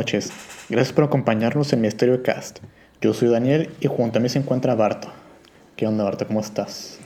Buenas 0.00 0.14
noches, 0.14 0.32
gracias 0.70 0.94
por 0.94 1.04
acompañarnos 1.04 1.74
en 1.74 1.82
Misterio 1.82 2.22
Cast. 2.22 2.60
Yo 3.02 3.12
soy 3.12 3.28
Daniel 3.28 3.68
y 3.80 3.86
junto 3.86 4.18
a 4.18 4.22
mí 4.22 4.30
se 4.30 4.38
encuentra 4.38 4.74
Barto. 4.74 5.12
¿Qué 5.76 5.86
onda, 5.86 6.04
Barto? 6.04 6.26
¿Cómo 6.26 6.40
estás? 6.40 6.98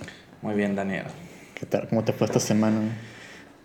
Muy 0.43 0.55
bien, 0.55 0.77
Daniel. 0.77 1.07
¿Qué 1.57 1.67
tal? 1.67 1.89
¿Cómo 1.89 2.05
te 2.05 2.13
fue 2.13 2.29
esta 2.29 2.39
semana? 2.39 2.79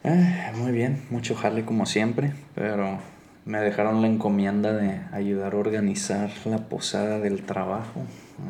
Eh, 0.04 0.52
muy 0.56 0.72
bien, 0.72 1.04
mucho 1.12 1.36
jale 1.36 1.64
como 1.64 1.86
siempre, 1.86 2.34
pero 2.56 2.98
me 3.46 3.60
dejaron 3.60 4.02
la 4.02 4.08
encomienda 4.08 4.74
de 4.74 5.00
ayudar 5.12 5.54
a 5.54 5.58
organizar 5.58 6.32
la 6.46 6.58
posada 6.68 7.20
del 7.20 7.44
trabajo 7.44 8.02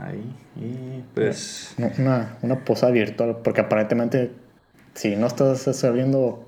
ahí 0.01 0.33
y 0.55 1.03
pues... 1.13 1.75
Una, 1.97 2.37
una 2.41 2.63
posada 2.63 2.93
virtual, 2.93 3.39
porque 3.43 3.59
aparentemente 3.59 4.31
si 4.93 5.17
no 5.17 5.27
estás 5.27 5.59
sabiendo 5.75 6.47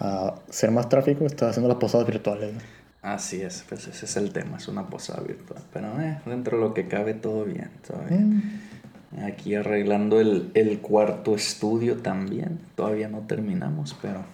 a 0.00 0.36
ser 0.48 0.70
más 0.70 0.88
tráfico, 0.88 1.26
estás 1.26 1.50
haciendo 1.50 1.68
las 1.68 1.76
posadas 1.76 2.06
virtuales. 2.06 2.54
Así 3.02 3.42
es, 3.42 3.64
pues 3.68 3.88
ese 3.88 4.04
es 4.04 4.16
el 4.16 4.32
tema, 4.32 4.58
es 4.58 4.68
una 4.68 4.86
posada 4.86 5.22
virtual. 5.22 5.60
Pero 5.72 6.00
eh, 6.00 6.20
dentro 6.24 6.56
de 6.56 6.62
lo 6.62 6.72
que 6.72 6.86
cabe 6.86 7.14
todo 7.14 7.44
bien, 7.44 7.70
mm. 8.08 9.22
Aquí 9.24 9.56
arreglando 9.56 10.20
el, 10.20 10.52
el, 10.54 10.78
cuarto 10.78 11.34
estudio 11.34 11.98
también. 11.98 12.60
Todavía 12.76 13.08
no 13.08 13.18
terminamos, 13.26 13.96
pero... 14.00 14.24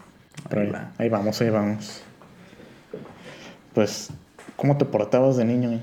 Ahí, 0.51 0.71
ahí, 0.99 1.09
vamos, 1.09 1.41
ahí 1.41 1.51
vamos. 1.51 2.03
Pues, 3.75 4.11
¿cómo 4.55 4.77
te 4.77 4.85
portabas 4.85 5.39
de 5.39 5.47
niño? 5.47 5.81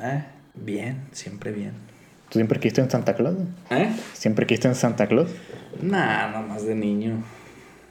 Eh, 0.00 0.24
bien, 0.54 1.02
siempre 1.12 1.50
bien. 1.50 1.72
¿Tú 2.28 2.38
siempre 2.38 2.60
quiste 2.60 2.80
en 2.80 2.90
Santa 2.90 3.14
Claus? 3.14 3.36
¿Eh? 3.70 3.90
¿Siempre 4.14 4.46
quiste 4.46 4.68
en 4.68 4.76
Santa 4.76 5.08
Claus? 5.08 5.30
Nah, 5.82 6.30
no 6.30 6.42
más 6.42 6.64
de 6.64 6.74
niño. 6.74 7.22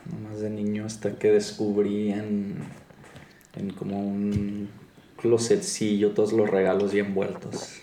No 0.10 0.30
más 0.30 0.40
de 0.40 0.50
niño 0.50 0.86
hasta 0.86 1.16
que 1.20 1.32
descubrí 1.32 2.12
en, 2.12 2.56
en 3.58 3.72
como 3.72 4.00
un 4.00 4.70
closetcillo 5.18 6.12
todos 6.12 6.34
los 6.34 6.50
regalos 6.50 6.92
ya 6.92 7.02
envueltos. 7.02 7.82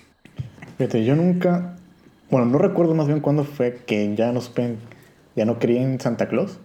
Fíjate, 0.79 1.05
yo 1.05 1.17
nunca. 1.17 1.77
Bueno, 2.31 2.47
no 2.47 2.59
recuerdo 2.59 2.95
más 2.95 3.06
bien 3.06 3.20
cuándo 3.20 3.45
fue 3.45 3.81
que 3.87 4.14
ya 4.14 4.33
no 4.33 4.41
supe, 4.41 4.77
ya 5.37 5.45
no 5.45 5.59
creí 5.59 5.79
en 5.79 6.01
Santa 6.01 6.29
Claus. 6.29 6.59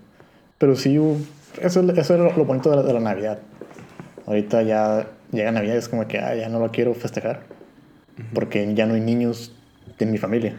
Pero 0.58 0.76
sí, 0.76 0.98
eso, 1.62 1.82
eso 1.82 2.14
era 2.14 2.36
lo 2.36 2.46
bonito 2.46 2.70
de 2.70 2.78
la, 2.78 2.84
de 2.84 2.94
la 2.94 3.00
Navidad. 3.00 3.40
Ahorita 4.26 4.62
ya 4.64 5.08
llega 5.32 5.52
Navidad 5.52 5.76
y 5.76 5.78
es 5.78 5.90
como 5.90 6.08
que 6.08 6.20
ah, 6.20 6.36
ya 6.36 6.50
no 6.50 6.60
lo 6.60 6.72
quiero 6.72 6.94
festejar. 6.94 7.44
Porque 8.34 8.74
ya 8.74 8.86
no 8.86 8.96
hay 8.96 9.02
niños 9.02 9.54
en 10.00 10.12
mi 10.12 10.18
familia. 10.18 10.56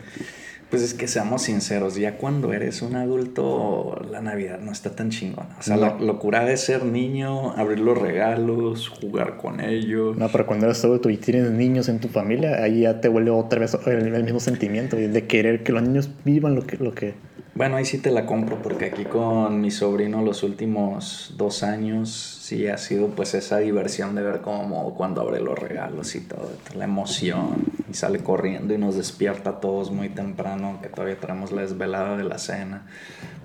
Pues 0.70 0.82
es 0.82 0.92
que 0.92 1.08
seamos 1.08 1.42
sinceros, 1.42 1.96
ya 1.96 2.18
cuando 2.18 2.52
eres 2.52 2.82
un 2.82 2.94
adulto, 2.96 3.98
la 4.10 4.20
Navidad 4.20 4.60
no 4.60 4.70
está 4.70 4.90
tan 4.90 5.08
chingona. 5.08 5.56
O 5.58 5.62
sea, 5.62 5.78
la 5.78 5.94
locura 5.98 6.44
de 6.44 6.58
ser 6.58 6.84
niño, 6.84 7.52
abrir 7.52 7.80
los 7.80 7.96
regalos, 7.96 8.88
jugar 8.88 9.38
con 9.38 9.60
ellos. 9.60 10.18
No, 10.18 10.28
pero 10.28 10.44
cuando 10.44 10.66
eres 10.66 10.84
adulto 10.84 11.08
y 11.08 11.16
tienes 11.16 11.50
niños 11.50 11.88
en 11.88 12.00
tu 12.00 12.08
familia, 12.08 12.62
ahí 12.62 12.82
ya 12.82 13.00
te 13.00 13.08
vuelve 13.08 13.30
otra 13.30 13.60
vez 13.60 13.78
el, 13.86 14.22
mismo 14.24 14.40
sentimiento 14.40 14.96
de 14.96 15.26
querer 15.26 15.62
que 15.62 15.72
los 15.72 15.82
niños 15.82 16.10
vivan 16.24 16.54
lo 16.54 16.66
que, 16.66 16.76
lo 16.76 16.94
que, 16.94 17.14
bueno, 17.58 17.76
ahí 17.76 17.84
sí 17.84 17.98
te 17.98 18.12
la 18.12 18.24
compro 18.24 18.62
porque 18.62 18.84
aquí 18.84 19.04
con 19.04 19.60
mi 19.60 19.72
sobrino 19.72 20.22
los 20.22 20.44
últimos 20.44 21.34
dos 21.36 21.64
años 21.64 22.38
sí 22.40 22.68
ha 22.68 22.78
sido 22.78 23.08
pues 23.08 23.34
esa 23.34 23.58
diversión 23.58 24.14
de 24.14 24.22
ver 24.22 24.42
cómo 24.42 24.94
cuando 24.94 25.22
abre 25.22 25.40
los 25.40 25.58
regalos 25.58 26.14
y 26.14 26.20
todo, 26.20 26.52
la 26.76 26.84
emoción 26.84 27.64
y 27.90 27.94
sale 27.94 28.20
corriendo 28.20 28.74
y 28.74 28.78
nos 28.78 28.94
despierta 28.94 29.50
a 29.50 29.60
todos 29.60 29.90
muy 29.90 30.08
temprano 30.08 30.78
que 30.80 30.88
todavía 30.88 31.18
tenemos 31.18 31.50
la 31.50 31.62
desvelada 31.62 32.16
de 32.16 32.22
la 32.22 32.38
cena. 32.38 32.86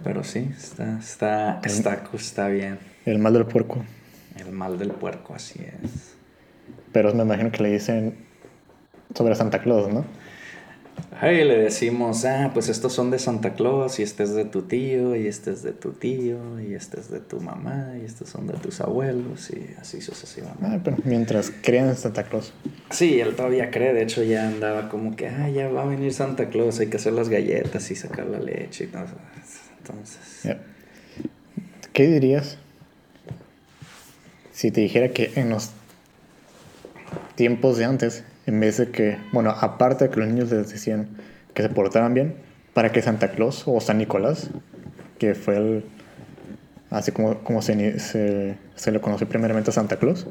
Pero 0.04 0.24
sí, 0.24 0.48
está, 0.56 1.00
está, 1.00 1.60
está, 1.64 2.04
está 2.14 2.48
bien. 2.50 2.78
El 3.06 3.18
mal 3.18 3.34
del 3.34 3.48
puerco. 3.48 3.84
El 4.38 4.52
mal 4.52 4.78
del 4.78 4.92
puerco, 4.92 5.34
así 5.34 5.60
es. 5.60 6.14
Pero 6.92 7.16
me 7.16 7.24
imagino 7.24 7.52
que 7.52 7.64
le 7.64 7.72
dicen 7.72 8.16
sobre 9.16 9.34
Santa 9.34 9.60
Claus, 9.60 9.92
¿no? 9.92 10.06
Ahí 11.20 11.44
le 11.46 11.58
decimos, 11.58 12.26
ah, 12.26 12.52
pues 12.54 12.70
estos 12.70 12.92
son 12.92 13.10
de 13.10 13.20
Santa 13.20 13.54
Claus, 13.54 14.00
y 14.00 14.04
este 14.04 14.24
es 14.24 14.34
de 14.34 14.46
tu 14.46 14.64
tío, 14.64 15.16
y 15.16 15.28
este 15.28 15.52
es 15.52 15.64
de 15.64 15.72
tu 15.72 15.94
tío, 15.94 16.60
y 16.60 16.74
este 16.74 17.00
es 17.00 17.10
de 17.10 17.20
tu 17.20 17.40
mamá, 17.40 17.94
y 18.02 18.06
estos 18.06 18.30
son 18.30 18.48
de 18.48 18.54
tus 18.54 18.82
abuelos, 18.82 19.50
y 19.52 19.74
así 19.80 20.02
sucesivamente. 20.02 20.66
Ah, 20.66 20.82
pero 20.84 20.98
mientras 21.06 21.52
creen 21.62 21.88
en 21.88 21.96
Santa 21.96 22.24
Claus. 22.24 22.52
Sí, 22.90 23.22
él 23.22 23.36
todavía 23.36 23.72
cree, 23.72 23.94
de 23.94 24.04
hecho 24.04 24.24
ya 24.24 24.48
andaba 24.48 24.90
como 24.90 25.16
que, 25.16 25.30
ah, 25.30 25.50
ya 25.50 25.70
va 25.70 25.84
a 25.84 25.86
venir 25.86 26.14
Santa 26.14 26.50
Claus, 26.50 26.80
hay 26.80 26.88
que 26.88 26.98
hacer 26.98 27.14
las 27.14 27.30
galletas 27.30 27.90
y 27.92 27.96
sacar 27.96 28.26
la 28.26 28.40
leche 28.40 28.86
y 28.86 28.88
todo 28.88 29.06
Entonces... 29.80 30.58
¿Qué 31.94 32.08
dirías 32.08 32.58
si 34.52 34.72
te 34.72 34.82
dijera 34.82 35.10
que 35.10 35.32
en 35.36 35.50
los 35.50 35.70
tiempos 37.36 37.78
de 37.78 37.86
antes 37.86 38.24
en 38.46 38.60
vez 38.60 38.78
de 38.78 38.90
que, 38.90 39.18
bueno, 39.32 39.52
aparte 39.52 40.06
de 40.06 40.12
que 40.12 40.20
los 40.20 40.30
niños 40.30 40.52
les 40.52 40.70
decían 40.70 41.08
que 41.54 41.62
se 41.62 41.70
portaran 41.70 42.14
bien, 42.14 42.36
para 42.74 42.92
que 42.92 43.02
Santa 43.02 43.32
Claus 43.32 43.64
o 43.68 43.80
San 43.80 43.98
Nicolás, 43.98 44.50
que 45.20 45.36
fue 45.36 45.58
el, 45.58 45.86
así 46.90 47.12
como, 47.12 47.40
como 47.40 47.62
se, 47.62 48.00
se, 48.00 48.58
se 48.76 48.92
le 48.92 49.00
conoció 49.00 49.28
primeramente 49.28 49.70
a 49.70 49.74
Santa 49.74 49.98
Claus, 49.98 50.28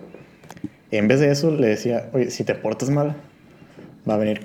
en 0.90 1.08
vez 1.08 1.20
de 1.20 1.30
eso 1.30 1.50
le 1.50 1.68
decía, 1.68 2.10
oye, 2.12 2.30
si 2.30 2.44
te 2.44 2.54
portas 2.54 2.90
mal, 2.90 3.16
va 4.08 4.14
a 4.14 4.18
venir 4.18 4.42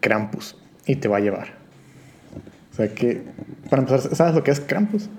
Krampus 0.00 0.56
y 0.86 0.96
te 0.96 1.08
va 1.08 1.18
a 1.18 1.20
llevar. 1.20 1.48
O 2.72 2.74
sea 2.74 2.88
que, 2.88 3.22
para 3.68 3.82
empezar, 3.82 4.14
¿sabes 4.14 4.34
lo 4.34 4.42
que 4.42 4.50
es 4.50 4.60
Krampus? 4.60 5.10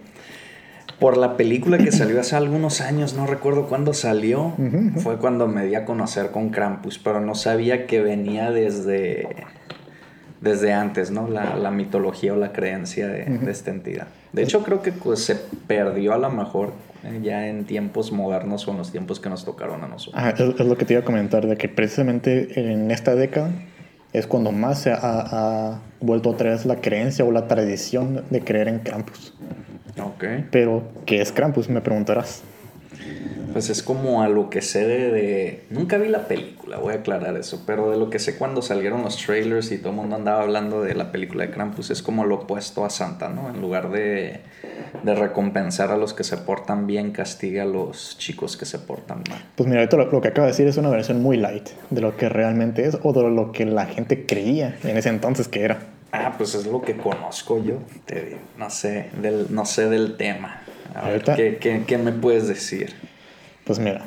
Por 1.04 1.18
la 1.18 1.36
película 1.36 1.78
que 1.78 1.92
salió 1.92 2.18
hace 2.22 2.38
algunos 2.38 2.80
años, 2.80 3.14
no 3.14 3.28
recuerdo 3.28 3.68
cuándo 3.68 3.94
salió, 3.94 4.54
fue 5.00 5.18
cuando 5.18 5.50
me 5.50 5.66
di 5.66 5.76
a 5.76 5.84
conocer 5.84 6.32
con 6.32 6.50
Krampus, 6.50 6.98
pero 6.98 7.20
no 7.20 7.36
sabía 7.36 7.88
que 7.88 8.00
venía 8.00 8.52
desde, 8.52 9.28
desde 10.40 10.72
antes, 10.72 11.12
¿no? 11.12 11.28
La, 11.28 11.72
mitología 11.72 12.32
o 12.32 12.38
la 12.38 12.54
creencia 12.54 13.10
de, 13.10 13.52
esta 13.52 13.72
entidad. 13.72 14.08
De 14.32 14.44
hecho, 14.44 14.64
creo 14.64 14.82
que 14.82 14.94
pues, 14.94 15.26
se 15.26 15.36
perdió 15.36 16.14
a 16.14 16.18
lo 16.18 16.30
mejor 16.30 16.72
eh, 17.04 17.20
ya 17.22 17.50
en 17.50 17.66
tiempos 17.66 18.14
modernos 18.14 18.66
o 18.70 18.72
en 18.72 18.78
los 18.78 18.94
tiempos 18.94 19.20
que 19.20 19.28
nos 19.28 19.44
tocaron 19.44 19.84
a 19.84 19.90
nosotros. 19.90 20.24
Ah, 20.26 20.30
es, 20.30 20.66
lo 20.66 20.78
que 20.78 20.86
te 20.86 20.94
iba 20.94 21.02
a 21.02 21.06
comentar, 21.06 21.46
de 21.46 21.58
que 21.58 21.68
precisamente 21.68 22.72
en 22.72 22.92
esta 22.92 23.14
década 23.14 23.52
es 24.14 24.26
cuando 24.26 24.54
más 24.54 24.80
se 24.80 24.92
ha, 24.92 25.00
ha 25.02 25.82
vuelto 26.00 26.30
otra 26.30 26.52
vez 26.52 26.66
la 26.66 26.78
creencia 26.78 27.26
o 27.26 27.32
la 27.34 27.50
tradición 27.50 28.24
de 28.30 28.40
creer 28.40 28.70
en 28.70 28.80
Krampus. 28.80 29.34
Ok. 30.02 30.24
Pero, 30.52 30.84
¿qué 31.06 31.22
es 31.22 31.32
Krampus? 31.32 31.70
Me 31.70 31.82
preguntarás. 31.82 32.44
Pues 33.54 33.70
es 33.70 33.84
como 33.84 34.24
a 34.24 34.30
lo 34.30 34.50
que 34.50 34.64
sé 34.64 34.88
de, 34.88 35.64
Nunca 35.70 35.98
vi 36.00 36.10
la 36.10 36.28
película, 36.28 36.78
voy 36.78 36.94
a 36.94 36.98
aclarar 36.98 37.38
eso, 37.38 37.64
pero 37.68 37.92
de 37.92 37.98
lo 37.98 38.10
que 38.10 38.18
sé 38.18 38.36
cuando 38.36 38.64
salieron 38.64 39.04
los 39.04 39.16
trailers 39.18 39.72
y 39.72 39.78
todo 39.78 39.90
el 39.90 39.96
mundo 39.96 40.16
andaba 40.16 40.42
hablando 40.42 40.82
de 40.82 40.96
la 40.96 41.12
película 41.12 41.46
de 41.46 41.52
Krampus, 41.52 41.92
es 41.92 42.02
como 42.02 42.26
lo 42.26 42.36
opuesto 42.36 42.84
a 42.84 42.90
Santa, 42.90 43.30
¿no? 43.30 43.52
En 43.52 43.62
lugar 43.62 43.92
de, 43.92 44.40
de 45.04 45.16
recompensar 45.16 45.92
a 45.92 45.98
los 45.98 46.16
que 46.16 46.24
se 46.24 46.38
portan 46.38 46.88
bien, 46.88 47.12
castiga 47.12 47.62
a 47.62 47.68
los 47.68 48.18
chicos 48.18 48.58
que 48.58 48.66
se 48.66 48.80
portan 48.80 49.22
mal. 49.30 49.46
Pues 49.56 49.70
mira, 49.70 49.82
ahorita 49.82 49.98
lo, 49.98 50.12
lo 50.12 50.22
que 50.22 50.30
acabo 50.30 50.48
de 50.48 50.52
decir 50.52 50.68
es 50.68 50.78
una 50.78 50.90
versión 50.90 51.22
muy 51.22 51.38
light 51.38 51.70
de 51.92 52.02
lo 52.02 52.18
que 52.18 52.30
realmente 52.30 52.88
es 52.88 52.98
o 53.04 53.14
de 53.14 53.30
lo 53.30 53.52
que 53.52 53.66
la 53.66 53.86
gente 53.86 54.26
creía 54.26 54.76
en 54.84 54.98
ese 54.98 55.10
entonces 55.10 55.48
que 55.48 55.62
era. 55.62 55.78
Ah, 56.16 56.36
pues 56.38 56.54
es 56.54 56.68
lo 56.68 56.84
que 56.84 56.96
conozco 56.96 57.58
yo, 57.58 57.80
te 58.06 58.22
digo. 58.22 58.38
No 58.56 58.70
sé 58.70 59.10
del, 59.20 59.48
no 59.50 59.66
sé 59.66 59.90
del 59.90 60.16
tema. 60.16 60.62
A 60.94 61.10
ver, 61.10 61.24
¿qué, 61.24 61.58
qué, 61.60 61.84
qué 61.88 61.98
me 61.98 62.12
puedes 62.12 62.48
decir? 62.48 62.94
Pues 63.66 63.80
mira, 63.80 64.04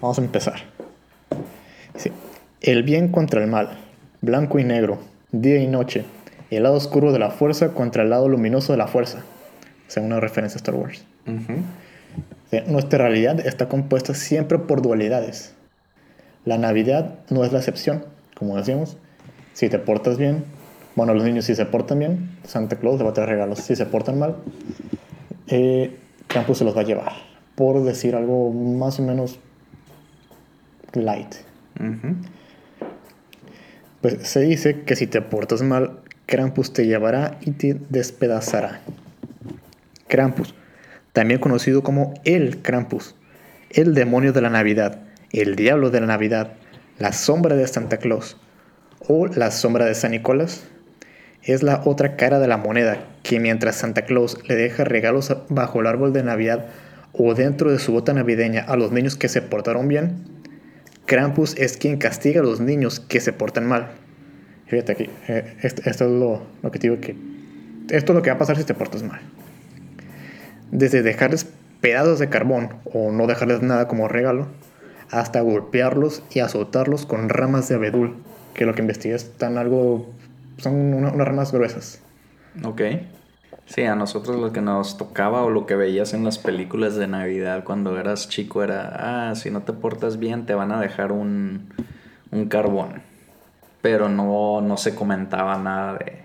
vamos 0.00 0.18
a 0.18 0.22
empezar. 0.22 0.62
Sí. 1.96 2.10
El 2.62 2.82
bien 2.82 3.08
contra 3.08 3.44
el 3.44 3.50
mal, 3.50 3.76
blanco 4.22 4.58
y 4.58 4.64
negro, 4.64 4.98
día 5.32 5.58
y 5.58 5.66
noche, 5.66 6.06
el 6.50 6.62
lado 6.62 6.76
oscuro 6.76 7.12
de 7.12 7.18
la 7.18 7.30
fuerza 7.30 7.74
contra 7.74 8.04
el 8.04 8.08
lado 8.08 8.26
luminoso 8.26 8.72
de 8.72 8.78
la 8.78 8.86
fuerza. 8.86 9.22
Sea, 9.86 10.02
una 10.02 10.20
referencia 10.20 10.56
a 10.56 10.60
Star 10.60 10.76
Wars. 10.76 11.04
nuestra 12.66 12.98
realidad 13.00 13.46
está 13.46 13.68
compuesta 13.68 14.14
siempre 14.14 14.58
por 14.58 14.80
dualidades. 14.80 15.52
La 16.46 16.56
Navidad 16.56 17.18
no 17.28 17.44
es 17.44 17.52
la 17.52 17.58
excepción, 17.58 18.06
como 18.34 18.56
decíamos. 18.56 18.96
Si 19.52 19.68
te 19.68 19.78
portas 19.78 20.16
bien, 20.16 20.44
bueno, 20.96 21.14
los 21.14 21.24
niños 21.24 21.44
si 21.44 21.54
se 21.54 21.66
portan 21.66 21.98
bien, 21.98 22.38
Santa 22.44 22.76
Claus 22.76 22.98
le 22.98 23.04
va 23.04 23.10
a 23.10 23.14
traer 23.14 23.30
regalos. 23.30 23.58
Si 23.58 23.74
se 23.74 23.86
portan 23.86 24.18
mal, 24.18 24.36
eh, 25.48 25.96
Campus 26.28 26.58
se 26.58 26.64
los 26.64 26.76
va 26.76 26.82
a 26.82 26.84
llevar. 26.84 27.12
Por 27.54 27.82
decir 27.84 28.14
algo 28.14 28.52
más 28.52 28.98
o 28.98 29.02
menos 29.02 29.38
light. 30.92 31.34
Pues 34.00 34.28
se 34.28 34.40
dice 34.40 34.82
que 34.82 34.96
si 34.96 35.06
te 35.06 35.22
portas 35.22 35.62
mal, 35.62 36.00
Krampus 36.26 36.72
te 36.72 36.86
llevará 36.86 37.38
y 37.40 37.52
te 37.52 37.76
despedazará. 37.88 38.80
Krampus, 40.08 40.54
también 41.12 41.40
conocido 41.40 41.82
como 41.82 42.14
el 42.24 42.62
Krampus, 42.62 43.14
el 43.70 43.94
demonio 43.94 44.32
de 44.32 44.40
la 44.40 44.50
Navidad, 44.50 45.00
el 45.32 45.56
diablo 45.56 45.90
de 45.90 46.00
la 46.00 46.06
Navidad, 46.06 46.52
la 46.98 47.12
sombra 47.12 47.56
de 47.56 47.66
Santa 47.66 47.96
Claus 47.96 48.36
o 49.06 49.26
la 49.26 49.50
sombra 49.50 49.84
de 49.86 49.94
San 49.94 50.12
Nicolás, 50.12 50.66
es 51.44 51.62
la 51.62 51.82
otra 51.84 52.16
cara 52.16 52.38
de 52.38 52.48
la 52.48 52.56
moneda, 52.56 52.98
que 53.22 53.40
mientras 53.40 53.76
Santa 53.76 54.02
Claus 54.02 54.38
le 54.48 54.56
deja 54.56 54.84
regalos 54.84 55.36
bajo 55.48 55.80
el 55.80 55.86
árbol 55.86 56.12
de 56.12 56.22
Navidad 56.22 56.66
o 57.12 57.34
dentro 57.34 57.70
de 57.70 57.78
su 57.78 57.92
bota 57.92 58.12
navideña 58.12 58.62
a 58.62 58.76
los 58.76 58.92
niños 58.92 59.16
que 59.16 59.28
se 59.28 59.42
portaron 59.42 59.88
bien, 59.88 60.24
Krampus 61.06 61.54
es 61.56 61.76
quien 61.76 61.98
castiga 61.98 62.40
a 62.40 62.44
los 62.44 62.60
niños 62.60 62.98
que 62.98 63.20
se 63.20 63.32
portan 63.32 63.66
mal. 63.66 63.90
Fíjate 64.66 64.92
aquí, 64.92 65.10
eh, 65.28 65.56
esto, 65.62 65.82
es 65.84 66.00
lo, 66.00 66.42
que 66.72 66.78
te 66.78 66.88
digo 66.88 67.00
que 67.00 67.14
esto 67.90 68.12
es 68.12 68.16
lo 68.16 68.22
que 68.22 68.30
va 68.30 68.36
a 68.36 68.38
pasar 68.38 68.56
si 68.56 68.64
te 68.64 68.74
portas 68.74 69.02
mal. 69.02 69.20
Desde 70.70 71.02
dejarles 71.02 71.46
pedazos 71.80 72.18
de 72.18 72.30
carbón 72.30 72.70
o 72.84 73.12
no 73.12 73.26
dejarles 73.26 73.60
nada 73.60 73.86
como 73.86 74.08
regalo, 74.08 74.48
hasta 75.10 75.42
golpearlos 75.42 76.22
y 76.32 76.40
azotarlos 76.40 77.04
con 77.04 77.28
ramas 77.28 77.68
de 77.68 77.74
abedul, 77.74 78.16
que 78.54 78.64
lo 78.64 78.74
que 78.74 78.80
investigué 78.80 79.14
están 79.14 79.58
algo, 79.58 80.10
son 80.58 80.94
unas 80.94 81.14
ramas 81.14 81.52
gruesas. 81.52 82.00
Ok. 82.64 82.80
Sí, 83.66 83.82
a 83.84 83.94
nosotros 83.94 84.38
lo 84.38 84.52
que 84.52 84.60
nos 84.60 84.98
tocaba 84.98 85.42
o 85.42 85.50
lo 85.50 85.64
que 85.64 85.74
veías 85.74 86.12
en 86.12 86.24
las 86.24 86.38
películas 86.38 86.96
de 86.96 87.06
Navidad 87.06 87.64
cuando 87.64 87.98
eras 87.98 88.28
chico 88.28 88.62
era, 88.62 89.30
ah, 89.30 89.34
si 89.34 89.50
no 89.50 89.62
te 89.62 89.72
portas 89.72 90.18
bien 90.18 90.44
te 90.44 90.54
van 90.54 90.70
a 90.70 90.80
dejar 90.80 91.12
un, 91.12 91.70
un 92.30 92.48
carbón. 92.48 93.02
Pero 93.80 94.08
no, 94.08 94.60
no 94.60 94.76
se 94.76 94.94
comentaba 94.94 95.58
nada 95.58 95.94
de, 95.94 96.24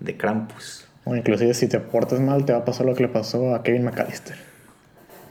de 0.00 0.16
Krampus. 0.16 0.86
O 1.04 1.14
inclusive 1.14 1.54
si 1.54 1.68
te 1.68 1.78
portas 1.78 2.20
mal 2.20 2.44
te 2.44 2.52
va 2.52 2.60
a 2.60 2.64
pasar 2.64 2.86
lo 2.86 2.94
que 2.94 3.04
le 3.04 3.08
pasó 3.08 3.54
a 3.54 3.62
Kevin 3.62 3.84
McAllister. 3.84 4.36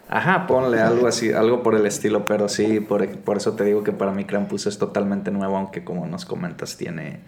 Ajá, 0.10 0.46
ponle 0.46 0.82
algo 0.82 1.08
así, 1.08 1.32
algo 1.32 1.64
por 1.64 1.74
el 1.74 1.86
estilo, 1.86 2.26
pero 2.26 2.50
sí, 2.50 2.82
por, 2.82 3.08
por 3.20 3.38
eso 3.38 3.54
te 3.54 3.64
digo 3.64 3.84
que 3.84 3.94
para 3.94 4.12
mí 4.12 4.26
Krampus 4.26 4.68
es 4.68 4.78
totalmente 4.78 5.32
nuevo, 5.32 5.56
aunque 5.56 5.86
como 5.86 6.06
nos 6.06 6.26
comentas 6.26 6.76
tiene, 6.76 7.22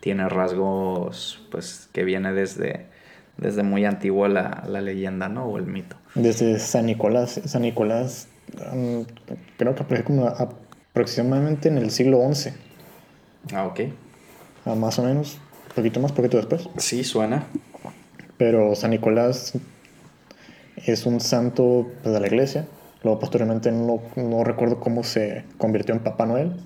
tiene 0.00 0.28
rasgos 0.28 1.40
pues 1.50 1.88
que 1.92 2.04
viene 2.04 2.32
desde 2.32 2.86
desde 3.36 3.62
muy 3.62 3.84
antiguo 3.84 4.28
la, 4.28 4.64
la, 4.66 4.80
leyenda, 4.80 5.28
¿no? 5.28 5.44
O 5.44 5.58
el 5.58 5.66
mito. 5.66 5.96
Desde 6.14 6.58
San 6.58 6.86
Nicolás. 6.86 7.40
San 7.44 7.62
Nicolás, 7.62 8.28
um, 8.72 9.04
creo 9.58 9.74
que 9.74 9.82
apareció 9.82 10.06
como 10.06 10.26
aproximadamente 10.26 11.68
en 11.68 11.78
el 11.78 11.90
siglo 11.90 12.20
XI. 12.32 12.52
Ah, 13.52 13.66
ok. 13.66 13.80
Ah, 14.64 14.74
más 14.74 14.98
o 14.98 15.02
menos, 15.02 15.38
poquito 15.74 16.00
más, 16.00 16.12
poquito 16.12 16.36
después. 16.36 16.68
Sí, 16.78 17.04
suena. 17.04 17.46
Pero 18.38 18.74
San 18.74 18.90
Nicolás 18.90 19.52
es 20.76 21.06
un 21.06 21.20
santo 21.20 21.86
pues, 22.02 22.14
de 22.14 22.20
la 22.20 22.26
iglesia. 22.26 22.66
Luego 23.02 23.20
posteriormente 23.20 23.70
no, 23.70 24.00
no, 24.16 24.44
recuerdo 24.44 24.80
cómo 24.80 25.04
se 25.04 25.44
convirtió 25.58 25.94
en 25.94 26.00
Papá 26.00 26.26
Noel. 26.26 26.56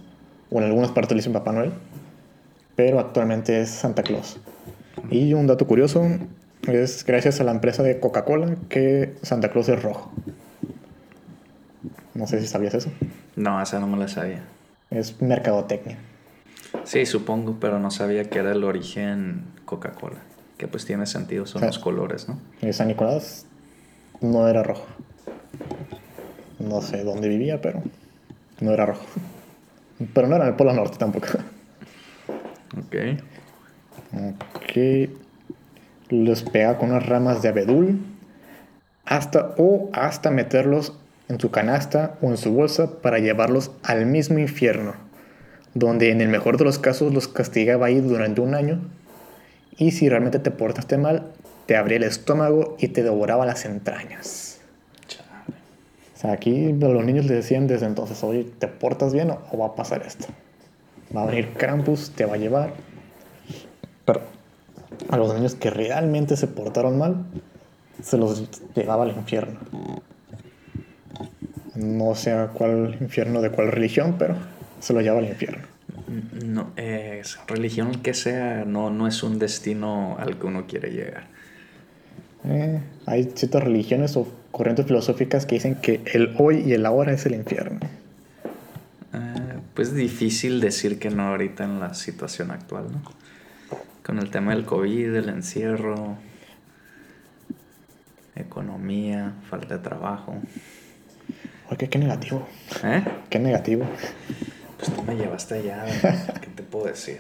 O 0.51 0.59
en 0.59 0.65
algunas 0.65 0.91
partes 0.91 1.13
le 1.13 1.17
dicen 1.17 1.33
Papá 1.33 1.53
Noel. 1.53 1.73
Pero 2.81 2.99
actualmente 2.99 3.61
es 3.61 3.69
Santa 3.69 4.03
Claus. 4.03 4.39
Y 5.11 5.35
un 5.35 5.47
dato 5.47 5.67
curioso, 5.67 6.03
es 6.67 7.05
gracias 7.05 7.39
a 7.39 7.45
la 7.45 7.51
empresa 7.51 7.83
de 7.83 8.01
Coca-Cola 8.01 8.57
que 8.71 9.17
Santa 9.21 9.51
Claus 9.51 9.69
es 9.69 9.83
rojo. 9.83 10.11
No 12.15 12.27
sé 12.27 12.41
si 12.41 12.47
sabías 12.47 12.73
eso. 12.73 12.91
No, 13.37 13.61
esa 13.61 13.81
no 13.81 13.87
me 13.87 13.99
la 13.99 14.09
sabía. 14.09 14.45
Es 14.89 15.21
mercadotecnia. 15.21 15.99
Sí, 16.85 17.05
supongo, 17.05 17.59
pero 17.61 17.79
no 17.79 17.91
sabía 17.91 18.31
que 18.31 18.39
era 18.39 18.53
el 18.53 18.65
origen 18.65 19.45
Coca-Cola. 19.67 20.23
Que 20.57 20.67
pues 20.67 20.87
tiene 20.87 21.05
sentido, 21.05 21.45
son 21.45 21.61
los 21.61 21.79
colores, 21.79 22.31
¿no? 22.31 22.41
Y 22.67 22.73
San 22.73 22.89
Nicolás 22.89 23.45
no 24.23 24.49
era 24.49 24.63
rojo. 24.63 24.87
No 26.59 26.81
sé 26.81 27.05
dónde 27.05 27.29
vivía, 27.29 27.61
pero 27.61 27.83
no 28.61 28.73
era 28.73 28.87
rojo. 28.87 29.05
Pero 30.15 30.29
no 30.29 30.37
era 30.37 30.47
en 30.47 30.53
el 30.53 30.57
Polo 30.57 30.73
Norte 30.73 30.97
tampoco. 30.97 31.27
Ok. 32.77 32.97
Ok 34.15 35.11
los 36.11 36.43
pega 36.43 36.77
con 36.77 36.91
unas 36.91 37.07
ramas 37.07 37.43
de 37.43 37.49
abedul 37.49 38.01
hasta 39.05 39.55
o 39.59 39.91
hasta 39.93 40.31
meterlos 40.31 40.93
en 41.29 41.41
su 41.41 41.51
canasta 41.51 42.17
o 42.21 42.29
en 42.29 42.37
su 42.37 42.53
bolsa 42.53 43.01
para 43.01 43.19
llevarlos 43.19 43.71
al 43.83 44.07
mismo 44.07 44.39
infierno, 44.39 44.95
donde 45.75 46.11
en 46.11 46.21
el 46.21 46.29
mejor 46.29 46.59
de 46.59 46.65
los 46.65 46.79
casos 46.79 47.13
los 47.15 47.29
castigaba 47.29 47.87
ahí 47.87 48.01
durante 48.01 48.41
un 48.41 48.55
año 48.55 48.81
y 49.77 49.93
si 49.93 50.09
realmente 50.09 50.39
te 50.39 50.51
portaste 50.51 50.99
mal, 50.99 51.27
te 51.67 51.77
abría 51.77 51.99
el 51.99 52.03
estómago 52.03 52.77
y 52.79 52.89
te 52.89 53.03
devoraba 53.03 53.47
las 53.47 53.65
entrañas. 53.65 54.59
O 56.17 56.21
sea, 56.21 56.33
aquí 56.33 56.73
los 56.73 57.05
niños 57.05 57.25
le 57.25 57.35
decían 57.35 57.67
desde 57.67 57.87
entonces, 57.87 58.23
oye, 58.23 58.45
¿te 58.59 58.69
portas 58.69 59.15
bien 59.15 59.31
o 59.31 59.59
va 59.59 59.69
a 59.69 59.75
pasar 59.75 60.03
esto? 60.07 60.27
Va 61.15 61.23
a 61.23 61.27
venir 61.27 61.53
Krampus, 61.55 62.11
te 62.11 62.25
va 62.25 62.35
a 62.35 62.39
llevar. 62.39 62.73
Pero 64.05 64.21
a 65.09 65.17
los 65.17 65.35
niños 65.35 65.55
que 65.55 65.71
realmente 65.71 66.37
se 66.37 66.47
portaron 66.47 66.99
mal, 66.99 67.25
se 68.03 68.17
los 68.17 68.49
llevaba 68.75 69.05
al 69.05 69.11
infierno. 69.11 69.59
No 71.75 72.15
sé 72.15 72.33
a 72.33 72.49
cuál 72.49 72.97
infierno 73.01 73.41
de 73.41 73.51
cuál 73.51 73.73
religión, 73.73 74.17
pero 74.19 74.37
se 74.81 74.93
lo 74.93 75.01
lleva 75.01 75.19
al 75.19 75.27
infierno. 75.27 75.65
No, 76.45 76.73
religión 77.47 78.03
que 78.03 78.15
sea, 78.15 78.65
no, 78.65 78.91
no 78.91 79.07
es 79.07 79.23
un 79.23 79.39
destino 79.39 80.17
al 80.19 80.39
que 80.39 80.47
uno 80.47 80.67
quiere 80.67 80.91
llegar. 80.91 81.25
Eh, 82.45 82.81
hay 83.07 83.31
ciertas 83.35 83.63
religiones 83.63 84.17
o 84.17 84.27
corrientes 84.51 84.87
filosóficas 84.87 85.47
que 85.47 85.57
dicen 85.57 85.77
que 85.77 86.01
el 86.13 86.35
hoy 86.39 86.65
y 86.67 86.73
el 86.73 86.87
ahora 86.87 87.13
es 87.13 87.27
el 87.27 87.35
infierno. 87.35 87.81
Eh, 89.13 89.40
pues 89.75 89.95
difícil 89.95 90.61
decir 90.61 90.99
que 90.99 91.11
no 91.11 91.29
ahorita 91.29 91.65
en 91.65 91.81
la 91.81 91.95
situación 91.95 92.51
actual, 92.51 92.91
¿no? 92.93 93.03
con 94.05 94.19
el 94.19 94.31
tema 94.31 94.55
del 94.55 94.65
COVID, 94.65 95.15
el 95.15 95.29
encierro, 95.29 96.17
economía, 98.35 99.35
falta 99.49 99.77
de 99.77 99.83
trabajo. 99.83 100.35
Oye, 101.71 101.89
qué 101.89 101.99
negativo. 101.99 102.47
¿Eh? 102.83 103.05
Qué 103.29 103.39
negativo. 103.39 103.85
Pues 104.79 104.93
tú 104.93 105.03
me 105.05 105.15
llevaste 105.15 105.55
allá, 105.57 105.85
¿qué 106.41 106.49
te 106.49 106.63
puedo 106.63 106.87
decir? 106.87 107.19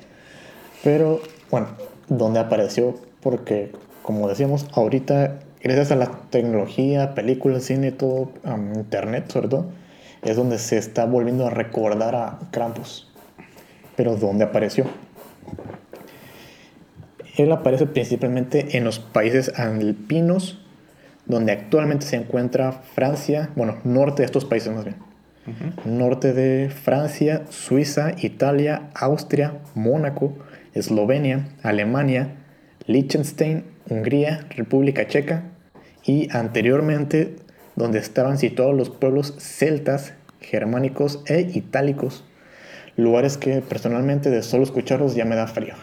Pero, 0.83 1.21
bueno, 1.51 1.69
¿dónde 2.09 2.41
apareció? 2.41 2.99
Porque, 3.21 3.71
como 4.03 4.29
decíamos, 4.29 4.67
ahorita, 4.73 5.41
gracias 5.63 5.93
a 5.93 5.97
la 5.97 6.11
tecnología, 6.31 7.15
películas, 7.15 7.65
cine, 7.65 7.93
todo, 7.93 8.33
internet 8.75 9.31
sobre 9.31 9.49
todo, 9.49 9.71
es 10.23 10.37
donde 10.37 10.59
se 10.59 10.77
está 10.77 11.05
volviendo 11.07 11.47
a 11.47 11.51
recordar 11.51 12.15
a 12.15 12.39
Krampus. 12.51 13.11
Pero 13.97 14.17
¿dónde 14.17 14.45
apareció? 14.45 14.87
Él 17.37 17.53
aparece 17.53 17.87
principalmente 17.87 18.77
en 18.77 18.85
los 18.85 18.99
países 18.99 19.59
alpinos, 19.59 20.61
donde 21.27 21.53
actualmente 21.53 22.07
se 22.07 22.17
encuentra 22.17 22.73
Francia, 22.73 23.51
bueno, 23.57 23.79
norte 23.85 24.23
de 24.23 24.27
estos 24.27 24.45
países 24.45 24.75
más 24.75 24.85
bien. 24.85 24.97
Norte 25.85 26.33
de 26.33 26.71
Francia, 26.71 27.43
Suiza, 27.49 28.13
Italia, 28.19 28.91
Austria, 28.95 29.55
Mónaco, 29.75 30.37
Eslovenia, 30.75 31.49
Alemania, 31.63 32.37
Liechtenstein, 32.87 33.65
Hungría, 33.89 34.47
República 34.51 35.07
Checa 35.09 35.45
y 36.05 36.29
anteriormente 36.31 37.37
donde 37.75 37.99
estaban 37.99 38.39
situados 38.39 38.77
los 38.77 38.91
pueblos 38.91 39.35
celtas, 39.39 40.13
germánicos 40.41 41.23
e 41.27 41.41
itálicos, 41.55 42.25
lugares 42.97 43.37
que 43.37 43.61
personalmente 43.61 44.31
de 44.31 44.43
solo 44.43 44.63
escucharlos 44.63 45.15
ya 45.15 45.25
me 45.25 45.37
da 45.37 45.47
frío. 45.47 45.75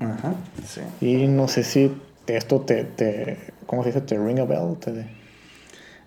Ajá, 0.00 0.34
sí. 0.66 0.80
Y 1.00 1.26
no 1.26 1.48
sé 1.48 1.64
si 1.64 1.92
esto 2.26 2.60
te, 2.60 2.84
te 2.84 3.38
¿cómo 3.66 3.82
se 3.82 3.90
dice? 3.90 4.00
¿Te 4.02 4.18
ring 4.18 4.38
a 4.38 4.44
bell? 4.44 4.76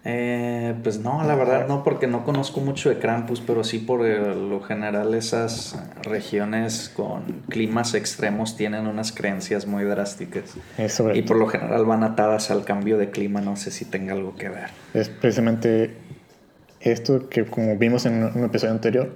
Eh, 0.08 0.76
pues 0.84 1.00
no, 1.00 1.24
la 1.24 1.34
verdad 1.34 1.68
no, 1.68 1.84
porque 1.84 2.06
no 2.06 2.24
conozco 2.24 2.62
mucho 2.62 2.90
de 2.90 3.00
Krampus, 3.00 3.42
pero 3.42 3.64
sí 3.64 3.80
por 3.80 4.02
lo 4.06 4.62
general 4.62 5.16
esas 5.16 5.80
regiones 6.04 6.92
con 6.96 7.42
climas 7.50 7.96
extremos 7.96 8.56
tienen 8.56 8.86
unas 8.86 9.12
creencias 9.12 9.66
muy 9.66 9.84
drásticas. 9.84 10.54
y 11.16 11.24
por 11.24 11.38
lo 11.38 11.48
general 11.48 11.86
van 11.86 12.04
atadas 12.04 12.52
al 12.52 12.66
cambio 12.66 13.00
de 13.00 13.10
clima, 13.10 13.42
no 13.42 13.56
sé 13.56 13.72
si 13.72 13.86
tenga 13.86 14.14
algo 14.14 14.36
que 14.36 14.50
ver. 14.50 14.70
Es 14.94 15.10
precisamente 15.10 15.96
esto 16.92 17.30
que 17.30 17.46
como 17.46 17.78
vimos 17.78 18.06
en 18.06 18.24
un 18.24 18.44
episodio 18.44 18.74
anterior, 18.74 19.12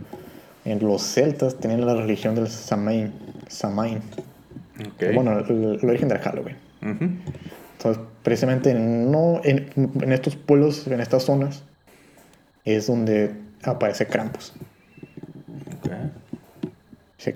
en 0.65 0.79
los 0.79 1.01
celtas 1.03 1.55
tenían 1.55 1.85
la 1.85 1.95
religión 1.95 2.35
del 2.35 2.47
Samain. 2.47 3.13
Samain. 3.47 4.01
Bueno, 5.13 5.39
el, 5.39 5.79
origen 5.83 6.07
del 6.09 6.19
Halloween. 6.19 6.55
Entonces, 6.81 8.03
precisamente 8.23 8.73
no 8.73 9.41
en, 9.43 9.69
estos 10.11 10.35
pueblos, 10.35 10.87
en 10.87 10.99
estas 10.99 11.23
zonas, 11.23 11.63
es 12.65 12.87
donde 12.87 13.31
aparece 13.63 14.05
Krampus. 14.07 14.53
Okay. 15.79 17.35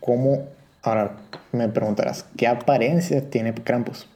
¿Cómo? 0.00 0.48
Ahora 0.82 1.16
me 1.52 1.68
preguntarás, 1.68 2.26
¿qué 2.36 2.46
apariencia 2.46 3.30
tiene 3.30 3.54
Krampus? 3.54 4.08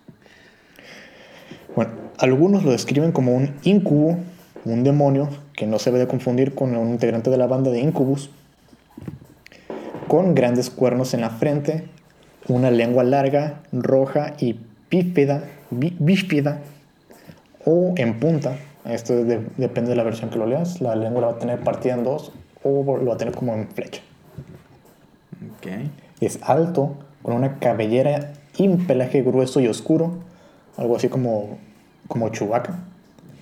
Bueno, 1.74 1.92
algunos 2.18 2.64
lo 2.64 2.72
describen 2.72 3.12
como 3.12 3.34
un 3.34 3.54
incubo, 3.62 4.18
un 4.72 4.82
demonio, 4.84 5.28
que 5.54 5.66
no 5.66 5.78
se 5.78 5.90
debe 5.90 6.06
confundir 6.06 6.54
con 6.54 6.76
un 6.76 6.90
integrante 6.90 7.30
de 7.30 7.36
la 7.38 7.46
banda 7.46 7.70
de 7.70 7.80
Incubus, 7.80 8.30
con 10.08 10.34
grandes 10.34 10.70
cuernos 10.70 11.14
en 11.14 11.20
la 11.20 11.30
frente, 11.30 11.84
una 12.48 12.70
lengua 12.70 13.02
larga, 13.04 13.60
roja 13.72 14.34
y 14.38 14.60
bífida, 14.90 15.44
bífida 15.70 16.60
o 17.64 17.94
en 17.96 18.18
punta, 18.20 18.56
Esto 18.84 19.24
de- 19.24 19.44
depende 19.56 19.90
de 19.90 19.96
la 19.96 20.04
versión 20.04 20.30
que 20.30 20.38
lo 20.38 20.46
leas. 20.46 20.80
La 20.80 20.94
lengua 20.94 21.20
la 21.22 21.26
va 21.26 21.32
a 21.32 21.38
tener 21.40 21.58
partida 21.58 21.94
en 21.94 22.04
dos 22.04 22.30
o 22.62 22.84
lo 22.84 23.04
va 23.06 23.14
a 23.14 23.16
tener 23.16 23.34
como 23.34 23.52
en 23.52 23.66
flecha. 23.66 24.00
Ok. 25.58 25.66
Es 26.20 26.38
alto, 26.42 26.94
con 27.22 27.34
una 27.34 27.58
cabellera 27.58 28.32
y 28.56 28.68
un 28.68 28.86
pelaje 28.86 29.22
grueso 29.22 29.58
y 29.58 29.66
oscuro. 29.66 30.12
Algo 30.76 30.94
así 30.94 31.08
como, 31.08 31.58
como 32.06 32.28
Chewbacca. 32.28 32.78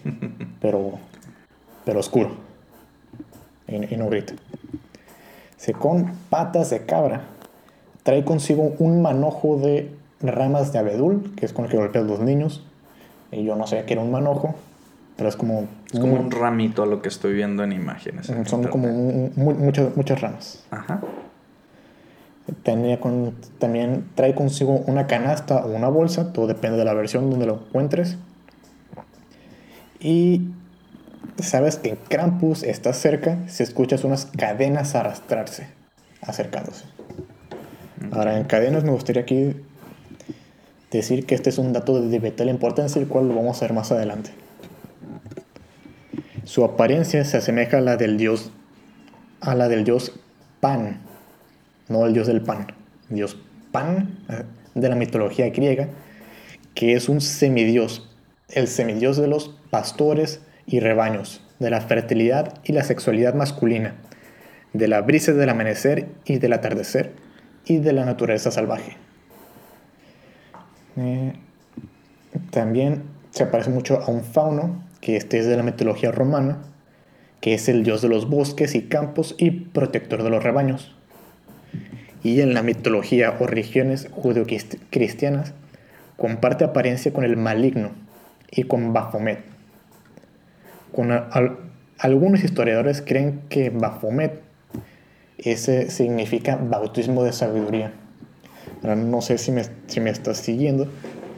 pero, 0.63 0.93
pero 1.85 2.01
oscuro. 2.01 2.31
Y, 3.69 3.95
y 3.95 3.97
no 3.97 4.09
grita. 4.09 4.35
Se 5.57 5.73
con 5.73 6.13
patas 6.31 6.71
de 6.71 6.85
cabra. 6.85 7.23
Trae 8.03 8.25
consigo 8.25 8.75
un 8.79 9.01
manojo 9.03 9.59
de 9.59 9.91
ramas 10.21 10.73
de 10.73 10.79
abedul, 10.79 11.35
que 11.37 11.47
es 11.47 11.53
con 11.53 11.65
el 11.65 11.71
que 11.71 11.77
golpean 11.79 12.07
los 12.07 12.21
niños. 12.21 12.63
Y 13.33 13.45
yo 13.45 13.57
no 13.57 13.67
sabía 13.67 13.87
que 13.87 13.95
era 13.95 14.03
un 14.03 14.11
manojo, 14.11 14.55
pero 15.17 15.29
es 15.29 15.37
como... 15.37 15.67
Es 15.93 15.99
como 16.01 16.15
un 16.15 16.31
ramito 16.31 16.83
a 16.83 16.87
lo 16.87 17.01
que 17.01 17.09
estoy 17.09 17.33
viendo 17.35 17.65
en 17.65 17.73
imágenes. 17.73 18.29
en 18.29 18.45
Son 18.47 18.61
internet. 18.65 18.71
como 18.71 18.89
un- 18.89 19.33
mu- 19.37 19.55
muchas, 19.55 19.97
muchas 19.97 20.21
ramas. 20.21 20.65
Ajá. 20.71 21.01
Tenía 22.63 23.01
con- 23.01 23.35
también 23.59 24.05
trae 24.15 24.35
consigo 24.35 24.83
una 24.87 25.07
canasta 25.07 25.65
o 25.65 25.71
una 25.75 25.89
bolsa, 25.89 26.33
todo 26.35 26.47
depende 26.47 26.77
de 26.77 26.85
la 26.85 26.93
versión 26.93 27.31
donde 27.31 27.47
lo 27.47 27.55
encuentres. 27.55 28.19
Y 29.99 30.49
sabes 31.43 31.77
que 31.77 31.97
Krampus 31.97 32.63
está 32.63 32.93
cerca 32.93 33.39
si 33.49 33.63
escuchas 33.63 34.05
unas 34.05 34.27
cadenas 34.27 34.95
arrastrarse, 34.95 35.67
acercándose. 36.21 36.85
Ahora, 38.13 38.39
en 38.39 38.45
cadenas 38.45 38.85
me 38.85 38.91
gustaría 38.91 39.23
aquí 39.23 39.57
decir 40.91 41.27
que 41.27 41.35
este 41.35 41.51
es 41.51 41.59
un 41.59 41.73
dato 41.73 42.01
de 42.01 42.19
vital 42.19 42.49
importancia, 42.49 43.01
el 43.01 43.09
cual 43.09 43.29
lo 43.29 43.35
vamos 43.35 43.61
a 43.61 43.67
ver 43.67 43.73
más 43.73 43.91
adelante. 43.91 44.31
Su 46.45 46.65
apariencia 46.65 47.25
se 47.25 47.39
asemeja 47.39 47.79
a 47.79 47.81
la 47.81 47.97
del 47.97 48.17
dios, 48.17 48.53
a 49.41 49.55
la 49.55 49.69
del 49.69 49.85
dios 49.85 50.13
Pan, 50.61 51.01
no 51.89 52.07
el 52.07 52.15
dios 52.15 52.27
del 52.27 52.41
pan, 52.41 52.69
dios 53.11 53.37
Pan 53.73 54.19
eh, 54.31 54.45
de 54.75 54.89
la 54.89 54.95
mitología 54.95 55.51
griega, 55.51 55.89
que 56.75 56.95
es 56.95 57.09
un 57.09 57.21
semidios, 57.21 58.09
el 58.49 58.69
semidios 58.69 59.17
de 59.17 59.27
los 59.27 59.51
pastores 59.71 60.41
y 60.67 60.81
rebaños, 60.81 61.43
de 61.59 61.71
la 61.71 61.81
fertilidad 61.81 62.55
y 62.65 62.73
la 62.73 62.85
sexualidad 62.85 63.35
masculina, 63.35 63.95
de 64.73 64.89
la 64.89 65.01
brisa 65.01 65.33
del 65.33 65.49
amanecer 65.49 66.09
y 66.25 66.39
del 66.39 66.53
atardecer, 66.53 67.13
y 67.67 67.79
de 67.79 67.93
la 67.93 68.05
naturaleza 68.05 68.51
salvaje. 68.51 68.97
Eh, 70.97 71.33
también 72.51 73.03
se 73.31 73.47
parece 73.47 73.71
mucho 73.71 74.01
a 74.01 74.11
un 74.11 74.23
fauno, 74.25 74.85
que 75.01 75.17
este 75.17 75.39
es 75.39 75.47
de 75.47 75.57
la 75.57 75.63
mitología 75.63 76.13
romana, 76.13 76.59
que 77.41 77.55
es 77.55 77.69
el 77.69 77.85
dios 77.85 78.01
de 78.01 78.09
los 78.09 78.29
bosques 78.29 78.75
y 78.75 78.83
campos 78.83 79.35
y 79.39 79.51
protector 79.51 80.23
de 80.23 80.31
los 80.31 80.43
rebaños. 80.43 80.95
Y 82.23 82.41
en 82.41 82.55
la 82.55 82.63
mitología 82.63 83.37
o 83.39 83.47
religiones 83.47 84.09
judeocristianas 84.11 85.53
comparte 86.17 86.65
apariencia 86.65 87.13
con 87.13 87.25
el 87.25 87.37
maligno 87.37 87.91
y 88.51 88.63
con 88.63 88.93
Baphomet. 88.93 89.54
Con 90.95 91.11
algunos 91.99 92.45
historiadores 92.45 93.03
creen 93.03 93.43
que 93.49 93.71
Baphomet 93.71 94.41
ese 95.39 95.91
significa 95.91 96.57
bautismo 96.57 97.25
de 97.25 97.33
sabiduría. 97.33 97.93
Ahora, 98.83 98.97
no 98.97 99.21
sé 99.21 99.39
si 99.39 99.51
me, 99.51 99.65
si 99.89 100.01
me 100.01 100.11
estás 100.11 100.39
siguiendo, 100.39 100.89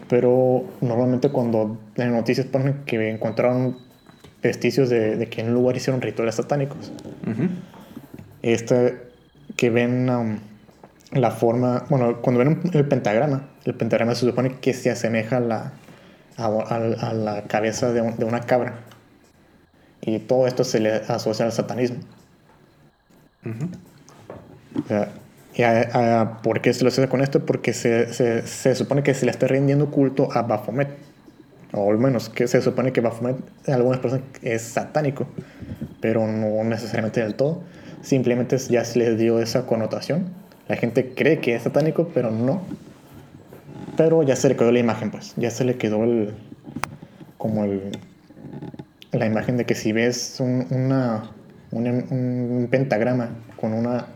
pero 0.09 0.65
normalmente 0.81 1.31
cuando 1.31 1.79
en 1.97 2.13
noticias 2.13 2.47
ponen 2.47 2.83
que 2.85 3.09
encontraron 3.11 3.79
vestigios 4.43 4.89
de, 4.91 5.17
de 5.17 5.29
que 5.29 5.41
en 5.41 5.49
un 5.49 5.55
lugar 5.55 5.77
hicieron 5.77 6.01
rituales 6.03 6.35
satánicos. 6.37 6.93
Este, 8.43 8.99
que 9.57 9.71
ven 9.71 10.09
um, 10.11 10.39
la 11.13 11.31
forma, 11.31 11.85
bueno, 11.89 12.21
cuando 12.21 12.41
ven 12.45 12.61
el 12.73 12.87
pentagrama, 12.87 13.49
el 13.65 13.75
pentagrama 13.75 14.15
se 14.15 14.27
supone 14.27 14.57
que 14.61 14.73
se 14.75 14.91
asemeja 14.91 15.39
a 15.39 15.41
la, 15.41 15.73
a, 16.37 16.45
a- 16.47 17.09
a 17.11 17.13
la 17.15 17.43
cabeza 17.45 17.93
de, 17.93 18.03
un- 18.03 18.17
de 18.19 18.25
una 18.25 18.41
cabra. 18.41 18.81
Y 20.07 20.19
todo 20.21 20.47
esto 20.47 20.65
se 20.65 20.81
le 20.81 20.95
asocia 20.95 21.45
al 21.45 21.53
satanismo. 21.53 21.99
Ujú. 23.45 23.69
O 24.85 24.89
sea, 24.89 25.11
y 25.55 25.63
a- 25.63 26.21
a- 26.23 26.43
¿Por 26.43 26.61
qué 26.61 26.73
se 26.73 26.85
lo 26.85 26.89
asocia 26.89 27.09
con 27.09 27.21
esto? 27.23 27.45
Porque 27.45 27.73
se, 27.73 28.13
se, 28.13 28.47
se 28.47 28.75
supone 28.75 29.03
que 29.03 29.13
se 29.15 29.25
le 29.27 29.31
está 29.33 29.47
rindiendo 29.49 29.91
culto 29.91 30.29
a 30.33 30.43
Baphomet. 30.43 30.89
O 31.73 31.91
al 31.91 31.99
menos 31.99 32.29
que 32.29 32.47
se 32.47 32.63
supone 32.63 32.93
que 32.93 33.01
Baphomet, 33.01 33.37
algunas 33.69 33.99
personas, 34.01 34.25
es 34.43 34.63
satánico. 34.63 35.27
Pero 36.01 36.27
no 36.27 36.63
necesariamente 36.65 37.21
del 37.23 37.35
todo. 37.35 37.63
Simplemente 38.03 38.57
ya 38.59 38.85
se 38.85 38.99
le 38.99 39.17
dio 39.17 39.41
esa 39.41 39.67
connotación. 39.67 40.29
La 40.69 40.77
gente 40.77 41.13
cree 41.15 41.41
que 41.41 41.55
es 41.55 41.63
satánico, 41.65 42.09
pero 42.15 42.31
no. 42.31 42.63
Pero 43.97 44.23
ya 44.23 44.37
se 44.37 44.49
le 44.49 44.57
quedó 44.57 44.71
la 44.73 44.79
imagen, 44.79 45.11
pues. 45.11 45.35
Ya 45.37 45.51
se 45.51 45.65
le 45.65 45.77
quedó 45.77 46.05
el. 46.05 46.35
Como 47.39 47.65
el. 47.65 47.93
La 49.17 49.27
imagen 49.27 49.57
de 49.57 49.65
que 49.65 49.75
si 49.75 49.93
ves 49.93 50.39
un, 50.41 50.69
pentagrama 52.71 53.31
con 53.59 53.73
una 53.73 54.07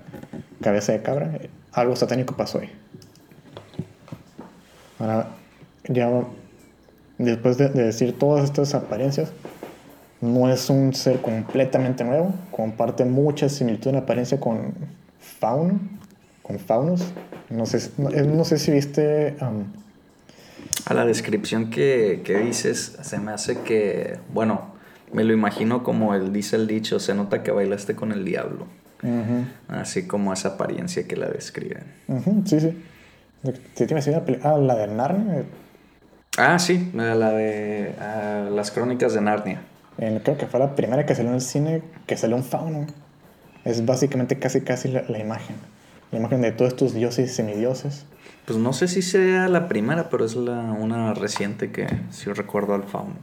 cabeza 0.61 0.93
de 0.93 1.03
cabra, 1.03 1.39
algo 1.73 1.97
satánico 1.97 2.37
pasó 2.37 2.59
ahí. 2.59 2.71
Ahora, 4.99 5.29
ya 5.89 6.11
después 7.19 7.57
de, 7.57 7.71
de 7.71 7.85
decir 7.85 8.19
todas 8.19 8.45
estas 8.45 8.75
apariencias, 8.75 9.33
no 10.21 10.53
es 10.53 10.69
un 10.69 10.93
ser 10.93 11.21
completamente 11.23 12.05
nuevo, 12.05 12.35
comparte 12.51 13.05
mucha 13.05 13.49
similitud 13.49 13.91
en 13.91 13.97
apariencia 13.97 14.39
con 14.39 14.75
Fauno, 15.19 15.81
con 16.43 16.59
Faunos. 16.59 17.03
No 17.49 17.67
sé, 17.67 17.91
eh, 18.13 18.23
no 18.23 18.45
sé 18.45 18.59
si 18.59 18.71
viste 18.71 19.37
A 20.85 20.95
la 20.95 21.05
descripción 21.05 21.71
que, 21.71 22.21
que 22.25 22.39
dices, 22.39 22.99
se 23.01 23.19
me 23.19 23.33
hace 23.33 23.61
que, 23.61 24.19
bueno, 24.33 24.70
me 25.13 25.25
lo 25.25 25.33
imagino 25.33 25.83
como 25.83 26.15
el 26.15 26.33
dice 26.33 26.57
el 26.57 26.67
dicho, 26.67 27.01
se 27.01 27.15
nota 27.15 27.43
que 27.43 27.51
bailaste 27.51 27.95
con 27.95 28.13
el 28.13 28.25
diablo. 28.25 28.67
Así 29.69 30.07
como 30.07 30.33
esa 30.33 30.51
apariencia 30.51 31.07
que 31.09 31.17
la 31.17 31.29
describen. 31.29 31.85
ujú, 32.09 32.43
sí, 32.45 32.61
sí. 32.61 32.85
¿Te 33.75 33.87
tienes 33.87 34.07
idea? 34.07 34.23
Ah, 34.43 34.59
la 34.59 34.75
de 34.77 34.87
Narnia. 34.89 35.45
Ah, 36.37 36.59
sí, 36.59 36.91
la 36.95 37.31
de 37.31 37.95
las 38.51 38.71
crónicas 38.71 39.15
de 39.15 39.21
Narnia. 39.23 39.63
Creo 39.97 40.37
que 40.39 40.47
fue 40.47 40.61
la 40.61 40.75
primera 40.77 41.05
que 41.07 41.15
salió 41.15 41.31
en 41.31 41.37
el 41.37 41.41
cine 41.41 41.83
que 42.07 42.17
salió 42.17 42.37
un 42.37 42.45
fauno. 42.45 42.87
Es 43.65 43.85
básicamente 43.85 44.39
casi 44.39 44.61
casi 44.63 44.89
la, 44.89 45.03
la 45.09 45.19
imagen. 45.19 45.57
La 46.13 46.19
imagen 46.19 46.41
de 46.43 46.53
todos 46.53 46.73
estos 46.73 46.95
dioses 46.95 47.31
y 47.31 47.35
semidioses. 47.35 48.05
Pues 48.47 48.59
no 48.59 48.73
sé 48.73 48.89
si 48.89 49.01
sea 49.03 49.49
la 49.49 49.69
primera, 49.69 50.09
pero 50.09 50.25
es 50.25 50.35
la, 50.35 50.61
una 50.73 51.15
reciente 51.15 51.71
que 51.71 51.87
sí 52.11 52.33
recuerdo 52.33 52.75
al 52.75 52.85
fauno. 52.85 53.15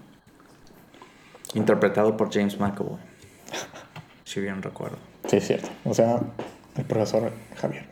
Interpretado 1.54 2.18
por 2.18 2.32
James 2.34 2.60
McAvoy. 2.60 2.98
Si 4.26 4.42
bien 4.42 4.62
recuerdo. 4.62 4.98
Sí, 5.28 5.38
es 5.38 5.48
cierto. 5.48 5.70
O 5.86 5.94
sea, 5.94 6.20
el 6.76 6.84
profesor 6.84 7.32
Javier. 7.56 7.86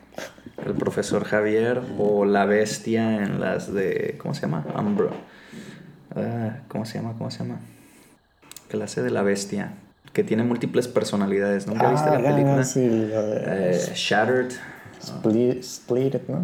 El 0.66 0.74
profesor 0.74 1.24
Javier 1.24 1.80
o 1.98 2.26
la 2.26 2.44
bestia 2.44 3.16
en 3.24 3.40
las 3.40 3.72
de. 3.72 4.16
¿Cómo 4.18 4.34
se 4.34 4.42
llama? 4.42 4.64
Umbra. 4.78 5.08
Ah, 6.14 6.58
¿Cómo 6.68 6.84
se 6.84 6.98
llama? 6.98 7.14
¿Cómo 7.16 7.30
se 7.30 7.38
llama? 7.38 7.60
Hace 8.84 9.02
de 9.02 9.10
la 9.10 9.22
bestia. 9.22 9.72
Que 10.12 10.24
tiene 10.24 10.42
múltiples 10.42 10.88
personalidades. 10.88 11.66
¿Nunca 11.66 11.90
viste 11.90 12.10
la 12.10 12.18
película? 12.22 12.64
sí, 12.64 12.86
la 13.10 13.22
de 13.22 13.70
Eh, 13.72 13.92
Shattered. 13.94 14.52
Split, 15.02 15.60
Split, 15.60 16.14
¿no? 16.28 16.40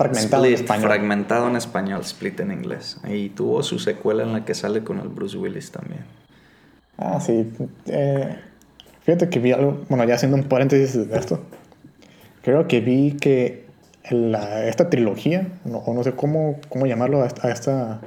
Fragmentado 0.00 0.44
en 0.44 0.52
Split, 0.54 0.64
español. 0.70 0.86
Fragmentado 0.88 1.48
en 1.48 1.56
español, 1.56 2.00
Split 2.00 2.40
en 2.40 2.52
inglés. 2.52 2.98
Y 3.08 3.28
tuvo 3.30 3.62
su 3.62 3.78
secuela 3.78 4.22
en 4.22 4.32
la 4.32 4.44
que 4.44 4.54
sale 4.54 4.82
con 4.82 4.98
el 5.00 5.08
Bruce 5.08 5.36
Willis 5.36 5.70
también. 5.70 6.04
Ah, 6.96 7.20
sí. 7.20 7.50
Eh, 7.86 8.36
fíjate 9.02 9.28
que 9.28 9.38
vi 9.40 9.52
algo, 9.52 9.80
bueno, 9.88 10.04
ya 10.04 10.14
haciendo 10.14 10.36
un 10.36 10.44
paréntesis 10.44 11.08
de 11.08 11.18
esto, 11.18 11.40
creo 12.42 12.66
que 12.68 12.80
vi 12.80 13.12
que 13.12 13.66
la- 14.10 14.66
esta 14.66 14.88
trilogía, 14.90 15.48
no, 15.64 15.78
o 15.78 15.94
no 15.94 16.02
sé 16.02 16.12
cómo, 16.12 16.58
cómo 16.68 16.86
llamarlo 16.86 17.22
a, 17.22 17.26
esta- 17.26 17.48
a 17.48 17.50
estas 17.50 17.98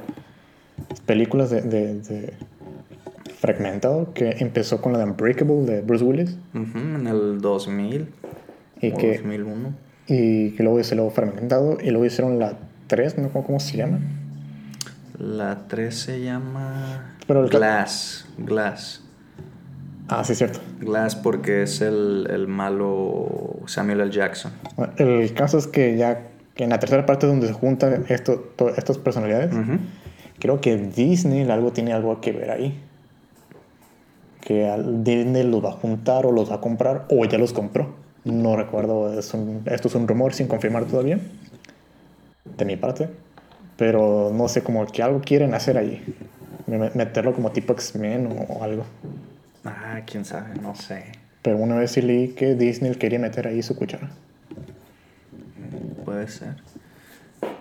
películas 1.05 1.49
de, 1.49 1.61
de- 1.61 1.99
de 2.01 2.33
fragmentado, 3.39 4.13
que 4.13 4.37
empezó 4.39 4.81
con 4.81 4.93
la 4.93 4.99
de 4.99 5.05
Unbreakable 5.05 5.65
de 5.65 5.81
Bruce 5.81 6.03
Willis 6.03 6.37
Ujú, 6.53 6.77
en 6.77 7.07
el 7.07 7.41
2000 7.41 8.07
y 8.81 8.91
o 8.91 8.97
que, 8.97 9.17
2001. 9.17 9.73
Y 10.07 10.51
que 10.51 10.63
luego 10.63 10.79
hice 10.79 10.95
luego 10.95 11.11
fragmentado 11.11 11.77
y 11.81 11.89
luego 11.91 12.05
hicieron 12.05 12.39
la 12.39 12.53
3, 12.87 13.17
no 13.17 13.29
cómo, 13.29 13.45
cómo 13.45 13.59
se 13.59 13.77
llama. 13.77 13.99
La 15.19 15.67
3 15.67 15.95
se 15.97 16.21
llama 16.21 17.15
Pero 17.27 17.43
el 17.43 17.49
ca- 17.49 17.57
Glass. 17.57 18.25
Glass. 18.37 19.01
Ah, 20.09 20.23
sí, 20.23 20.35
cierto. 20.35 20.59
Glass 20.81 21.15
porque 21.15 21.63
es 21.63 21.79
el, 21.81 22.27
el 22.29 22.47
malo 22.47 23.59
Samuel 23.67 24.01
L. 24.01 24.11
Jackson. 24.11 24.51
Bueno, 24.75 24.93
El 24.97 25.33
caso 25.33 25.57
es 25.57 25.67
que 25.67 25.95
ya 25.97 26.27
que 26.55 26.65
en 26.65 26.69
la 26.69 26.79
tercera 26.79 27.05
parte 27.05 27.25
donde 27.25 27.47
se 27.47 27.53
juntan 27.53 28.05
esto, 28.09 28.35
to- 28.57 28.69
estas 28.75 28.97
personalidades, 28.97 29.51
creo 30.39 30.59
que 30.61 30.77
Disney 30.77 31.49
algo 31.49 31.71
tiene 31.71 31.93
algo 31.93 32.19
que 32.21 32.31
ver 32.31 32.51
ahí. 32.51 32.79
que 34.41 34.69
Disney 35.03 35.43
los 35.49 35.63
va 35.63 35.69
a 35.69 35.73
juntar 35.73 36.25
o 36.25 36.31
los 36.31 36.51
va 36.51 36.55
a 36.55 36.61
comprar 36.61 37.05
o 37.09 37.23
ya 37.25 37.37
los 37.37 37.53
compró. 37.53 37.95
No 38.25 38.55
recuerdo, 38.55 39.17
esto 39.19 39.57
es 39.65 39.95
un 39.95 40.07
rumor 40.07 40.33
sin 40.33 40.47
confirmar 40.47 40.85
todavía, 40.85 41.19
de 42.57 42.65
mi 42.65 42.77
parte. 42.77 43.09
Pero 43.77 44.31
no 44.33 44.47
sé, 44.47 44.63
como 44.63 44.85
que 44.85 45.01
algo 45.01 45.21
quieren 45.21 45.53
hacer 45.53 45.77
ahí. 45.77 46.03
Meterlo 46.67 47.33
como 47.33 47.51
tipo 47.51 47.73
X-Men 47.73 48.45
o, 48.47 48.63
algo. 48.63 48.85
Ah, 49.65 50.01
quién 50.05 50.25
sabe, 50.25 50.55
no 50.61 50.75
sé. 50.75 51.05
Pero 51.41 51.57
una 51.57 51.75
vez 51.75 51.91
sí 51.91 52.01
leí 52.01 52.29
que 52.29 52.55
Disney 52.55 52.95
quería 52.95 53.19
meter 53.19 53.47
ahí 53.47 53.61
su 53.61 53.75
cuchara. 53.75 54.09
Puede 56.05 56.27
ser. 56.27 56.55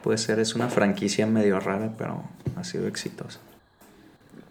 Puede 0.03 0.19
ser, 0.19 0.39
es 0.39 0.55
una 0.55 0.69
franquicia 0.69 1.27
medio 1.27 1.59
rara, 1.59 1.93
pero 1.97 2.23
ha 2.57 2.65
sido 2.65 2.87
exitosa. 2.87 3.41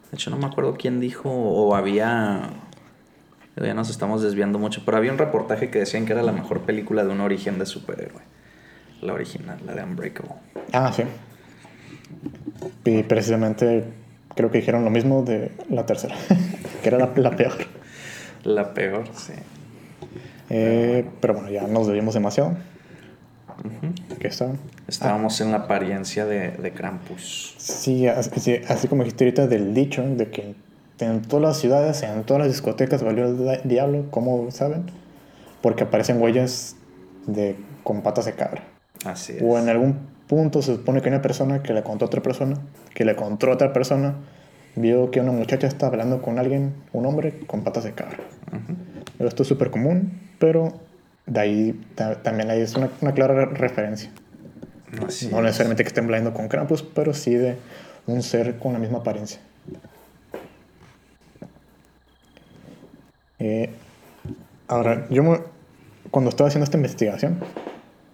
De 0.09 0.17
hecho, 0.17 0.29
no 0.29 0.37
me 0.37 0.45
acuerdo 0.45 0.75
quién 0.75 0.99
dijo 0.99 1.29
o 1.29 1.75
había... 1.75 2.49
Ya 3.55 3.73
nos 3.73 3.89
estamos 3.89 4.21
desviando 4.21 4.59
mucho, 4.59 4.81
pero 4.85 4.97
había 4.97 5.11
un 5.11 5.17
reportaje 5.17 5.69
que 5.69 5.79
decían 5.79 6.05
que 6.05 6.13
era 6.13 6.23
la 6.23 6.31
mejor 6.31 6.61
película 6.61 7.03
de 7.03 7.09
un 7.09 7.21
origen 7.21 7.59
de 7.59 7.65
superhéroe. 7.65 8.21
La 9.01 9.13
original, 9.13 9.59
la 9.65 9.73
de 9.73 9.83
Unbreakable. 9.83 10.35
Ah, 10.71 10.91
sí. 10.93 11.03
Y 12.85 13.03
precisamente 13.03 13.85
creo 14.35 14.51
que 14.51 14.59
dijeron 14.59 14.85
lo 14.85 14.89
mismo 14.89 15.23
de 15.23 15.51
la 15.69 15.85
tercera, 15.85 16.15
que 16.81 16.87
era 16.87 16.97
la, 16.97 17.13
peor. 17.13 17.53
La 18.43 18.73
peor, 18.73 19.05
sí. 19.13 19.33
Eh, 20.49 21.05
pero 21.19 21.33
bueno, 21.33 21.49
ya 21.49 21.67
nos 21.67 21.87
debimos 21.87 22.13
demasiado. 22.13 22.57
¿Qué 24.19 24.27
estaban? 24.27 24.57
Estábamos 24.87 25.39
en 25.41 25.51
la 25.51 25.59
apariencia 25.59 26.25
de, 26.25 26.51
de 26.51 26.71
Krampus. 26.71 27.55
Sí 27.57 28.07
así, 28.07 28.87
como 28.87 29.03
dijiste 29.03 29.25
ahorita 29.25 29.47
del 29.47 29.73
dicho, 29.73 30.03
de 30.03 30.29
que 30.29 30.55
en 31.01 31.21
todas 31.21 31.43
las 31.43 31.57
ciudades, 31.57 32.03
en 32.03 32.23
todas 32.23 32.41
las 32.41 32.51
discotecas 32.51 33.03
valió 33.03 33.25
el 33.25 33.61
diablo, 33.63 34.05
¿cómo 34.11 34.49
saben? 34.51 34.85
Porque 35.61 35.83
aparecen 35.83 36.21
huellas 36.21 36.75
de, 37.27 37.55
con 37.83 38.01
patas 38.01 38.25
de 38.25 38.33
cabra. 38.33 38.63
Así 39.05 39.33
es. 39.33 39.43
O 39.43 39.57
en 39.57 39.69
algún 39.69 39.95
punto 40.27 40.61
se 40.61 40.75
supone 40.75 41.01
que 41.01 41.09
una 41.09 41.21
persona 41.21 41.61
que 41.61 41.73
le 41.73 41.83
contó 41.83 42.05
a 42.05 42.07
otra 42.07 42.21
persona, 42.21 42.57
que 42.93 43.05
le 43.05 43.15
contó 43.15 43.47
a 43.49 43.53
otra 43.53 43.73
persona, 43.73 44.15
vio 44.75 45.11
que 45.11 45.19
una 45.19 45.31
muchacha 45.31 45.67
estaba 45.67 45.91
hablando 45.91 46.21
con 46.21 46.39
alguien, 46.39 46.73
un 46.93 47.05
hombre, 47.05 47.39
con 47.47 47.63
patas 47.63 47.83
de 47.83 47.93
cabra. 47.93 48.17
Esto 49.19 49.43
es 49.43 49.49
súper 49.49 49.69
común, 49.69 50.19
pero 50.39 50.73
de 51.25 51.39
ahí 51.39 51.81
también 52.23 52.49
ahí 52.49 52.61
es 52.61 52.75
una, 52.75 52.89
clara 53.13 53.45
referencia. 53.45 54.11
no 55.31 55.41
necesariamente 55.41 55.83
que 55.83 55.87
estén 55.87 56.05
hablando 56.05 56.33
con 56.33 56.47
Krampus, 56.47 56.83
pero 56.83 57.13
sí 57.13 57.35
de 57.35 57.57
un 58.07 58.23
ser 58.23 58.57
con 58.57 58.73
la 58.73 58.79
misma 58.79 58.99
apariencia. 58.99 59.39
Eh, 63.43 63.71
ahora, 64.67 65.07
yo 65.09 65.23
cuando 66.11 66.29
estaba 66.29 66.47
haciendo 66.47 66.65
esta 66.65 66.77
investigación, 66.77 67.39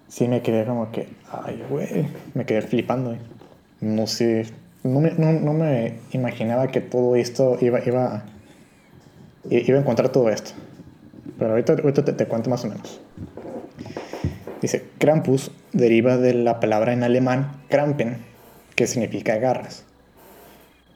sí 0.08 0.30
me 0.30 0.42
quedé 0.42 0.66
como 0.66 0.90
que, 0.90 1.10
ay, 1.30 1.62
güey, 1.70 2.08
me 2.34 2.46
quedé 2.46 2.62
flipando. 2.62 3.18
No 3.82 4.08
sé, 4.08 4.46
no 4.84 5.02
me, 5.02 5.12
no, 5.12 5.54
me, 5.54 5.96
imaginaba 6.14 6.70
que 6.70 6.80
todo 6.80 7.18
esto 7.18 7.58
iba, 7.60 7.84
iba, 7.86 8.24
iba 9.50 9.78
a 9.78 9.82
encontrar 9.82 10.10
todo 10.14 10.30
esto. 10.30 10.52
Pero 11.38 11.52
ahorita, 11.52 11.74
ahorita 11.74 12.16
te, 12.16 12.26
cuento 12.26 12.50
más 12.50 12.64
o 12.64 12.70
menos. 12.70 13.02
Dice, 14.62 14.86
Krampus 14.98 15.52
deriva 15.74 16.16
de 16.16 16.36
la 16.36 16.62
palabra 16.62 16.94
en 16.94 17.04
alemán 17.04 17.52
Krampen, 17.68 18.18
que 18.76 18.88
significa 18.88 19.36
garras. 19.40 19.84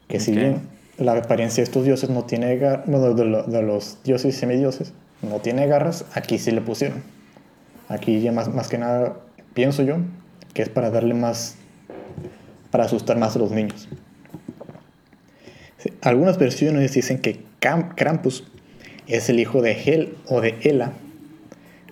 Que 0.08 0.22
si 0.22 0.32
bien 0.32 0.62
la 1.02 1.14
apariencia 1.14 1.62
de 1.62 1.66
estos 1.66 1.86
dioses 1.86 2.10
no 2.10 2.24
tiene 2.24 2.58
garras, 2.58 2.86
bueno, 2.88 3.14
de, 3.14 3.62
los 3.62 3.98
dioses 4.04 4.36
y 4.36 4.38
semidioses, 4.38 4.94
no 5.22 5.40
tiene 5.40 5.68
garras, 5.68 6.06
aquí 6.14 6.38
sí 6.38 6.52
le 6.52 6.62
pusieron. 6.62 7.04
Aquí 7.90 8.22
ya 8.22 8.32
más, 8.32 8.54
más 8.54 8.70
que 8.70 8.78
nada 8.78 9.18
pienso 9.54 9.84
yo 9.84 9.98
que 10.54 10.62
es 10.62 10.70
para 10.70 10.90
darle 10.90 11.14
más, 11.14 11.56
para 12.72 12.86
asustar 12.86 13.18
más 13.18 13.36
a 13.36 13.40
los 13.40 13.52
niños. 13.52 13.88
Algunas 16.02 16.38
versiones 16.38 16.94
dicen 16.94 17.20
que 17.20 17.44
Krampus 17.60 18.44
es 19.08 19.30
el 19.30 19.40
hijo 19.40 19.62
de 19.62 19.72
Hel 19.72 20.16
o 20.28 20.42
de 20.42 20.58
Ela, 20.62 20.94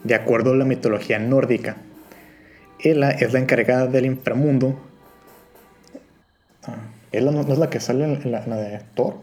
de 0.03 0.15
acuerdo 0.15 0.53
a 0.53 0.55
la 0.55 0.65
mitología 0.65 1.19
nórdica. 1.19 1.77
Ela 2.79 3.11
es 3.11 3.33
la 3.33 3.39
encargada 3.39 3.87
del 3.87 4.05
inframundo. 4.05 4.79
Ah, 7.09 7.17
¿Ela 7.17 7.31
no, 7.31 7.41
es 7.41 7.57
la 7.57 7.69
que 7.69 7.79
sale 7.79 8.05
en 8.05 8.31
la, 8.31 8.41
de 8.41 8.79
Thor? 8.95 9.15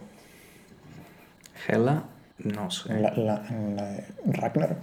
Hela, 1.68 2.04
no 2.38 2.70
sé. 2.70 2.92
En 2.92 3.02
la, 3.02 3.10
de 3.10 4.04
Ragnarok. 4.26 4.78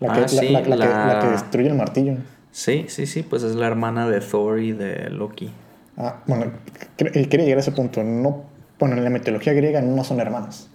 La, 0.00 0.12
que, 0.14 0.20
ah, 0.20 0.62
la, 0.76 1.20
que, 1.20 1.26
destruye 1.28 1.68
el 1.68 1.74
martillo. 1.74 2.16
Sí, 2.50 2.86
sí, 2.88 3.06
sí, 3.06 3.22
pues 3.22 3.42
es 3.44 3.54
la 3.54 3.66
hermana 3.66 4.08
de 4.08 4.20
Thor 4.20 4.60
y 4.60 4.72
de 4.72 5.10
Loki. 5.10 5.52
Ah, 5.96 6.22
bueno, 6.26 6.52
quería 6.96 7.44
llegar 7.44 7.58
a 7.58 7.60
ese 7.60 7.72
punto. 7.72 8.02
No, 8.02 8.44
bueno, 8.78 8.96
en 8.96 9.04
la 9.04 9.10
mitología 9.10 9.52
griega 9.52 9.80
no 9.80 10.04
son 10.04 10.20
hermanas. 10.20 10.68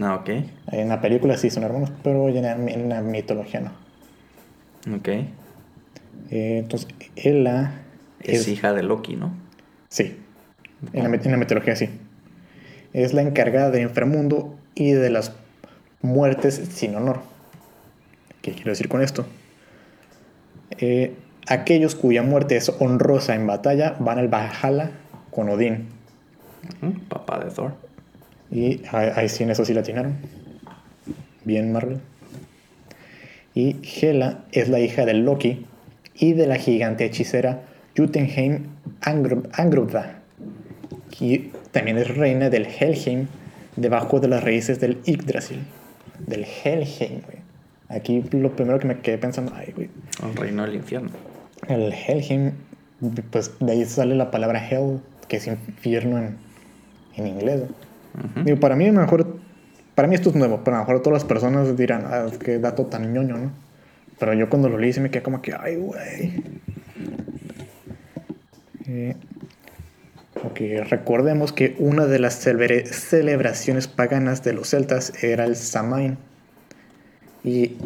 Ah, 0.00 0.14
ok. 0.14 0.30
En 0.68 0.88
la 0.88 1.00
película 1.00 1.36
sí 1.36 1.50
son 1.50 1.64
hermanos, 1.64 1.92
pero 2.02 2.28
en 2.28 2.88
la, 2.88 3.02
mitología 3.02 3.60
no. 3.60 4.96
Ok. 4.96 5.08
Eh, 5.08 5.26
entonces, 6.30 6.88
ella 7.14 7.82
es, 8.20 8.48
hija 8.48 8.72
de 8.72 8.82
Loki, 8.82 9.16
¿no? 9.16 9.41
Sí. 9.92 10.16
En, 10.94 11.02
la, 11.02 11.14
en 11.14 11.30
la 11.30 11.36
mitología 11.36 11.76
sí. 11.76 11.90
Es 12.94 13.12
la 13.12 13.20
encargada 13.20 13.70
del 13.70 13.82
inframundo 13.82 14.56
y 14.74 14.92
de 14.92 15.10
las 15.10 15.34
muertes 16.00 16.54
sin 16.72 16.94
honor. 16.94 17.20
¿Qué 18.40 18.52
quiero 18.52 18.70
decir 18.70 18.88
con 18.88 19.02
esto? 19.02 19.26
Eh, 20.78 21.14
aquellos 21.46 21.94
cuya 21.94 22.22
muerte 22.22 22.56
es 22.56 22.70
honrosa 22.70 23.34
en 23.34 23.46
batalla 23.46 23.94
van 23.98 24.18
al 24.18 24.28
Valhalla 24.28 24.92
con 25.30 25.50
Odín. 25.50 25.88
Papá 27.10 27.44
de 27.44 27.50
Thor. 27.50 27.74
Y 28.50 28.80
ahí 28.92 29.28
sí 29.28 29.44
en 29.44 29.50
eso 29.50 29.66
sí 29.66 29.74
la 29.74 29.80
atinaron. 29.80 30.16
Bien, 31.44 31.70
Marvel. 31.70 32.00
Y 33.54 33.76
Hela 34.00 34.44
es 34.52 34.70
la 34.70 34.80
hija 34.80 35.04
de 35.04 35.12
Loki 35.12 35.66
y 36.14 36.32
de 36.32 36.46
la 36.46 36.56
gigante 36.56 37.04
hechicera 37.04 37.60
Jutenheim 37.94 38.71
Angrudha. 39.00 40.22
Y 41.20 41.38
también 41.70 41.98
es 41.98 42.16
reina 42.16 42.50
del 42.50 42.66
Helheim, 42.66 43.28
debajo 43.76 44.18
de 44.18 44.28
las 44.28 44.42
raíces 44.42 44.80
del 44.80 44.98
Yggdrasil. 45.04 45.60
Del 46.26 46.44
Helheim, 46.44 47.20
güey. 47.22 47.38
Aquí 47.88 48.24
lo 48.32 48.56
primero 48.56 48.78
que 48.78 48.88
me 48.88 48.98
quedé 49.00 49.18
pensando, 49.18 49.52
ay, 49.54 49.72
güey. 49.74 49.88
El 50.22 50.34
reino 50.34 50.62
del 50.62 50.76
infierno. 50.76 51.10
El 51.68 51.92
Helheim, 51.92 52.52
pues 53.30 53.52
de 53.60 53.72
ahí 53.72 53.84
sale 53.84 54.14
la 54.14 54.30
palabra 54.30 54.66
Hell, 54.66 55.00
que 55.28 55.36
es 55.36 55.46
infierno 55.46 56.18
en, 56.18 56.36
en 57.16 57.26
inglés. 57.26 57.62
Digo, 58.44 58.58
para 58.58 58.76
mí, 58.76 58.90
mejor, 58.90 59.36
para 59.94 60.08
mí 60.08 60.14
esto 60.14 60.30
es 60.30 60.34
nuevo, 60.34 60.62
pero 60.64 60.76
a 60.76 60.80
lo 60.80 60.86
mejor 60.86 61.02
todas 61.02 61.22
las 61.22 61.28
personas 61.28 61.76
dirán, 61.76 62.04
ah, 62.06 62.26
qué 62.42 62.58
dato 62.58 62.86
tan 62.86 63.12
ñoño, 63.12 63.36
¿no? 63.36 63.52
Pero 64.18 64.34
yo 64.34 64.48
cuando 64.48 64.68
lo 64.68 64.78
leí 64.78 64.92
se 64.92 65.00
me 65.00 65.10
quedé 65.10 65.22
como 65.22 65.42
que, 65.42 65.54
ay, 65.54 65.76
güey. 65.76 66.42
Eh, 68.86 69.14
recordemos 70.88 71.52
que 71.52 71.76
una 71.78 72.06
de 72.06 72.18
las 72.18 72.34
celebraciones 72.34 73.88
paganas 73.88 74.42
de 74.42 74.52
los 74.52 74.70
celtas 74.70 75.22
era 75.22 75.44
el 75.44 75.56
Samain 75.56 76.16
y 77.44 77.76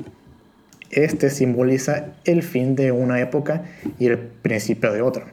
este 0.90 1.30
simboliza 1.30 2.06
el 2.24 2.42
fin 2.42 2.76
de 2.76 2.92
una 2.92 3.20
época 3.20 3.64
y 3.98 4.06
el 4.06 4.18
principio 4.18 4.92
de 4.92 5.02
otra. 5.02 5.26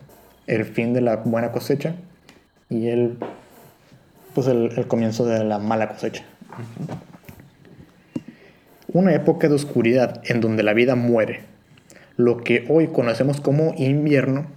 El 0.47 0.65
fin 0.65 0.93
de 0.93 1.02
la 1.02 1.17
buena 1.17 1.52
cosecha 1.52 1.95
y 2.69 2.88
el, 2.89 3.17
pues 4.34 4.47
el, 4.47 4.88
comienzo 4.88 5.26
de 5.26 5.43
la 5.43 5.60
mala 5.60 5.89
cosecha. 5.89 6.23
Una 8.91 9.13
época 9.13 9.47
de 9.47 9.56
oscuridad 9.56 10.21
en 10.26 10.41
donde 10.41 10.63
la 10.63 10.73
vida 10.73 10.95
muere. 10.95 11.41
Lo 12.17 12.38
que 12.38 12.65
hoy 12.69 12.88
conocemos 12.88 13.41
como 13.41 13.73
invierno 13.78 14.47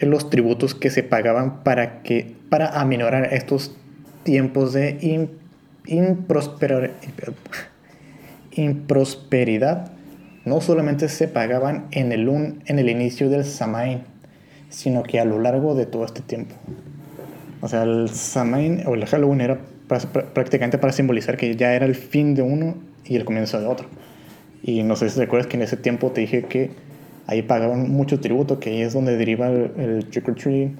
los 0.00 0.30
tributos 0.30 0.74
que 0.74 0.90
se 0.90 1.02
pagaban 1.02 1.62
para, 1.62 2.02
que, 2.02 2.34
para 2.48 2.80
aminorar 2.80 3.32
estos 3.32 3.74
tiempos 4.22 4.72
de 4.72 5.28
improsperar 5.86 6.92
prosperidad 8.86 9.90
no 10.44 10.60
solamente 10.60 11.08
se 11.08 11.28
pagaban 11.28 11.86
en 11.90 12.12
el, 12.12 12.28
en 12.28 12.78
el 12.78 12.88
inicio 12.88 13.28
del 13.28 13.44
Samain, 13.44 14.02
sino 14.70 15.02
que 15.02 15.20
a 15.20 15.24
lo 15.24 15.38
largo 15.38 15.74
de 15.74 15.86
todo 15.86 16.04
este 16.04 16.22
tiempo. 16.22 16.54
O 17.60 17.68
sea, 17.68 17.82
el 17.82 18.08
Samain 18.08 18.84
o 18.86 18.94
el 18.94 19.04
Halloween 19.06 19.40
era 19.40 19.58
prácticamente 20.32 20.78
para 20.78 20.92
simbolizar 20.92 21.36
que 21.36 21.54
ya 21.56 21.74
era 21.74 21.86
el 21.86 21.94
fin 21.94 22.34
de 22.34 22.42
uno 22.42 22.76
y 23.04 23.16
el 23.16 23.24
comienzo 23.24 23.60
de 23.60 23.66
otro. 23.66 23.88
Y 24.62 24.82
no 24.82 24.96
sé 24.96 25.10
si 25.10 25.18
te 25.18 25.28
que 25.28 25.56
en 25.56 25.62
ese 25.62 25.76
tiempo 25.76 26.10
te 26.10 26.22
dije 26.22 26.44
que 26.44 26.70
ahí 27.28 27.42
pagaban 27.42 27.90
mucho 27.90 28.18
tributo, 28.20 28.58
que 28.58 28.70
ahí 28.70 28.80
es 28.80 28.94
donde 28.94 29.16
deriva 29.16 29.48
el, 29.48 30.06
trick 30.10 30.28
or 30.28 30.34
treat, 30.34 30.72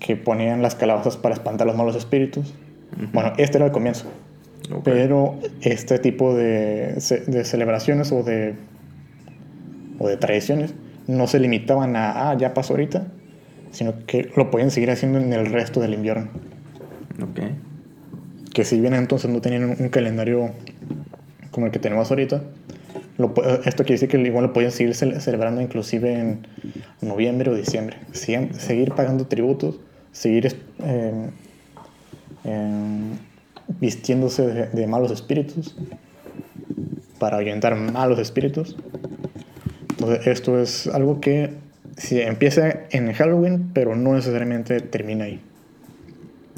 que 0.00 0.16
ponían 0.16 0.62
las 0.62 0.74
calabazas 0.74 1.18
para 1.18 1.34
espantar 1.34 1.66
los 1.66 1.76
malos 1.76 1.94
espíritus. 1.94 2.54
Bueno, 3.12 3.34
este 3.36 3.58
era 3.58 3.66
el 3.66 3.72
comienzo. 3.72 4.06
Pero 4.82 5.38
este 5.60 5.98
tipo 5.98 6.34
de, 6.34 6.94
de 7.26 7.44
celebraciones 7.44 8.12
o 8.12 8.22
de, 8.22 8.54
o 9.98 10.08
de 10.08 10.16
tradiciones 10.16 10.74
no 11.06 11.26
se 11.26 11.38
limitaban 11.38 11.96
a, 11.96 12.30
ah, 12.30 12.38
ya 12.38 12.54
pasó 12.54 12.72
ahorita, 12.72 13.06
sino 13.72 13.94
que 14.06 14.30
lo 14.36 14.50
pueden 14.50 14.70
seguir 14.70 14.90
haciendo 14.90 15.18
en 15.18 15.32
el 15.34 15.46
resto 15.46 15.80
del 15.80 15.92
invierno. 15.92 16.28
Ok. 17.22 17.40
Que 18.54 18.64
si 18.64 18.80
bien 18.80 18.94
entonces 18.94 19.30
no 19.30 19.42
tenían 19.42 19.64
un, 19.64 19.76
un 19.78 19.88
calendario 19.90 20.52
como 21.50 21.66
el 21.66 21.72
que 21.72 21.78
tenemos 21.78 22.10
ahorita, 22.10 22.42
lo 23.20 23.34
esto 23.64 23.84
quiere 23.84 23.94
decir 24.00 24.08
que 24.08 24.18
igual 24.18 24.46
lo 24.46 24.52
pueden 24.52 24.70
seguir 24.72 24.94
cele- 24.94 25.20
celebrando 25.20 25.60
inclusive 25.60 26.12
en 26.18 26.46
noviembre 27.02 27.50
o 27.50 27.54
diciembre. 27.54 27.96
Siguen- 28.12 28.52
seguir 28.54 28.92
pagando 28.94 29.26
tributos, 29.26 29.78
seguir 30.12 30.56
em, 30.78 31.30
em, 32.44 33.10
vistiéndose 33.80 34.46
de, 34.46 34.66
de 34.68 34.86
malos 34.86 35.10
espíritus 35.10 35.76
para 37.18 37.36
ahuyentar 37.36 37.76
malos 37.76 38.18
espíritus. 38.18 38.76
Entonces 39.90 40.26
esto 40.26 40.58
es 40.60 40.86
algo 40.86 41.20
que 41.20 41.50
si 41.96 42.20
empieza 42.20 42.80
en 42.90 43.12
Halloween, 43.12 43.70
pero 43.74 43.94
no 43.94 44.14
necesariamente 44.14 44.80
termina 44.80 45.24
ahí. 45.26 45.40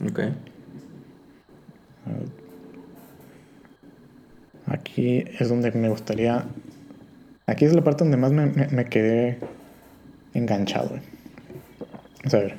Ok. 0.09 0.20
Aquí 4.72 5.22
es 5.38 5.50
donde 5.50 5.70
me 5.72 5.90
gustaría. 5.90 6.46
Aquí 7.46 7.66
es 7.66 7.74
la 7.74 7.85
parte 7.85 8.04
donde 8.04 8.16
más 8.16 8.32
me, 8.32 8.87
quedé 8.87 9.37
enganchado. 10.32 10.98
Vamos 12.18 12.35
a 12.35 12.38
ver. 12.38 12.54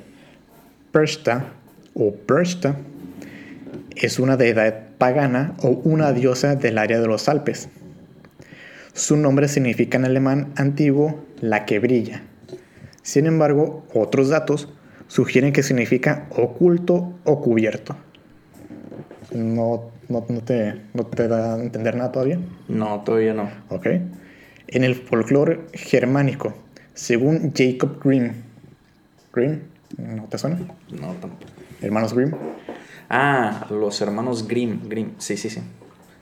Pershta 0.92 1.52
o 1.94 2.12
Pershta 2.14 2.76
es 3.96 4.20
una 4.20 4.36
deidad 4.36 4.90
pagana 4.96 5.54
o 5.60 5.70
una 5.70 6.12
diosa 6.12 6.54
del 6.54 6.78
área 6.78 7.00
de 7.00 7.08
los 7.08 7.28
Alpes. 7.28 7.68
Su 8.92 9.16
nombre 9.16 9.48
significa 9.48 9.98
en 9.98 10.04
alemán 10.04 10.52
antiguo 10.54 11.24
la 11.40 11.66
que 11.66 11.80
brilla. 11.80 12.22
Sin 13.02 13.26
embargo, 13.26 13.84
otros 13.92 14.28
datos 14.28 14.68
sugieren 15.08 15.52
que 15.52 15.64
significa 15.64 16.28
oculto 16.30 17.12
o 17.24 17.40
cubierto. 17.40 17.96
No, 19.32 19.90
no, 20.08 20.24
no 20.28 20.40
te, 20.42 20.82
no 20.94 21.04
te 21.06 21.28
da 21.28 21.54
a 21.54 21.60
entender 21.62 21.96
nada 21.96 22.12
todavía. 22.12 22.38
No, 22.68 23.00
todavía 23.04 23.34
no. 23.34 23.50
¿Ok? 23.68 23.86
En 24.68 24.84
el 24.84 24.94
folclore 24.94 25.60
germánico, 25.72 26.54
según 26.94 27.52
Jacob 27.54 28.00
Grimm. 28.02 28.32
¿Grimm? 29.32 29.60
¿No 29.98 30.24
te 30.24 30.38
suena? 30.38 30.58
No, 30.90 31.12
tampoco. 31.20 31.44
Hermanos 31.80 32.14
Grimm. 32.14 32.32
Ah, 33.10 33.66
los 33.70 34.00
hermanos 34.00 34.48
Grimm. 34.48 34.88
Grimm, 34.88 35.10
sí, 35.18 35.36
sí, 35.36 35.50
sí. 35.50 35.60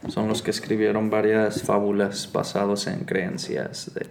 Son 0.09 0.27
los 0.29 0.42
que 0.42 0.51
escribieron 0.51 1.11
varias 1.11 1.62
fábulas 1.62 2.29
basadas 2.33 2.88
en 2.88 3.01
creencias 3.05 3.92
de 3.95 4.07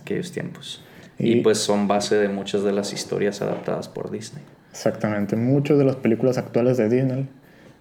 aquellos 0.00 0.32
tiempos. 0.32 0.82
Y, 1.18 1.32
Y- 1.38 1.40
pues 1.42 1.58
son 1.58 1.86
base 1.88 2.16
de 2.16 2.28
muchas 2.28 2.62
de 2.62 2.72
las 2.72 2.92
historias 2.92 3.42
adaptadas 3.42 3.88
por 3.88 4.10
Disney. 4.10 4.42
Exactamente. 4.70 5.36
Muchas 5.36 5.76
de 5.78 5.84
las 5.84 5.96
películas 5.96 6.38
actuales 6.38 6.76
de 6.78 6.88
Disney 6.88 7.28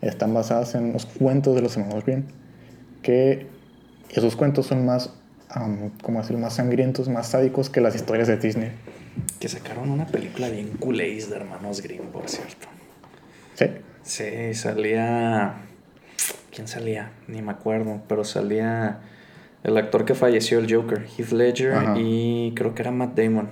están 0.01 0.33
basadas 0.33 0.75
en 0.75 0.93
los 0.93 1.05
cuentos 1.05 1.55
de 1.55 1.61
los 1.61 1.75
hermanos 1.77 2.05
Grimm. 2.05 2.23
Que 3.01 3.47
esos 4.09 4.35
cuentos 4.35 4.65
son 4.67 4.85
más, 4.85 5.11
¿cómo 6.01 6.19
decirlo? 6.19 6.39
Más 6.39 6.53
sangrientos, 6.55 7.09
más 7.09 7.27
sádicos 7.29 7.69
que 7.69 7.81
las 7.81 7.95
historias 7.95 8.27
de 8.27 8.37
Disney. 8.37 8.71
Que 9.39 9.47
sacaron 9.49 9.89
una 9.89 10.05
película 10.05 10.49
bien 10.49 10.69
culéis 10.79 11.29
de 11.29 11.35
hermanos 11.37 11.81
Grimm, 11.81 12.05
por 12.11 12.29
cierto. 12.29 12.67
¿Sí? 13.55 13.65
Sí, 14.03 14.53
salía. 14.53 15.55
¿Quién 16.53 16.67
salía? 16.67 17.11
Ni 17.27 17.41
me 17.41 17.51
acuerdo, 17.51 18.01
pero 18.07 18.23
salía 18.23 18.99
el 19.63 19.77
actor 19.77 20.05
que 20.05 20.15
falleció, 20.15 20.59
el 20.59 20.73
Joker, 20.73 21.05
Heath 21.17 21.31
Ledger, 21.31 21.73
Ajá. 21.73 21.95
y 21.97 22.53
creo 22.55 22.73
que 22.73 22.81
era 22.83 22.91
Matt 22.91 23.17
Damon. 23.17 23.49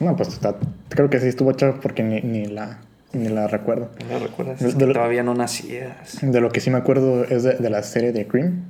No, 0.00 0.14
pues 0.16 0.28
está- 0.28 0.56
creo 0.88 1.08
que 1.08 1.20
sí 1.20 1.28
estuvo 1.28 1.50
hecha 1.52 1.74
porque 1.80 2.02
ni, 2.02 2.20
ni 2.20 2.46
la, 2.46 2.80
ni 3.16 3.28
la 3.28 3.46
recuerdo. 3.48 3.90
¿No 4.08 4.18
la 4.18 4.26
recuerdas? 4.26 4.60
De- 4.60 4.68
Es 4.68 4.74
que 4.74 4.80
de 4.80 4.86
lo- 4.86 4.92
todavía 4.94 5.22
no 5.22 5.34
nacías. 5.34 6.18
De 6.22 6.40
lo 6.40 6.50
que 6.50 6.60
sí 6.60 6.70
me 6.70 6.78
acuerdo 6.78 7.24
es 7.24 7.42
de, 7.42 7.54
de 7.54 7.70
la 7.70 7.82
serie 7.82 8.12
de 8.12 8.26
Cream, 8.26 8.64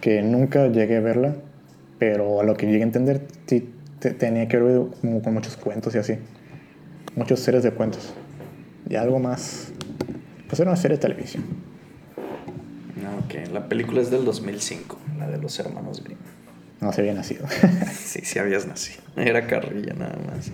que 0.00 0.22
nunca 0.22 0.68
llegué 0.68 0.96
a 0.96 1.00
verla, 1.00 1.36
pero 1.98 2.40
a 2.40 2.44
lo 2.44 2.54
que 2.56 2.66
llegué 2.66 2.80
a 2.80 2.84
entender 2.84 3.26
sí 3.46 3.70
te- 3.98 4.10
tenía 4.12 4.46
que 4.48 4.58
ver 4.58 4.82
como 5.00 5.22
con 5.22 5.34
muchos 5.34 5.56
cuentos 5.56 5.94
y 5.94 5.98
así. 5.98 6.14
Muchas 7.14 7.40
series 7.40 7.62
de 7.62 7.70
cuentos. 7.72 8.12
Y 8.88 8.96
algo 8.96 9.18
más. 9.18 9.72
Pues 10.48 10.60
era 10.60 10.70
una 10.70 10.76
serie 10.80 10.96
de 10.98 11.00
televisión. 11.02 11.44
Ah, 13.04 13.18
Ok, 13.24 13.52
la 13.52 13.68
película 13.68 14.00
es 14.00 14.10
del 14.10 14.24
2005, 14.24 14.98
la 15.18 15.28
de 15.28 15.38
los 15.38 15.58
hermanos 15.58 16.02
Grimm. 16.04 16.18
No 16.80 16.92
se 16.92 17.00
había 17.00 17.14
nacido. 17.14 17.46
Sí, 17.92 18.20
sí 18.22 18.38
habías 18.38 18.66
nacido. 18.66 19.00
Era 19.16 19.46
carrilla 19.46 19.94
nada 19.94 20.16
más. 20.26 20.50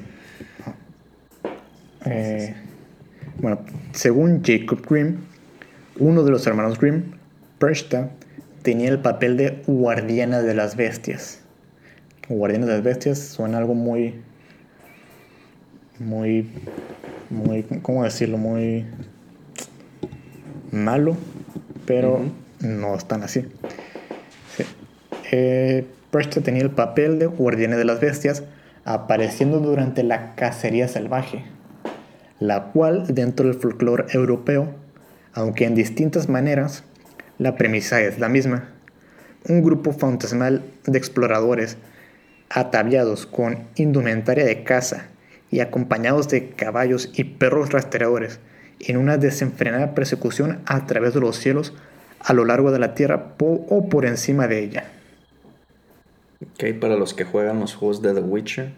Eh, 2.07 2.55
bueno, 3.39 3.61
según 3.93 4.43
Jacob 4.45 4.85
Grimm, 4.89 5.19
uno 5.99 6.25
de 6.25 6.31
los 6.31 6.47
hermanos 6.47 6.79
Grimm, 6.79 7.13
Pershta, 7.59 8.11
tenía 8.63 8.91
el 8.91 8.99
papel 8.99 9.37
de 9.37 9.63
guardiana 9.67 10.43
de 10.43 10.55
las 10.55 10.77
bestias. 10.77 11.41
Guardiana 12.29 12.67
de 12.67 12.73
las 12.73 12.83
bestias 12.83 13.19
suena 13.19 13.59
algo 13.59 13.75
muy. 13.75 14.15
Muy. 15.99 16.49
Muy. 17.31 17.63
¿Cómo 17.83 18.05
decirlo? 18.05 18.39
Muy. 18.39 18.87
malo, 20.71 21.17
pero 21.87 22.23
no 22.61 22.95
es 22.97 23.05
tan 23.05 23.23
así. 23.23 23.43
Sí. 24.57 24.65
Eh, 25.31 25.87
Pershta 26.11 26.41
tenía 26.41 26.63
el 26.63 26.71
papel 26.71 27.19
de 27.19 27.27
guardiana 27.27 27.77
de 27.77 27.85
las 27.85 28.01
bestias, 28.01 28.43
apareciendo 28.85 29.61
durante 29.61 30.03
la 30.03 30.35
cacería 30.35 30.89
salvaje 30.89 31.45
la 32.47 32.73
cual 32.73 33.07
dentro 33.15 33.47
del 33.47 33.55
folclore 33.55 34.07
europeo, 34.13 34.75
aunque 35.33 35.65
en 35.65 35.77
distintas 35.77 36.29
maneras, 36.29 36.83
la 37.39 37.57
premisa 37.57 38.01
es 38.01 38.19
la 38.19 38.29
misma. 38.29 38.69
Un 39.49 39.63
grupo 39.63 39.93
fantasmal 39.93 40.65
de 40.85 40.99
exploradores 40.99 41.77
ataviados 42.51 43.27
con 43.27 43.59
indumentaria 43.77 44.45
de 44.45 44.65
caza 44.65 45.07
y 45.53 45.61
acompañados 45.61 46.29
de 46.29 46.51
caballos 46.51 47.11
y 47.15 47.25
perros 47.25 47.71
rastreadores 47.71 48.41
en 48.81 48.97
una 48.97 49.19
desenfrenada 49.19 49.95
persecución 49.95 50.63
a 50.67 50.87
través 50.87 51.15
de 51.15 51.21
los 51.21 51.37
cielos 51.37 51.73
a 52.19 52.33
lo 52.33 52.45
largo 52.45 52.73
de 52.73 52.81
la 52.81 52.95
tierra 52.95 53.35
o 53.39 53.89
por 53.89 54.05
encima 54.05 54.49
de 54.49 54.65
ella. 54.65 54.85
Ok, 56.43 56.75
para 56.81 56.97
los 56.97 57.15
que 57.15 57.25
juegan 57.25 57.61
los 57.61 57.75
juegos 57.77 58.03
de 58.03 58.15
The 58.15 58.21
Witcher, 58.21 58.73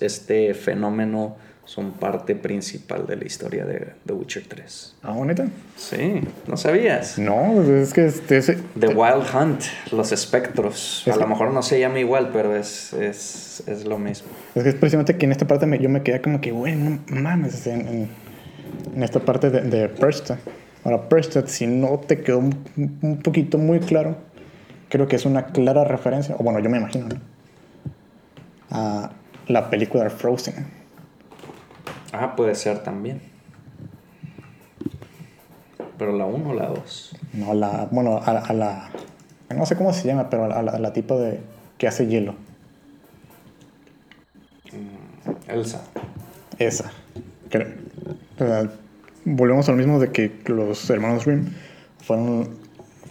este 0.00 0.52
fenómeno 0.52 1.36
son 1.66 1.90
parte 1.92 2.34
principal 2.36 3.06
de 3.06 3.16
la 3.16 3.24
historia 3.24 3.64
de 3.66 3.88
The 4.06 4.12
Witcher 4.14 4.44
3. 4.48 4.96
¿Ah, 5.02 5.14
neta? 5.24 5.46
Sí, 5.76 6.20
¿no 6.46 6.56
sabías? 6.56 7.18
No, 7.18 7.60
es 7.62 7.92
que 7.92 8.06
este, 8.06 8.38
ese- 8.38 8.58
The 8.78 8.88
Wild 8.88 9.24
Hunt, 9.34 9.62
los 9.92 10.12
espectros. 10.12 11.02
Es 11.06 11.12
A 11.14 11.16
lo 11.18 11.26
mejor 11.26 11.52
no 11.52 11.62
se 11.62 11.78
llama 11.80 11.98
igual, 11.98 12.30
pero 12.32 12.54
es, 12.56 12.92
es, 12.94 13.62
es 13.66 13.84
lo 13.84 13.98
mismo. 13.98 14.28
Es 14.54 14.62
que 14.62 14.68
es 14.70 14.74
precisamente 14.76 15.16
que 15.18 15.26
en 15.26 15.32
esta 15.32 15.46
parte 15.46 15.66
me- 15.66 15.78
yo 15.78 15.88
me 15.88 16.02
quedé 16.02 16.22
como 16.22 16.40
que, 16.40 16.52
güey, 16.52 16.76
no 16.76 17.00
mames, 17.08 17.66
en, 17.66 17.80
en- 17.88 18.08
en 18.94 19.02
esta 19.02 19.20
parte 19.20 19.50
de, 19.50 19.60
de 19.62 19.88
Persta. 19.88 20.38
Ahora, 20.84 21.08
Persta, 21.08 21.46
si 21.48 21.66
no 21.66 21.98
te 21.98 22.20
quedó 22.22 22.38
un, 22.38 22.64
un 23.02 23.18
poquito 23.22 23.58
muy 23.58 23.80
claro, 23.80 24.16
creo 24.88 25.08
que 25.08 25.16
es 25.16 25.26
una 25.26 25.46
clara 25.46 25.82
referencia, 25.84 26.36
o 26.38 26.44
bueno, 26.44 26.60
yo 26.60 26.70
me 26.70 26.78
imagino, 26.78 27.08
¿no? 27.08 27.16
A 28.70 29.10
la 29.48 29.68
película 29.68 30.04
de 30.04 30.10
Frozen. 30.10 30.85
Ah, 32.18 32.34
puede 32.36 32.54
ser 32.54 32.82
también. 32.82 33.20
Pero 35.98 36.16
la 36.16 36.26
1 36.26 36.50
o 36.50 36.54
la 36.54 36.66
2. 36.66 37.16
No, 37.34 37.54
la, 37.54 37.88
bueno, 37.90 38.18
a, 38.18 38.30
a 38.30 38.52
la, 38.52 38.90
no 39.54 39.66
sé 39.66 39.76
cómo 39.76 39.92
se 39.92 40.06
llama, 40.06 40.28
pero 40.30 40.44
a 40.44 40.62
la, 40.62 40.70
a 40.72 40.78
la 40.78 40.92
tipa 40.92 41.14
de, 41.16 41.40
que 41.78 41.86
hace 41.88 42.06
hielo. 42.06 42.34
Elsa. 45.48 45.82
Esa. 46.58 46.90
Volvemos 49.24 49.68
a 49.68 49.72
lo 49.72 49.78
mismo 49.78 49.98
de 49.98 50.10
que 50.12 50.32
los 50.46 50.88
hermanos 50.90 51.24
Grimm 51.24 51.46
fueron, 52.00 52.50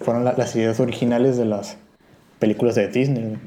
fueron 0.04 0.24
la- 0.24 0.34
las 0.34 0.56
ideas 0.56 0.80
originales 0.80 1.38
de 1.38 1.46
las 1.46 1.78
películas 2.40 2.76
de 2.76 2.88
Disney. 2.88 3.38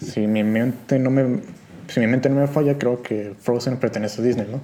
Si 0.00 0.26
mi 0.26 0.42
mente 0.42 0.98
no 0.98 1.10
me, 1.10 1.40
si 1.88 2.00
mi 2.00 2.06
mente 2.06 2.28
no 2.28 2.40
me 2.40 2.46
falla, 2.46 2.78
creo 2.78 3.02
que 3.02 3.34
Frozen 3.38 3.78
pertenece 3.78 4.20
a 4.20 4.24
Disney, 4.24 4.46
¿no? 4.50 4.60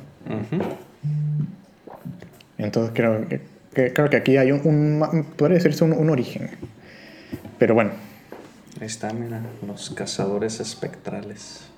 Entonces 2.58 2.92
creo 2.94 3.26
que, 3.28 3.92
creo 3.92 4.10
que 4.10 4.16
aquí 4.16 4.36
hay 4.36 4.52
un, 4.52 4.60
un 4.66 5.24
podría 5.36 5.56
decirse 5.56 5.84
un, 5.84 5.92
un 5.92 6.10
origen. 6.10 6.50
Pero 7.58 7.74
bueno, 7.74 7.90
Ahí 8.80 8.86
está, 8.86 9.12
mira, 9.12 9.42
los 9.66 9.90
cazadores 9.90 10.58
espectrales. 10.58 11.68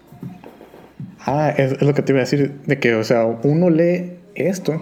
Ah, 1.19 1.53
es, 1.57 1.73
es 1.73 1.83
lo 1.83 1.95
que 1.95 2.03
te 2.03 2.13
iba 2.13 2.21
a 2.21 2.25
decir, 2.25 2.61
de 2.67 2.79
que, 2.79 2.95
o 2.95 3.03
sea, 3.03 3.25
uno 3.25 3.71
lee 3.71 4.19
esto 4.37 4.81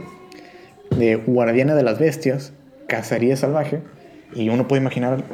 de 0.90 1.16
guardiana 1.16 1.74
de 1.74 1.82
las 1.82 1.98
bestias, 1.98 2.52
cacería 2.88 3.36
salvaje, 3.36 3.80
y 4.34 4.50
uno 4.50 4.68
puede 4.68 4.82
imaginar 4.82 5.24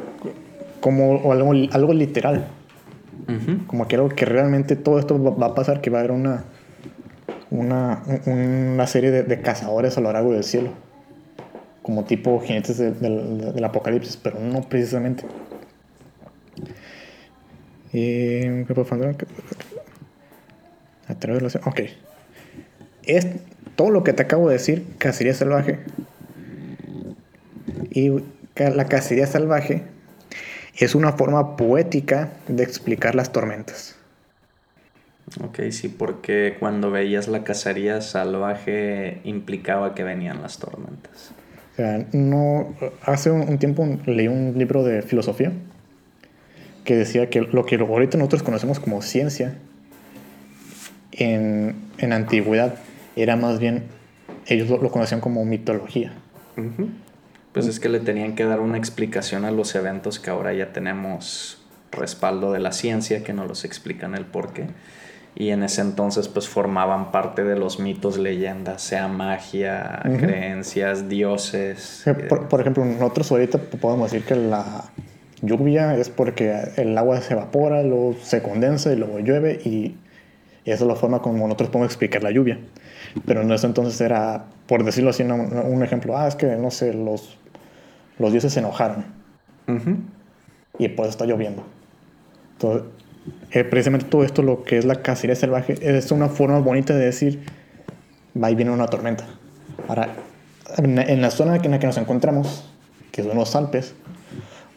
como 0.79 1.29
algo, 1.31 1.51
algo 1.71 1.93
literal. 1.93 2.47
Como 3.67 3.87
que 3.87 3.95
algo 3.95 4.09
que 4.09 4.25
realmente 4.25 4.75
todo 4.75 4.99
esto 4.99 5.21
va 5.35 5.47
a 5.47 5.55
pasar, 5.55 5.81
que 5.81 5.89
va 5.89 5.97
a 5.97 6.01
haber 6.01 6.11
una, 6.11 6.45
una, 7.49 8.03
una 8.25 8.87
serie 8.87 9.11
de, 9.11 9.41
cazadores 9.41 9.97
a 9.97 10.01
lo 10.01 10.11
largo 10.11 10.33
del 10.33 10.43
cielo. 10.43 10.71
Como 11.81 12.05
tipo 12.05 12.39
jinetes 12.39 12.77
del 12.77 13.63
apocalipsis, 13.63 14.17
pero 14.17 14.39
no 14.39 14.61
precisamente. 14.61 15.25
Y, 17.93 18.45
a 21.07 21.15
través 21.15 21.53
de. 21.53 21.59
Ok. 21.65 21.81
Es 23.03 23.27
todo 23.75 23.89
lo 23.89 24.03
que 24.03 24.13
te 24.13 24.23
acabo 24.23 24.49
de 24.49 24.53
decir, 24.53 24.85
cacería 24.97 25.33
salvaje. 25.33 25.79
Y 27.91 28.11
la 28.55 28.85
cacería 28.85 29.27
salvaje 29.27 29.83
es 30.85 30.95
una 30.95 31.13
forma 31.13 31.57
poética 31.57 32.33
de 32.47 32.63
explicar 32.63 33.15
las 33.15 33.31
tormentas. 33.31 33.95
Ok, 35.43 35.59
sí, 35.71 35.89
porque 35.89 36.55
cuando 36.59 36.89
veías 36.89 37.27
la 37.27 37.43
cacería 37.43 38.01
salvaje 38.01 39.19
implicaba 39.25 39.93
que 39.93 40.03
venían 40.03 40.41
las 40.41 40.57
tormentas. 40.57 41.31
O 41.73 41.75
sea, 41.75 42.05
no. 42.13 42.73
Hace 43.03 43.31
un, 43.31 43.57
tiempo 43.57 43.85
leí 44.05 44.27
un 44.27 44.57
libro 44.57 44.83
de 44.83 45.01
filosofía 45.01 45.51
que 46.85 46.95
decía 46.95 47.29
que 47.29 47.41
lo 47.41 47.65
que 47.65 47.75
ahorita 47.75 48.17
nosotros 48.17 48.41
conocemos 48.41 48.79
como 48.79 49.01
ciencia 49.01 49.57
en, 51.11 51.75
en 51.97 52.13
antigüedad 52.13 52.75
era 53.17 53.35
más 53.35 53.59
bien. 53.59 53.83
Ellos 54.45 54.69
lo, 54.69 54.89
conocían 54.89 55.19
como 55.19 55.43
mitología. 55.43 56.13
Pues 57.57 57.67
es 57.67 57.79
que 57.79 57.89
le 57.89 57.99
tenían 57.99 58.35
que 58.35 58.45
dar 58.45 58.59
una 58.59 58.77
explicación 58.77 59.43
a 59.43 59.51
los 59.51 59.73
eventos 59.73 60.19
que 60.19 60.29
ahora 60.29 60.53
ya 60.53 60.73
tenemos 60.73 61.57
respaldo 61.91 62.51
de 62.51 62.59
la 62.59 62.71
ciencia, 62.71 63.23
que 63.23 63.33
nos 63.33 63.47
los 63.47 63.65
explican 63.65 64.13
el 64.13 64.25
porqué. 64.25 64.67
Y 65.35 65.49
en 65.49 65.63
ese 65.63 65.81
entonces 65.81 66.27
pues 66.27 66.47
formaban 66.47 67.11
parte 67.11 67.43
de 67.43 67.57
los 67.57 67.79
mitos, 67.79 68.17
leyendas, 68.19 68.81
sea 68.81 69.07
magia, 69.07 70.01
creencias, 70.03 71.09
dioses. 71.09 72.05
Por, 72.29 72.61
ejemplo, 72.61 72.85
nosotros 72.85 73.31
ahorita 73.31 73.57
podemos 73.57 74.11
decir 74.11 74.27
que 74.27 74.35
la 74.35 74.91
lluvia 75.41 75.95
es 75.95 76.09
porque 76.09 76.55
el 76.77 76.95
agua 76.95 77.21
se 77.21 77.33
evapora, 77.33 77.81
luego 77.81 78.15
se 78.21 78.43
condensa 78.43 78.93
y 78.93 78.97
luego 78.97 79.19
llueve 79.19 79.59
y 79.63 79.95
esa 80.65 80.83
es 80.83 80.87
la 80.87 80.95
forma 80.95 81.21
como 81.21 81.45
nosotros 81.47 81.69
podemos 81.69 81.91
explicar 81.91 82.23
la 82.23 82.31
lluvia. 82.31 82.59
Pero 83.25 83.41
en 83.41 83.51
ese 83.51 83.67
entonces 83.67 83.99
era, 84.01 84.45
por 84.67 84.83
decirlo 84.83 85.09
así, 85.11 85.23
un 85.23 85.83
ejemplo, 85.83 86.17
ah, 86.17 86.27
es 86.27 86.35
que, 86.35 86.55
no 86.57 86.71
sé, 86.71 86.93
los 86.93 87.37
los 88.19 88.31
dioses 88.31 88.53
se 88.53 88.59
enojaron. 88.59 89.05
Y 90.79 90.87
pues 90.89 91.09
está 91.09 91.25
lloviendo. 91.25 91.63
Entonces, 92.53 92.83
eh, 93.51 93.63
precisamente 93.63 94.07
todo 94.07 94.23
esto, 94.23 94.41
lo 94.41 94.63
que 94.63 94.77
es 94.77 94.85
la 94.85 95.01
cacería 95.01 95.35
salvaje, 95.35 95.77
es 95.81 96.11
una 96.11 96.29
forma 96.29 96.59
bonita 96.59 96.93
de 96.95 97.05
decir, 97.05 97.43
va 98.41 98.49
y 98.49 98.55
viene 98.55 98.71
una 98.71 98.87
tormenta. 98.87 99.25
Ahora, 99.87 100.09
en, 100.77 101.21
la 101.21 101.31
zona 101.31 101.57
en 101.57 101.71
la 101.71 101.79
que 101.79 101.87
nos 101.87 101.97
encontramos, 101.97 102.69
que 103.11 103.23
son 103.23 103.35
los 103.35 103.55
Alpes, 103.55 103.93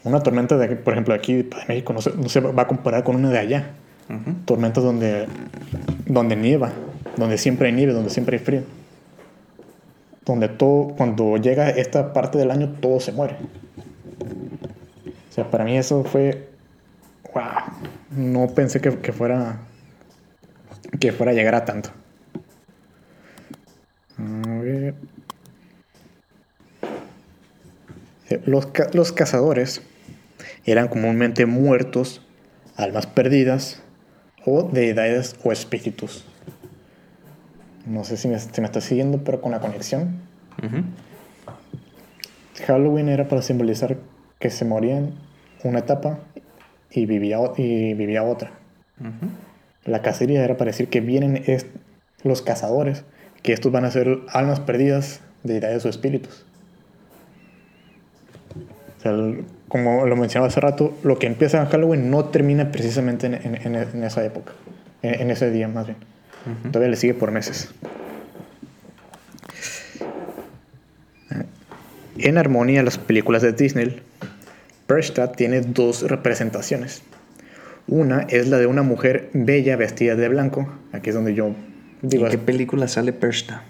una 0.03 0.21
tormenta, 0.21 0.57
de, 0.57 0.75
por 0.75 0.93
ejemplo, 0.93 1.13
aquí 1.13 1.35
de 1.35 1.49
México 1.67 1.93
no 1.93 2.01
se, 2.01 2.39
va 2.41 2.63
a 2.63 2.67
comparar 2.67 3.03
con 3.03 3.15
una 3.15 3.29
de 3.29 3.39
allá. 3.39 3.71
Tormentas 4.43 4.83
donde, 4.83 5.25
donde 6.05 6.35
nieva, 6.35 6.73
donde 7.15 7.37
siempre 7.37 7.67
hay 7.67 7.73
nieve, 7.73 7.93
donde 7.93 8.09
siempre 8.09 8.37
hay 8.37 8.43
frío 8.43 8.63
donde 10.25 10.49
todo, 10.49 10.95
cuando 10.95 11.37
llega 11.37 11.69
esta 11.69 12.13
parte 12.13 12.37
del 12.37 12.51
año, 12.51 12.75
todo 12.79 12.99
se 12.99 13.11
muere. 13.11 13.37
O 15.29 15.33
sea, 15.33 15.49
para 15.49 15.63
mí 15.63 15.77
eso 15.77 16.03
fue, 16.03 16.49
wow, 17.33 17.43
no 18.11 18.47
pensé 18.53 18.81
que, 18.81 18.91
fuera, 19.11 19.59
que 20.99 21.11
fuera 21.11 21.31
a 21.31 21.35
llegar 21.35 21.55
a 21.55 21.65
tanto. 21.65 21.89
Eh, 24.63 24.93
los, 28.45 28.67
los 28.93 29.11
cazadores 29.11 29.81
eran 30.65 30.87
comúnmente 30.87 31.45
muertos, 31.45 32.21
almas 32.75 33.07
perdidas 33.07 33.81
o 34.45 34.63
deidades 34.63 35.35
o 35.43 35.51
espíritus. 35.51 36.25
No 37.85 38.03
sé 38.03 38.17
si 38.17 38.27
me, 38.27 38.39
si 38.39 38.61
me 38.61 38.67
está 38.67 38.81
siguiendo, 38.81 39.23
pero 39.23 39.41
con 39.41 39.51
la 39.51 39.59
conexión. 39.59 40.19
Halloween 42.67 43.09
era 43.09 43.27
para 43.27 43.41
simbolizar 43.41 43.97
que 44.39 44.49
se 44.49 44.65
morían 44.65 45.11
una 45.63 45.79
etapa 45.79 46.19
y 46.91 47.05
vivía, 47.05 47.39
y 47.57 47.93
vivía 47.93 48.23
otra. 48.23 48.51
La 49.85 50.01
cacería 50.01 50.43
era 50.43 50.57
para 50.57 50.71
decir 50.71 50.89
que 50.89 51.01
vienen 51.01 51.43
los 52.23 52.41
cazadores, 52.41 53.03
que 53.41 53.53
estos 53.53 53.71
van 53.71 53.85
a 53.85 53.91
ser 53.91 54.19
almas 54.27 54.59
perdidas 54.59 55.21
de 55.43 55.53
deidades 55.53 55.85
o 55.85 55.89
espíritus. 55.89 56.45
como 59.67 60.05
lo 60.05 60.15
mencionaba 60.15 60.47
hace 60.47 60.59
rato, 60.59 60.93
lo 61.03 61.17
que 61.17 61.25
empieza 61.25 61.59
en 61.59 61.67
Halloween 61.67 62.11
no 62.11 62.25
termina 62.25 62.71
precisamente 62.71 63.25
en, 63.27 64.03
esa 64.03 64.23
época, 64.23 64.53
en, 65.01 65.31
ese 65.31 65.49
día 65.49 65.67
más 65.67 65.87
bien. 65.87 65.97
Todavía 66.71 66.89
le 66.89 66.95
sigue 66.95 67.13
por 67.13 67.31
meses. 67.31 67.69
En 72.17 72.37
armonía 72.37 72.81
a 72.81 72.83
las 72.83 72.97
películas 72.97 73.41
de 73.41 73.53
Disney, 73.53 74.01
Persta 74.85 75.31
tiene 75.31 75.61
dos 75.61 76.03
representaciones. 76.03 77.03
Una 77.87 78.21
es 78.29 78.47
la 78.47 78.57
de 78.57 78.67
una 78.67 78.83
mujer 78.83 79.29
bella 79.33 79.75
vestida 79.75 80.15
de 80.15 80.29
blanco. 80.29 80.71
Aquí 80.91 81.09
es 81.09 81.15
donde 81.15 81.33
yo 81.33 81.55
digo. 82.01 82.25
¿En 82.25 82.31
qué 82.31 82.37
película 82.37 82.87
sale 82.87 83.13
Persta? 83.13 83.63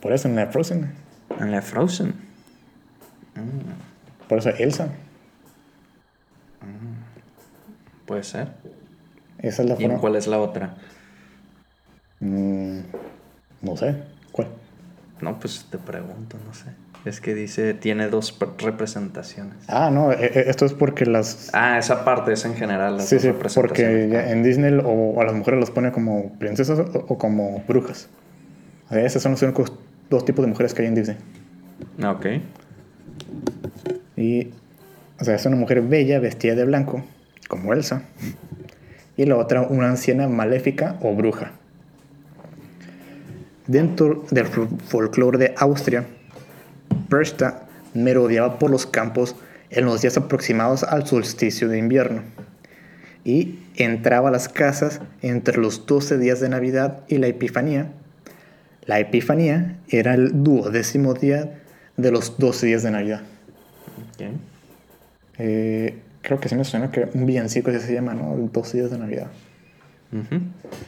Por 0.00 0.12
eso, 0.12 0.28
en 0.28 0.36
la 0.36 0.46
Frozen. 0.46 0.92
En 1.40 1.50
la 1.50 1.62
Frozen. 1.62 2.14
Por 4.28 4.38
eso 4.38 4.50
Elsa. 4.50 4.86
Mm. 6.60 8.06
Puede 8.06 8.22
ser. 8.22 8.48
Esa 9.38 9.62
es 9.62 9.68
la 9.68 9.76
¿Y 9.80 9.88
cuál 9.98 10.16
es 10.16 10.26
la 10.26 10.38
otra? 10.38 10.76
Mm, 12.20 12.80
no 13.62 13.76
sé. 13.76 13.96
¿Cuál? 14.32 14.48
No, 15.20 15.38
pues 15.38 15.66
te 15.70 15.78
pregunto, 15.78 16.36
no 16.46 16.54
sé. 16.54 16.66
Es 17.04 17.20
que 17.20 17.34
dice, 17.34 17.74
tiene 17.74 18.08
dos 18.08 18.36
representaciones. 18.58 19.54
Ah, 19.68 19.90
no, 19.90 20.12
e, 20.12 20.26
e, 20.26 20.50
esto 20.50 20.66
es 20.66 20.74
porque 20.74 21.06
las... 21.06 21.50
Ah, 21.52 21.78
esa 21.78 22.04
parte 22.04 22.32
es 22.32 22.44
en 22.44 22.54
general. 22.54 23.00
sí, 23.00 23.18
sí, 23.18 23.30
porque 23.54 24.30
en 24.30 24.42
Disney 24.42 24.78
o 24.84 25.20
a 25.20 25.24
las 25.24 25.34
mujeres 25.34 25.60
las 25.60 25.70
pone 25.70 25.92
como 25.92 26.32
princesas 26.38 26.80
o, 26.80 27.18
como 27.18 27.64
brujas. 27.66 28.08
Esas 28.90 29.22
son 29.22 29.32
los 29.32 29.42
únicos 29.42 29.72
dos 30.10 30.24
tipos 30.24 30.44
de 30.44 30.50
mujeres 30.50 30.74
que 30.74 30.82
hay 30.82 30.88
en 30.88 30.94
Disney. 30.94 31.16
Ah, 32.02 32.12
ok. 32.12 32.26
Y, 34.16 34.50
o 35.20 35.24
sea, 35.24 35.34
es 35.34 35.46
una 35.46 35.56
mujer 35.56 35.82
bella 35.82 36.18
vestida 36.18 36.54
de 36.54 36.64
blanco, 36.64 37.04
como 37.48 37.72
Elsa. 37.72 38.02
Y 39.16 39.24
la 39.26 39.36
otra, 39.36 39.62
una 39.62 39.88
anciana 39.88 40.28
maléfica 40.28 40.96
o 41.00 41.14
bruja. 41.14 41.52
Dentro 43.68 44.24
del 44.30 44.46
folclore 44.46 45.36
de 45.36 45.54
Austria, 45.58 46.06
Persta 47.10 47.66
merodeaba 47.92 48.58
por 48.58 48.70
los 48.70 48.86
campos 48.86 49.36
en 49.68 49.84
los 49.84 50.00
días 50.00 50.16
aproximados 50.16 50.82
al 50.82 51.06
solsticio 51.06 51.68
de 51.68 51.78
invierno 51.78 52.22
y 53.24 53.58
entraba 53.76 54.30
a 54.30 54.32
las 54.32 54.48
casas 54.48 55.02
entre 55.20 55.58
los 55.58 55.84
12 55.84 56.16
días 56.16 56.40
de 56.40 56.48
Navidad 56.48 57.00
y 57.08 57.18
la 57.18 57.26
Epifanía. 57.26 57.92
La 58.86 59.00
Epifanía 59.00 59.76
era 59.88 60.14
el 60.14 60.42
duodécimo 60.42 61.12
día 61.12 61.60
de 61.98 62.10
los 62.10 62.38
12 62.38 62.66
días 62.68 62.82
de 62.82 62.90
Navidad. 62.90 63.20
Eh, 65.36 65.98
creo 66.22 66.40
que 66.40 66.48
sí 66.48 66.54
me 66.54 66.64
suena 66.64 66.90
que 66.90 67.06
un 67.12 67.26
villancico 67.26 67.70
se 67.70 67.92
llama, 67.92 68.14
¿no? 68.14 68.34
12 68.50 68.78
días 68.78 68.90
de 68.90 68.98
Navidad. 68.98 69.26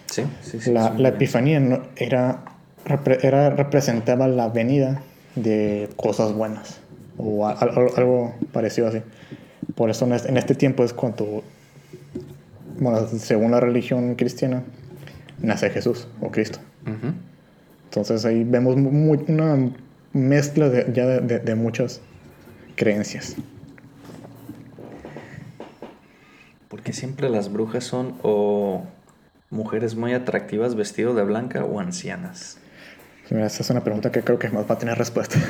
Sí, 0.07 0.23
sí, 0.41 0.61
sí. 0.61 0.73
La, 0.73 0.95
la 0.95 1.11
Epifanía 1.11 1.83
era 1.97 2.43
era, 2.85 3.51
representaba 3.51 4.29
la 4.29 4.49
venida 4.49 5.03
de 5.35 5.89
cosas 5.97 6.33
buenas 6.33 6.81
o 7.17 7.47
algo, 7.47 8.35
parecido 8.53 8.89
así. 8.89 9.03
Por 9.75 9.91
eso 9.91 10.07
en 10.07 10.37
este, 10.37 10.55
tiempo 10.55 10.85
es 10.85 10.93
cuando, 10.93 11.43
bueno, 12.79 13.07
según 13.07 13.51
la 13.51 13.61
religión 13.61 14.15
cristiana, 14.15 14.63
nace 15.39 15.71
Jesús 15.71 16.09
o 16.21 16.31
Cristo. 16.31 16.59
Entonces 17.85 18.25
ahí 18.25 18.45
vemos 18.45 18.77
una 18.77 19.71
mezcla 20.13 20.69
de, 20.69 20.93
ya 20.93 21.07
de, 21.07 21.55
muchas 21.55 22.01
creencias. 22.77 23.37
Porque 26.69 26.93
siempre 26.93 27.29
las 27.29 27.53
brujas 27.53 27.85
son 27.85 28.15
o 28.23 28.85
mujeres 29.51 29.97
muy 29.97 30.15
atractivas 30.15 30.77
vestidas 30.77 31.17
de 31.17 31.25
blanca 31.25 31.65
o 31.65 31.81
ancianas. 31.81 32.60
Mira, 33.31 33.47
esa 33.47 33.63
es 33.63 33.71
una 33.71 33.85
pregunta 33.85 34.11
que 34.11 34.23
creo 34.23 34.39
que 34.39 34.49
más 34.49 34.69
va 34.69 34.75
a 34.75 34.79
tener 34.79 34.99
respuesta. 34.99 35.39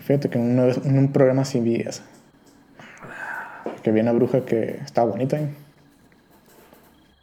Fíjate 0.00 0.30
que 0.30 0.38
una 0.38 0.64
vez 0.64 0.78
en 0.84 0.96
un 0.96 1.12
programa 1.12 1.42
así 1.42 1.60
vi 1.60 1.76
eso. 1.76 2.02
Que 3.82 3.90
vi 3.90 4.00
una 4.00 4.12
bruja 4.12 4.44
que 4.44 4.78
estaba 4.84 5.10
bonita. 5.10 5.38
¿eh? 5.38 5.50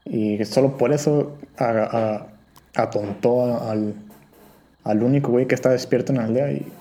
Y 0.06 0.44
solo 0.46 0.78
por 0.78 0.92
eso 0.92 1.38
atontó 2.76 3.64
al, 3.64 3.96
al 4.84 5.04
único 5.04 5.32
güey 5.32 5.48
que 5.48 5.56
estaba 5.56 5.74
despierto 5.74 6.12
en 6.12 6.18
la 6.20 6.26
aldea 6.26 6.52
y, 6.52 6.72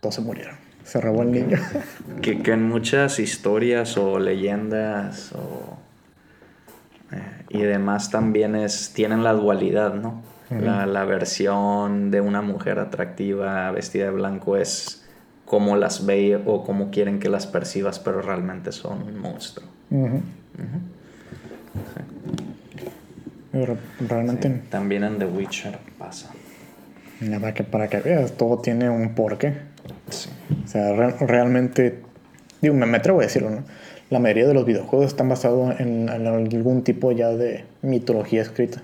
todos 0.00 0.14
se 0.16 0.20
murieron. 0.20 0.56
Se 0.84 1.00
robó 1.00 1.22
el 1.22 1.32
niño. 1.32 1.58
que, 2.22 2.42
que 2.42 2.52
en 2.52 2.68
muchas 2.68 3.18
historias 3.18 3.96
o 3.96 4.18
leyendas 4.18 5.32
o 5.32 5.78
eh, 7.12 7.22
y 7.50 7.62
demás 7.62 8.10
también 8.10 8.56
es, 8.56 8.92
tienen 8.94 9.22
la 9.22 9.32
dualidad, 9.32 9.94
¿no? 9.94 10.22
la, 10.50 10.84
la, 10.84 11.04
versión 11.06 12.10
de 12.10 12.20
una 12.20 12.42
mujer 12.42 12.78
atractiva 12.78 13.70
vestida 13.70 14.04
de 14.04 14.10
blanco 14.10 14.58
es 14.58 15.02
como 15.46 15.76
las 15.76 16.06
ve 16.06 16.40
o 16.46 16.64
como 16.64 16.90
quieren 16.90 17.18
que 17.18 17.28
las 17.28 17.46
percibas, 17.46 17.98
pero 17.98 18.22
realmente 18.22 18.72
son 18.72 19.02
un 19.02 19.18
monstruo. 19.18 19.66
Pero 23.52 23.76
realmente... 24.08 24.62
También 24.70 25.04
en 25.04 25.18
The 25.18 25.26
Witcher 25.26 25.78
pasa. 25.98 26.30
Para 27.20 27.54
que, 27.54 27.64
para 27.64 27.88
que 27.88 27.98
veas, 27.98 28.32
todo 28.32 28.58
tiene 28.58 28.88
un 28.88 29.14
porqué. 29.14 29.58
Sí. 30.08 30.30
O 30.64 30.68
sea, 30.68 30.92
realmente... 31.20 32.00
Digo, 32.62 32.74
me, 32.74 32.86
me 32.86 32.96
atrevo 32.96 33.20
a 33.20 33.24
decirlo, 33.24 33.50
¿no? 33.50 33.64
La 34.12 34.18
mayoría 34.18 34.46
de 34.46 34.52
los 34.52 34.66
videojuegos 34.66 35.06
están 35.06 35.30
basados 35.30 35.80
en, 35.80 36.10
algún 36.10 36.84
tipo 36.84 37.12
ya 37.12 37.30
de 37.30 37.64
mitología 37.80 38.42
escrita. 38.42 38.82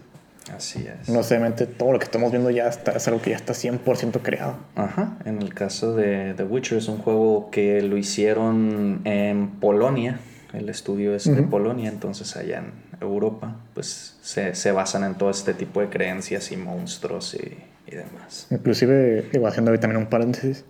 Así 0.57 0.89
es. 0.89 1.11
No 1.11 1.23
solamente 1.23 1.67
todo 1.67 1.93
lo 1.93 1.99
que 1.99 2.07
estamos 2.07 2.31
viendo 2.31 2.49
ya 2.49 2.67
está, 2.67 2.93
es 2.93 3.07
algo 3.09 3.21
que 3.21 3.31
ya 3.31 3.37
está 3.37 3.53
100% 3.53 4.23
creado. 4.23 4.55
Ajá. 4.75 5.19
En 5.27 5.43
el 5.43 5.53
caso 5.53 5.95
de 5.95 6.33
The 6.35 6.45
Witcher 6.45 6.79
es 6.79 6.89
un 6.89 6.97
juego 6.97 7.51
que 7.51 7.83
lo 7.83 7.99
hicieron 7.99 9.03
en 9.05 9.49
Polonia. 9.61 10.19
El 10.55 10.71
estudio 10.71 11.15
es 11.15 11.25
de 11.25 11.43
Polonia, 11.43 11.91
entonces 11.91 12.35
allá 12.35 12.61
en 12.61 12.73
Europa, 13.03 13.57
pues 13.75 14.17
se, 14.23 14.55
se, 14.55 14.73
basan 14.73 15.05
en 15.05 15.15
todo 15.17 15.29
este 15.29 15.53
tipo 15.53 15.83
de 15.83 15.91
creencias 15.91 16.51
y 16.53 16.57
monstruos 16.57 17.35
y, 17.35 17.59
y 17.87 17.95
demás. 17.95 18.47
Inclusive, 18.51 19.27
digo, 19.31 19.47
haciendo 19.47 19.73
ahí 19.73 19.79
también 19.79 20.01
un 20.01 20.09
paréntesis, 20.09 20.65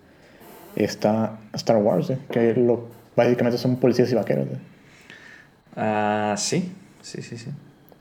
está 0.75 1.38
Star 1.55 1.77
Wars, 1.77 2.11
¿eh? 2.11 2.18
que 2.33 2.55
lo 2.55 2.98
básicamente 3.19 3.59
son 3.59 3.77
policías 3.77 4.11
y 4.13 4.15
vaqueros. 4.15 4.47
Ah, 5.77 6.35
sí, 6.39 6.73
sí, 7.03 7.21
sí, 7.21 7.37
sí. 7.37 7.51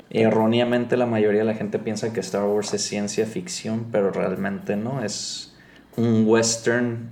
erróneamente 0.09 0.95
la 0.95 1.05
mayoría 1.05 1.41
de 1.41 1.45
la 1.45 1.55
gente 1.55 1.79
piensa 1.79 2.13
que 2.13 2.21
Star 2.21 2.43
Wars 2.43 2.73
es 2.73 2.83
ciencia 2.83 3.25
ficción, 3.25 3.87
pero 3.91 4.11
realmente 4.11 4.75
no, 4.75 5.03
es 5.03 5.55
un 5.95 6.23
western 6.27 7.09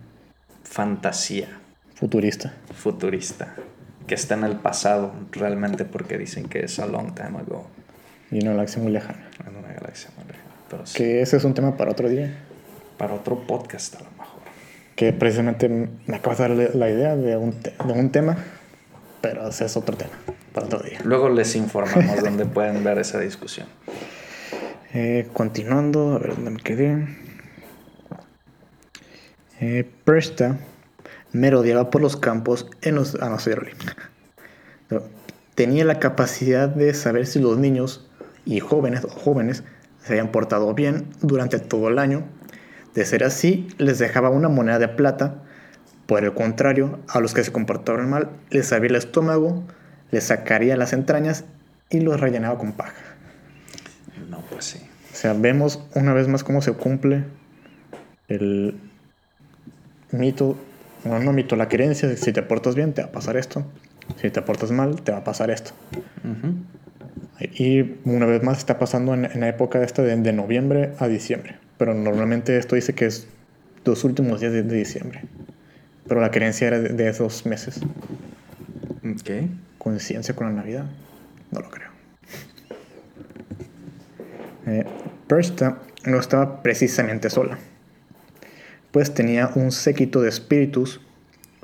fantasía. 0.63 1.47
Futurista. 1.95 2.53
Futurista. 2.73 3.55
Que 4.07 4.13
está 4.13 4.35
en 4.35 4.43
el 4.43 4.57
pasado, 4.57 5.13
realmente, 5.31 5.83
porque 5.83 6.17
dicen 6.17 6.47
que 6.47 6.59
es 6.59 6.77
a 6.77 6.85
long 6.85 7.15
time 7.15 7.39
ago. 7.39 7.67
Y 8.29 8.41
una 8.43 8.51
galaxia 8.51 8.83
muy 8.83 8.91
lejana. 8.91 9.29
En 9.47 9.55
una 9.55 9.73
galaxia 9.73 10.11
muy 10.15 10.25
lejana. 10.27 10.85
Que 10.93 11.21
ese 11.21 11.37
es 11.37 11.43
un 11.43 11.55
tema 11.55 11.75
para 11.75 11.91
otro 11.91 12.07
día. 12.07 12.37
Para 12.97 13.15
otro 13.15 13.39
podcast, 13.47 13.95
a 13.95 13.99
lo 13.99 14.05
mejor 14.05 14.14
que 14.95 15.13
precisamente 15.13 15.69
me 15.69 16.15
acaba 16.15 16.47
de 16.47 16.65
dar 16.65 16.75
la 16.75 16.89
idea 16.89 17.15
de 17.15 17.37
un, 17.37 17.51
de 17.51 17.93
un 17.93 18.09
tema, 18.11 18.37
pero 19.21 19.47
ese 19.47 19.65
es 19.65 19.75
otro 19.77 19.97
tema 19.97 20.13
para 20.53 20.67
otro 20.67 20.79
día. 20.79 20.99
Luego 21.03 21.29
les 21.29 21.55
informamos 21.55 22.21
dónde 22.23 22.45
pueden 22.45 22.83
ver 22.83 22.97
esa 22.99 23.19
discusión. 23.19 23.67
Eh, 24.97 25.27
continuando, 25.33 26.13
a 26.13 26.19
ver 26.19 26.35
dónde 26.35 26.51
me 26.51 26.61
quedé. 26.61 27.05
Eh, 29.59 29.85
Presta 30.05 30.57
merodeaba 31.33 31.89
por 31.89 32.01
los 32.01 32.15
campos 32.15 32.69
en 32.81 32.95
los... 32.95 33.15
Ah, 33.15 33.37
no, 34.89 35.01
Tenía 35.53 35.83
la 35.83 35.99
capacidad 35.99 36.69
de 36.69 36.93
saber 36.93 37.27
si 37.27 37.39
los 37.39 37.57
niños 37.57 38.07
y 38.45 38.61
jóvenes 38.61 39.03
o 39.03 39.09
jóvenes 39.09 39.65
se 40.01 40.13
habían 40.13 40.29
portado 40.29 40.73
bien 40.73 41.09
durante 41.21 41.59
todo 41.59 41.89
el 41.89 41.99
año 41.99 42.23
de 42.95 43.05
ser 43.05 43.23
así, 43.23 43.67
les 43.77 43.99
dejaba 43.99 44.29
una 44.29 44.49
moneda 44.49 44.79
de 44.79 44.87
plata. 44.87 45.35
Por 46.07 46.23
el 46.23 46.33
contrario, 46.33 46.99
a 47.07 47.19
los 47.19 47.33
que 47.33 47.43
se 47.43 47.51
comportaron 47.51 48.09
mal, 48.09 48.29
les 48.49 48.71
abría 48.71 48.91
el 48.91 48.95
estómago, 48.95 49.63
les 50.11 50.23
sacaría 50.25 50.77
las 50.77 50.93
entrañas 50.93 51.43
y 51.89 51.99
los 51.99 52.19
rellenaba 52.19 52.57
con 52.57 52.71
paja. 52.71 52.95
No, 54.29 54.39
pues 54.49 54.65
sí. 54.65 54.79
O 55.11 55.15
sea, 55.15 55.33
vemos 55.33 55.83
una 55.93 56.13
vez 56.13 56.27
más 56.27 56.43
cómo 56.43 56.61
se 56.61 56.73
cumple 56.73 57.25
el 58.27 58.79
mito, 60.11 60.57
no, 61.03 61.19
no 61.19 61.33
mito, 61.33 61.55
la 61.55 61.67
creencia 61.67 62.07
de 62.07 62.17
si 62.17 62.31
te 62.31 62.41
portas 62.43 62.75
bien 62.75 62.93
te 62.93 63.01
va 63.01 63.09
a 63.09 63.11
pasar 63.11 63.37
esto, 63.37 63.65
si 64.21 64.29
te 64.29 64.41
portas 64.41 64.71
mal 64.71 65.01
te 65.01 65.11
va 65.11 65.19
a 65.19 65.23
pasar 65.23 65.49
esto. 65.51 65.71
Y 67.39 67.95
una 68.05 68.25
vez 68.25 68.43
más 68.43 68.59
está 68.59 68.79
pasando 68.79 69.13
en, 69.13 69.39
la 69.39 69.49
época 69.49 69.83
esta 69.83 70.01
de, 70.01 70.15
de 70.15 70.33
noviembre 70.33 70.93
a 70.99 71.07
diciembre. 71.07 71.57
Pero 71.77 71.93
normalmente 71.93 72.57
esto 72.57 72.75
dice 72.75 72.93
que 72.93 73.05
es 73.05 73.27
los 73.83 74.03
últimos 74.03 74.39
días 74.39 74.53
de, 74.53 74.63
diciembre. 74.63 75.21
Pero 76.07 76.21
la 76.21 76.31
creencia 76.31 76.67
era 76.67 76.79
de, 76.79 77.09
esos 77.09 77.45
meses. 77.45 77.81
Ok. 79.03 79.49
¿Coincidencia 79.77 80.35
con 80.35 80.47
la 80.47 80.53
Navidad? 80.53 80.85
No 81.51 81.59
lo 81.59 81.69
creo. 81.69 81.89
Eh, 84.67 84.85
Persta 85.27 85.79
no 86.05 86.19
estaba 86.19 86.63
precisamente 86.63 87.29
sola, 87.29 87.57
pues 88.91 89.13
tenía 89.13 89.51
un 89.55 89.71
séquito 89.71 90.21
de 90.21 90.29
espíritus 90.29 91.01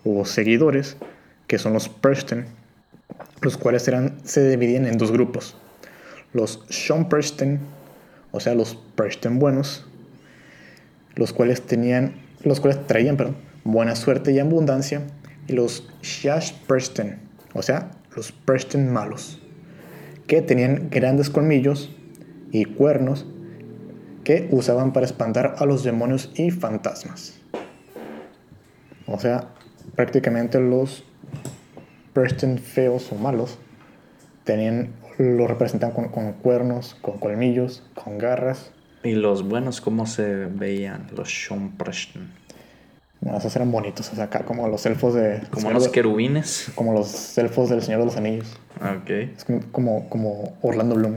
o 0.03 0.25
seguidores, 0.25 0.97
que 1.47 1.57
son 1.57 1.73
los 1.73 1.89
Persten, 1.89 2.45
los 3.41 3.57
cuales 3.57 3.87
eran, 3.87 4.17
se 4.23 4.47
dividían 4.49 4.85
en 4.85 4.97
dos 4.97 5.11
grupos. 5.11 5.55
Los 6.33 6.63
Sean 6.69 7.09
Preston, 7.09 7.59
o 8.31 8.39
sea, 8.39 8.55
los 8.55 8.75
Preston 8.95 9.39
buenos, 9.39 9.85
los 11.15 11.33
cuales 11.33 11.61
tenían, 11.61 12.13
los 12.43 12.59
cuales 12.59 12.85
traían, 12.87 13.17
perdón, 13.17 13.37
buena 13.63 13.95
suerte 13.95 14.31
y 14.31 14.39
abundancia, 14.39 15.01
y 15.47 15.53
los 15.53 15.87
Shash 16.01 16.53
Preston, 16.67 17.17
o 17.53 17.61
sea, 17.61 17.91
los 18.15 18.31
Preston 18.31 18.91
malos, 18.91 19.41
que 20.27 20.41
tenían 20.41 20.89
grandes 20.89 21.29
colmillos 21.29 21.89
y 22.51 22.65
cuernos 22.65 23.25
que 24.23 24.47
usaban 24.51 24.93
para 24.93 25.05
espantar 25.05 25.55
a 25.57 25.65
los 25.65 25.83
demonios 25.83 26.31
y 26.35 26.51
fantasmas. 26.51 27.39
O 29.07 29.19
sea, 29.19 29.49
prácticamente 29.95 30.59
los 30.59 31.03
Preston 32.13 32.57
feos 32.59 33.11
o 33.11 33.15
malos 33.15 33.57
tenían, 34.43 34.93
lo 35.17 35.47
representaban 35.47 35.95
con, 35.95 36.09
con 36.09 36.33
cuernos, 36.33 36.95
con 37.01 37.19
colmillos, 37.19 37.83
con 37.95 38.17
garras 38.17 38.71
¿Y 39.03 39.13
los 39.13 39.47
buenos 39.47 39.81
cómo 39.81 40.05
se 40.05 40.45
veían? 40.45 41.07
Los 41.15 41.29
Sean 41.29 41.71
Preston. 41.71 42.29
No, 43.21 43.37
esos 43.37 43.55
eran 43.55 43.71
bonitos, 43.71 44.11
o 44.11 44.15
sea, 44.15 44.25
acá 44.25 44.43
como 44.45 44.67
los 44.67 44.85
elfos 44.85 45.13
de... 45.13 45.41
Como 45.51 45.71
los 45.71 45.87
querubines. 45.89 46.71
Como 46.75 46.93
los 46.93 47.37
elfos 47.37 47.69
del 47.69 47.81
Señor 47.81 47.99
de 47.99 48.05
los 48.05 48.17
Anillos. 48.17 48.57
Ok. 48.77 49.09
Es 49.09 49.45
como, 49.71 50.07
como 50.09 50.57
Orlando 50.61 50.95
Bloom. 50.95 51.15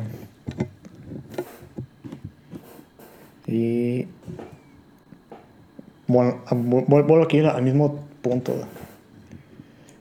Y... 3.46 4.06
Bueno, 6.06 6.42
vuelvo 6.52 7.22
aquí 7.22 7.40
al 7.40 7.62
mismo 7.62 8.06
punto. 8.22 8.54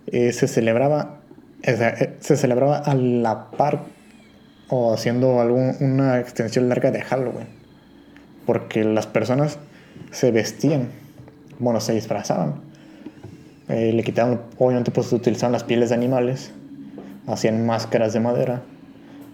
Eh, 0.07 0.31
se 0.33 0.47
celebraba... 0.47 1.19
Eh, 1.63 2.17
se 2.19 2.35
celebraba 2.35 2.77
a 2.77 2.95
la 2.95 3.51
par 3.51 3.83
o 4.69 4.93
haciendo 4.93 5.39
algún, 5.39 5.75
una 5.79 6.19
extensión 6.19 6.67
larga 6.67 6.91
de 6.91 7.01
Halloween 7.01 7.62
porque 8.45 8.83
las 8.83 9.07
personas 9.07 9.59
se 10.11 10.31
vestían, 10.31 10.89
bueno, 11.59 11.79
se 11.79 11.93
disfrazaban. 11.93 12.55
Eh, 13.69 13.93
le 13.93 14.03
quitaban, 14.03 14.41
obviamente, 14.57 14.91
pues 14.91 15.11
utilizaban 15.13 15.51
las 15.51 15.63
pieles 15.63 15.89
de 15.89 15.95
animales, 15.95 16.51
hacían 17.27 17.65
máscaras 17.65 18.13
de 18.13 18.19
madera 18.19 18.61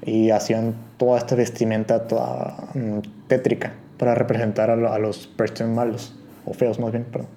y 0.06 0.30
hacían 0.30 0.76
toda 0.98 1.18
esta 1.18 1.36
vestimenta 1.36 2.08
toda 2.08 2.56
mm, 2.74 3.00
tétrica 3.28 3.74
para 3.98 4.16
representar 4.16 4.70
a, 4.70 5.00
los 5.00 5.28
Preston 5.28 5.74
malos, 5.76 6.16
o 6.46 6.54
feos 6.54 6.80
más 6.80 6.92
bien, 6.92 7.06
perdón. 7.06 7.30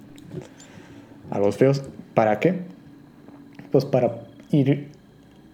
A 1.30 1.38
los 1.38 1.56
feos, 1.56 1.82
¿para 2.14 2.38
qué? 2.38 2.60
Pues 3.70 3.84
para 3.84 4.20
ir 4.50 4.90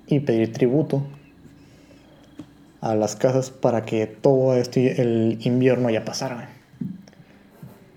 y 0.06 0.20
pedir 0.20 0.52
tributo 0.52 1.02
a 2.80 2.94
las 2.94 3.16
casas 3.16 3.50
para 3.50 3.84
que 3.84 4.06
todo 4.06 4.54
este, 4.54 5.00
el 5.00 5.38
invierno 5.42 5.90
ya 5.90 6.04
pasara. 6.04 6.50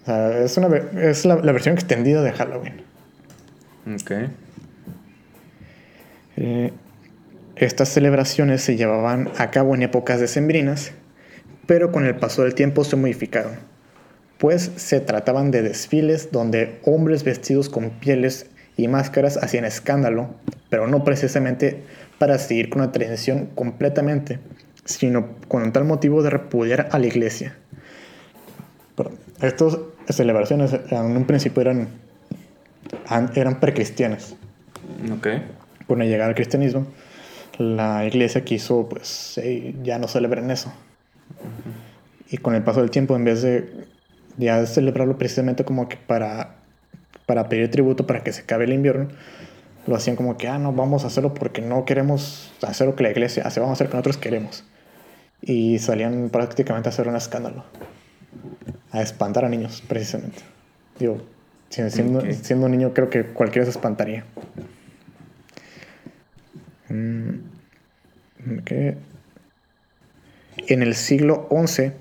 O 0.01 0.05
sea, 0.05 0.39
es, 0.39 0.57
una, 0.57 0.75
es 0.99 1.25
la, 1.25 1.35
versión 1.35 1.75
extendida 1.75 2.23
de 2.23 2.31
Halloween. 2.31 2.81
Ok. 3.93 4.11
Eh, 6.37 6.71
estas 7.55 7.89
celebraciones 7.89 8.63
se 8.63 8.75
llevaban 8.75 9.29
a 9.37 9.51
cabo 9.51 9.75
en 9.75 9.83
épocas 9.83 10.19
decembrinas, 10.19 10.93
pero 11.67 11.91
con 11.91 12.05
el 12.05 12.15
paso 12.15 12.41
del 12.43 12.55
tiempo 12.55 12.83
se 12.83 12.95
modificaron, 12.95 13.53
pues 14.39 14.71
se 14.77 14.99
trataban 14.99 15.51
de 15.51 15.61
desfiles 15.61 16.31
donde 16.31 16.79
hombres 16.83 17.23
vestidos 17.23 17.69
con 17.69 17.91
pieles 17.91 18.47
y 18.77 18.87
máscaras 18.87 19.37
hacían 19.37 19.65
escándalo, 19.65 20.33
pero 20.69 20.87
no 20.87 21.03
precisamente 21.03 21.83
para 22.17 22.39
seguir 22.39 22.69
con 22.69 22.81
la 22.81 22.91
tradición 22.91 23.47
completamente, 23.53 24.39
sino 24.85 25.29
con 25.47 25.71
tal 25.71 25.85
motivo 25.85 26.23
de 26.23 26.29
repudiar 26.29 26.89
a 26.91 26.99
la 26.99 27.07
iglesia. 27.07 27.55
estas 29.41 29.77
celebraciones 30.09 30.75
en 30.89 31.17
un 31.17 31.25
principio 31.25 31.61
eran, 31.61 31.89
eran 33.35 33.59
precristianas. 33.59 34.35
Okay. 35.17 35.43
Cuando 35.87 36.05
llegaba 36.05 36.29
el 36.29 36.35
cristianismo, 36.35 36.85
la 37.57 38.05
iglesia 38.05 38.43
quiso, 38.43 38.87
pues, 38.89 39.39
ya 39.83 39.99
no 39.99 40.07
celebren 40.07 40.51
eso. 40.51 40.71
Y 42.29 42.37
con 42.37 42.55
el 42.55 42.63
paso 42.63 42.81
del 42.81 42.91
tiempo, 42.91 43.15
en 43.15 43.25
vez 43.25 43.41
de 43.41 43.85
ya 44.37 44.65
celebrarlo 44.65 45.17
precisamente 45.17 45.65
como 45.65 45.89
que 45.89 45.97
para, 45.97 46.55
para 47.25 47.49
pedir 47.49 47.69
tributo 47.69 48.07
para 48.07 48.23
que 48.23 48.31
se 48.31 48.41
acabe 48.41 48.65
el 48.65 48.73
invierno, 48.73 49.09
lo 49.87 49.95
hacían 49.95 50.15
como 50.15 50.37
que, 50.37 50.47
ah, 50.47 50.57
no, 50.57 50.73
vamos 50.73 51.03
a 51.03 51.07
hacerlo 51.07 51.33
porque 51.33 51.61
no 51.61 51.85
queremos 51.85 52.51
hacer 52.61 52.87
lo 52.87 52.95
que 52.95 53.03
la 53.03 53.11
iglesia 53.11 53.43
hace, 53.45 53.59
vamos 53.59 53.71
a 53.71 53.73
hacer 53.73 53.87
lo 53.87 53.91
que 53.91 53.97
nosotros 53.97 54.17
queremos. 54.17 54.63
Y 55.41 55.79
salían 55.79 56.29
prácticamente 56.29 56.89
a 56.89 56.91
hacer 56.91 57.07
un 57.07 57.15
escándalo, 57.15 57.65
a 58.91 59.01
espantar 59.01 59.45
a 59.45 59.49
niños, 59.49 59.83
precisamente. 59.87 60.39
Digo, 60.99 61.21
siendo, 61.69 62.21
siendo 62.43 62.65
un 62.65 62.71
niño 62.71 62.93
creo 62.93 63.09
que 63.09 63.23
cualquiera 63.25 63.65
se 63.65 63.71
espantaría. 63.71 64.25
Mm, 66.89 67.39
en 70.67 70.83
el 70.83 70.95
siglo 70.95 71.47
XI 71.49 71.91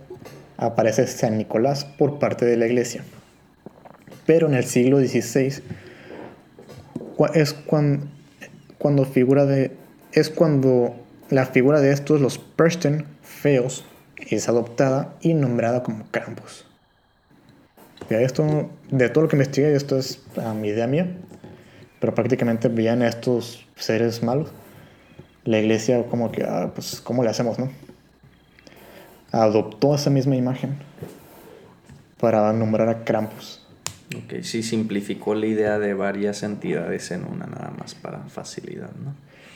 aparece 0.56 1.06
San 1.06 1.38
Nicolás 1.38 1.84
por 1.84 2.18
parte 2.18 2.44
de 2.44 2.56
la 2.56 2.66
iglesia. 2.66 3.04
Pero 4.26 4.48
en 4.48 4.54
el 4.54 4.64
siglo 4.64 4.98
XVI 4.98 5.62
es 7.34 7.52
cuando, 7.52 8.06
cuando 8.78 9.04
figura 9.04 9.46
de 9.46 9.72
es 10.12 10.30
cuando 10.30 10.96
la 11.30 11.46
figura 11.46 11.80
de 11.80 11.92
estos 11.92 12.20
los 12.20 12.38
Preston 12.38 13.06
feos 13.40 13.84
es 14.16 14.48
adoptada 14.48 15.14
y 15.20 15.34
nombrada 15.34 15.82
como 15.82 16.04
Krampus. 16.10 16.66
esto, 18.10 18.70
de 18.90 19.08
todo 19.08 19.22
lo 19.22 19.28
que 19.28 19.36
investigué, 19.36 19.74
esto 19.74 19.98
es 19.98 20.22
a 20.36 20.52
mi 20.52 20.68
idea 20.68 20.86
mía, 20.86 21.16
pero 22.00 22.14
prácticamente 22.14 22.68
veían 22.68 23.02
a 23.02 23.08
estos 23.08 23.66
seres 23.76 24.22
malos. 24.22 24.50
La 25.44 25.58
iglesia 25.58 26.04
como 26.06 26.30
que, 26.30 26.44
ah, 26.44 26.72
pues, 26.74 27.00
¿cómo 27.00 27.22
le 27.22 27.30
hacemos, 27.30 27.58
no? 27.58 27.70
Adoptó 29.32 29.94
esa 29.94 30.10
misma 30.10 30.36
imagen 30.36 30.76
para 32.18 32.52
nombrar 32.52 32.88
a 32.88 33.04
Krampus. 33.04 33.66
Ok, 34.16 34.42
sí 34.42 34.62
simplificó 34.62 35.34
la 35.34 35.46
idea 35.46 35.78
de 35.78 35.94
varias 35.94 36.42
entidades 36.42 37.10
en 37.12 37.24
una 37.24 37.46
nada 37.46 37.72
más 37.78 37.94
para 37.94 38.18
facilidad, 38.24 38.90
¿no? 39.02 39.14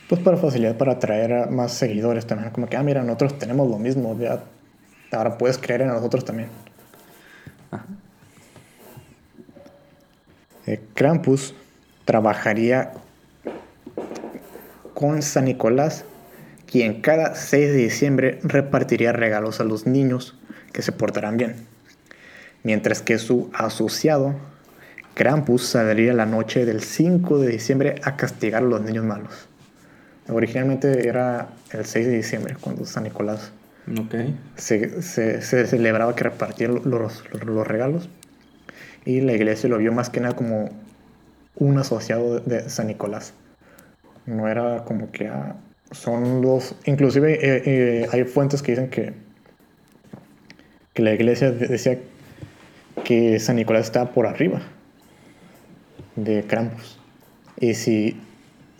Pues 0.09 0.21
para 0.21 0.37
facilidad, 0.37 0.77
para 0.77 0.93
atraer 0.93 1.33
a 1.33 1.47
más 1.47 1.73
seguidores 1.73 2.27
también. 2.27 2.51
Como 2.51 2.69
que, 2.69 2.77
ah, 2.77 2.83
mira, 2.83 3.03
nosotros 3.03 3.39
tenemos 3.39 3.69
lo 3.69 3.79
mismo, 3.79 4.17
ya 4.19 4.45
ahora 5.13 5.39
puedes 5.39 5.59
creer 5.59 5.83
en 5.83 5.89
nosotros 5.89 6.25
también. 6.25 6.49
Eh, 10.67 10.81
Krampus 10.95 11.55
trabajaría 12.05 12.93
con 14.95 15.23
San 15.23 15.47
Nicolás, 15.47 16.05
quien 16.67 17.01
cada 17.01 17.35
6 17.35 17.73
de 17.73 17.77
diciembre 17.77 18.39
repartiría 18.43 19.13
regalos 19.13 19.61
a 19.61 19.65
los 19.65 19.87
niños 19.87 20.39
que 20.73 20.83
se 20.83 20.93
portarán 20.93 21.37
bien 21.37 21.75
mientras 22.65 23.03
que 23.03 23.19
su 23.19 23.51
asociado 23.55 24.35
Krampus 25.15 25.65
saldría 25.65 26.13
la 26.13 26.27
noche 26.27 26.65
del 26.65 26.81
5 26.81 27.39
de 27.39 27.49
diciembre 27.49 28.01
a 28.03 28.17
castigar 28.17 28.65
a 28.65 28.67
los 28.67 28.81
niños 28.81 29.05
malos. 29.05 29.49
Originalmente 30.29 31.07
era 31.07 31.49
el 31.73 31.85
6 31.85 32.07
de 32.07 32.13
diciembre, 32.17 32.57
cuando 32.59 32.87
San 32.87 33.05
Nicolás 33.05 33.53
okay. 34.05 34.39
se, 34.57 35.03
celebraba 35.43 36.15
que 36.17 36.25
repartía 36.25 36.69
los, 36.69 36.85
los, 36.87 37.67
regalos. 37.67 38.09
Y 39.05 39.21
la 39.21 39.33
iglesia 39.35 39.69
lo 39.69 39.77
vio 39.77 39.93
más 39.93 40.09
que 40.09 40.21
nada 40.21 40.35
como 40.35 40.71
un 41.57 41.79
asociado 41.79 42.41
de 42.41 42.71
San 42.71 42.87
Nicolás. 42.87 43.35
No 44.25 44.49
era 44.49 44.85
como 44.85 45.13
que 45.13 45.29
ah, 45.29 45.57
son 45.91 46.41
los... 46.41 46.75
Inclusive 46.87 47.35
eh, 47.35 47.63
eh, 47.67 48.09
hay 48.11 48.25
fuentes 48.25 48.63
que 48.63 48.73
dicen 48.73 48.89
que, 48.89 49.13
que 50.95 51.03
la 51.03 51.13
iglesia 51.13 51.51
decía 51.51 51.99
que 53.05 53.39
San 53.41 53.57
Nicolás 53.57 53.85
estaba 53.85 54.11
por 54.13 54.27
arriba 54.27 54.63
de 56.17 56.45
Krampus. 56.45 56.99
Y 57.59 57.75
si 57.75 58.21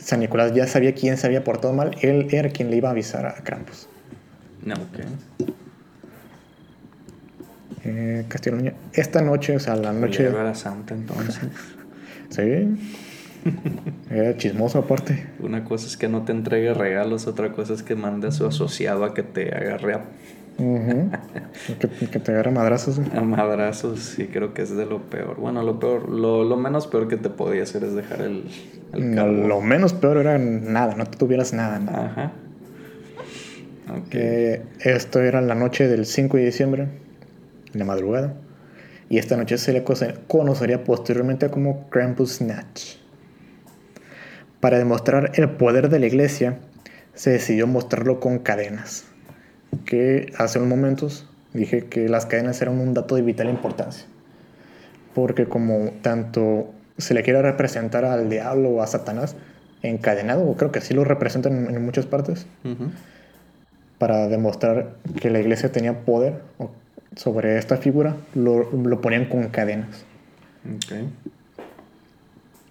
San 0.05 0.21
Nicolás 0.21 0.53
ya 0.53 0.67
sabía 0.67 0.95
quién 0.95 1.17
se 1.17 1.27
había 1.27 1.43
portado 1.45 1.73
mal, 1.73 1.97
él 2.03 2.29
era 2.31 2.51
quien 2.51 2.71
le 2.71 2.77
iba 2.77 2.89
a 2.91 2.93
avisar 2.93 3.25
a 3.25 3.33
Krampus. 3.37 3.89
No, 4.63 4.75
ok. 4.75 5.49
Eh, 7.85 8.27
Esta 8.93 9.23
noche, 9.23 9.57
o 9.57 9.61
sea, 9.61 9.77
la 9.77 9.95
noche. 9.95 10.27
Era 10.27 10.55
Santa 10.55 10.95
entonces. 10.95 11.41
sí. 12.29 12.77
Era 14.11 14.37
chismoso 14.37 14.81
aparte. 14.81 15.27
Una 15.41 15.65
cosa 15.65 15.87
es 15.87 15.97
que 15.97 16.09
no 16.09 16.23
te 16.23 16.33
entregue 16.33 16.75
regalos, 16.75 17.27
otra 17.27 17.53
cosa 17.53 17.73
es 17.73 17.83
que 17.83 17.97
mande 17.97 18.29
a 18.29 18.31
su 18.31 18.47
asociado 18.47 19.05
a 19.05 19.15
que 19.15 19.23
te 19.23 19.55
agarre 19.55 19.95
a 19.95 20.05
que, 20.57 22.21
te 22.21 22.33
agarra 22.33 22.51
madrazos. 22.51 23.01
A 23.15 23.21
madrazos, 23.23 24.01
sí, 24.01 24.27
creo 24.27 24.55
que 24.55 24.63
es 24.63 24.77
de 24.77 24.87
lo 24.87 25.03
peor. 25.03 25.37
Bueno, 25.37 25.63
lo 25.63 25.81
peor, 25.81 26.09
lo, 26.09 26.57
menos 26.57 26.87
peor 26.87 27.09
que 27.09 27.17
te 27.17 27.29
podía 27.29 27.65
hacer 27.65 27.85
es 27.85 27.95
dejar 27.95 28.21
el, 28.23 28.45
Lo 29.49 29.61
menos 29.61 29.93
peor 29.93 30.19
era 30.19 30.39
nada, 30.39 30.95
no 30.95 31.07
tuvieras 31.07 31.53
nada. 31.53 31.81
Ajá. 31.89 32.33
Okay. 34.07 34.63
esto 34.81 35.21
era 35.21 35.43
la 35.43 35.55
noche 35.55 35.89
del 35.89 36.07
5 36.07 36.39
de 36.39 36.45
diciembre, 36.45 36.89
la 37.73 37.85
madrugada. 37.85 38.35
Y 39.11 39.19
esta 39.19 39.37
noche 39.37 39.59
se 39.59 39.73
le 39.73 39.85
conocería 40.27 40.85
posteriormente 40.85 41.51
como 41.51 41.89
Krampus 41.91 42.37
Snatch. 42.37 42.97
Para 44.61 44.79
demostrar 44.79 45.33
el 45.35 45.51
poder 45.51 45.91
de 45.91 45.99
la 45.99 46.07
iglesia, 46.07 46.59
se 47.13 47.31
decidió 47.31 47.67
mostrarlo 47.67 48.19
con 48.19 48.39
cadenas 48.39 49.05
que 49.85 50.33
hace 50.39 50.59
unos 50.59 50.71
momentos 50.71 51.27
dije 51.53 51.87
que 51.87 52.09
las 52.09 52.27
cadenas 52.27 52.61
eran 52.61 52.81
un 52.81 52.95
dato 52.95 53.17
de 53.17 53.23
vital 53.23 53.49
importancia. 53.49 54.07
Porque 55.15 55.47
como 55.47 55.93
tanto 56.03 56.73
se 56.99 57.15
le 57.15 57.23
quiere 57.23 57.43
representar 57.43 58.05
al 58.05 58.29
diablo 58.29 58.71
o 58.71 58.83
a 58.83 58.87
Satanás 58.87 59.37
encadenado, 59.83 60.49
o 60.49 60.57
creo 60.57 60.73
que 60.73 60.81
sí 60.81 60.95
lo 60.95 61.05
representan 61.05 61.69
en, 61.69 61.85
muchas 61.85 62.07
partes, 62.07 62.47
para 63.99 64.29
demostrar 64.29 64.97
que 65.21 65.31
la 65.31 65.41
iglesia 65.41 65.71
tenía 65.71 66.01
poder 66.05 66.41
sobre 67.17 67.59
esta 67.59 67.77
figura, 67.77 68.17
lo, 68.35 68.71
lo 68.73 69.01
ponían 69.01 69.27
con 69.27 69.49
cadenas. 69.49 70.05
Okay. 70.87 71.11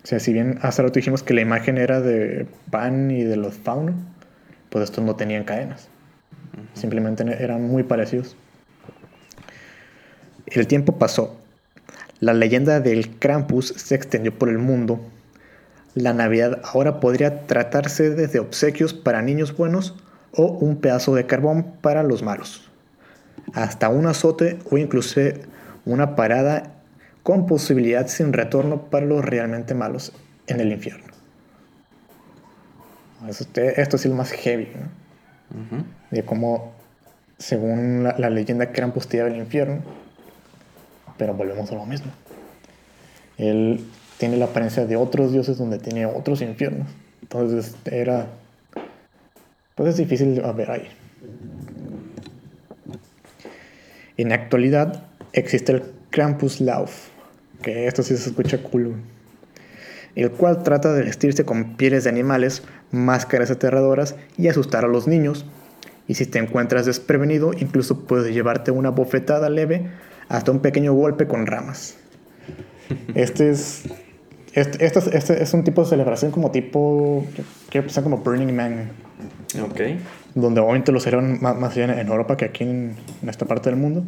O 0.03 0.07
sea, 0.07 0.19
si 0.19 0.33
bien 0.33 0.59
hace 0.61 0.81
rato 0.81 0.95
dijimos 0.95 1.23
que 1.23 1.33
la 1.33 1.41
imagen 1.41 1.77
era 1.77 2.01
de 2.01 2.45
Pan 2.69 3.09
y 3.11 3.23
de 3.23 3.37
los 3.37 3.53
faunos, 3.53 3.95
pues 4.69 4.83
estos 4.85 5.03
no 5.03 5.15
tenían 5.15 5.45
cadenas. 5.45 5.87
Simplemente 6.73 7.23
eran 7.43 7.63
muy 7.67 7.83
parecidos. 7.83 8.35
El 10.45 10.67
tiempo 10.67 10.97
pasó. 10.97 11.39
La 12.19 12.33
leyenda 12.33 12.79
del 12.79 13.17
Krampus 13.17 13.73
se 13.75 13.95
extendió 13.95 14.37
por 14.37 14.49
el 14.49 14.57
mundo. 14.57 14.99
La 15.95 16.13
Navidad 16.13 16.61
ahora 16.63 16.99
podría 16.99 17.45
tratarse 17.47 18.09
desde 18.11 18.39
obsequios 18.39 18.93
para 18.93 19.21
niños 19.21 19.55
buenos 19.55 19.95
o 20.31 20.47
un 20.47 20.77
pedazo 20.77 21.13
de 21.15 21.25
carbón 21.25 21.75
para 21.81 22.03
los 22.03 22.23
malos. 22.23 22.69
Hasta 23.53 23.89
un 23.89 24.07
azote 24.07 24.59
o 24.69 24.77
incluso 24.77 25.21
una 25.85 26.15
parada 26.15 26.73
con 27.23 27.45
posibilidad 27.45 28.07
sin 28.07 28.33
retorno 28.33 28.83
para 28.89 29.05
los 29.05 29.23
realmente 29.23 29.73
malos 29.73 30.13
en 30.47 30.59
el 30.59 30.71
infierno. 30.71 31.13
Esto, 33.27 33.95
es 33.95 34.05
lo 34.05 34.15
más 34.15 34.31
heavy. 34.31 34.67
De 36.11 36.23
cómo, 36.23 36.73
según 37.37 38.03
la, 38.03 38.29
leyenda, 38.29 38.71
que 38.71 38.79
eran 38.79 38.91
postilla 38.91 39.25
del 39.25 39.37
infierno. 39.37 39.81
Pero 41.17 41.33
volvemos 41.33 41.71
a 41.71 41.75
lo 41.75 41.85
mismo. 41.85 42.11
Él 43.37 43.85
tiene 44.17 44.37
la 44.37 44.45
apariencia 44.45 44.85
de 44.85 44.95
otros 44.95 45.31
dioses 45.31 45.57
donde 45.57 45.79
tiene 45.79 46.05
otros 46.05 46.41
infiernos. 46.41 46.87
Entonces 47.21 47.75
era. 47.85 48.27
Pues 49.75 49.89
es 49.89 49.97
difícil 49.97 50.35
de 50.35 50.51
ver 50.53 50.71
ahí. 50.71 50.87
En 54.17 54.29
la 54.29 54.35
actualidad 54.35 55.03
existe 55.33 55.71
el 55.71 55.83
Krampus 56.11 56.61
Lauf, 56.61 57.07
que 57.63 57.87
esto 57.87 58.03
sí 58.03 58.15
se 58.15 58.29
escucha 58.29 58.61
cool, 58.61 58.95
el 60.15 60.31
cual 60.31 60.61
trata 60.61 60.93
de 60.93 61.03
vestirse 61.03 61.43
con 61.43 61.75
pieles 61.75 62.03
de 62.03 62.11
animales 62.11 62.61
máscaras 62.93 63.51
aterradoras 63.51 64.15
y 64.37 64.47
asustar 64.47 64.85
a 64.85 64.87
los 64.87 65.07
niños, 65.07 65.45
Y 66.07 66.15
si 66.15 66.25
te 66.25 66.37
encuentras 66.37 66.85
desprevenido, 66.85 67.51
incluso 67.53 68.01
puedes 68.05 68.33
llevarte 68.33 68.71
una 68.71 68.89
bofetada 68.89 69.49
leve 69.49 69.87
hasta 70.27 70.51
un 70.51 70.59
pequeño 70.59 70.93
golpe 70.93 71.27
con 71.27 71.45
ramas. 71.47 71.95
Este 73.15 73.49
es. 73.49 73.83
Este, 74.53 74.85
este, 74.85 74.99
es- 74.99 75.07
este 75.07 75.41
es 75.43 75.53
un 75.53 75.63
tipo 75.63 75.81
de 75.83 75.89
celebración 75.89 76.31
como 76.31 76.51
tipo. 76.51 77.25
Quiero 77.69 77.87
pensar 77.87 78.03
como 78.03 78.17
Burning 78.17 78.53
Man. 78.53 78.91
Ok. 79.63 79.79
Donde 80.35 80.59
obviamente 80.59 80.91
lo 80.91 80.99
celebran 80.99 81.39
más, 81.41 81.55
más 81.57 81.71
allá 81.77 81.99
en 82.01 82.07
Europa 82.07 82.35
que 82.37 82.45
aquí 82.45 82.63
en, 82.65 82.95
en 83.21 83.29
esta 83.29 83.45
parte 83.45 83.69
del 83.69 83.79
mundo. 83.79 84.03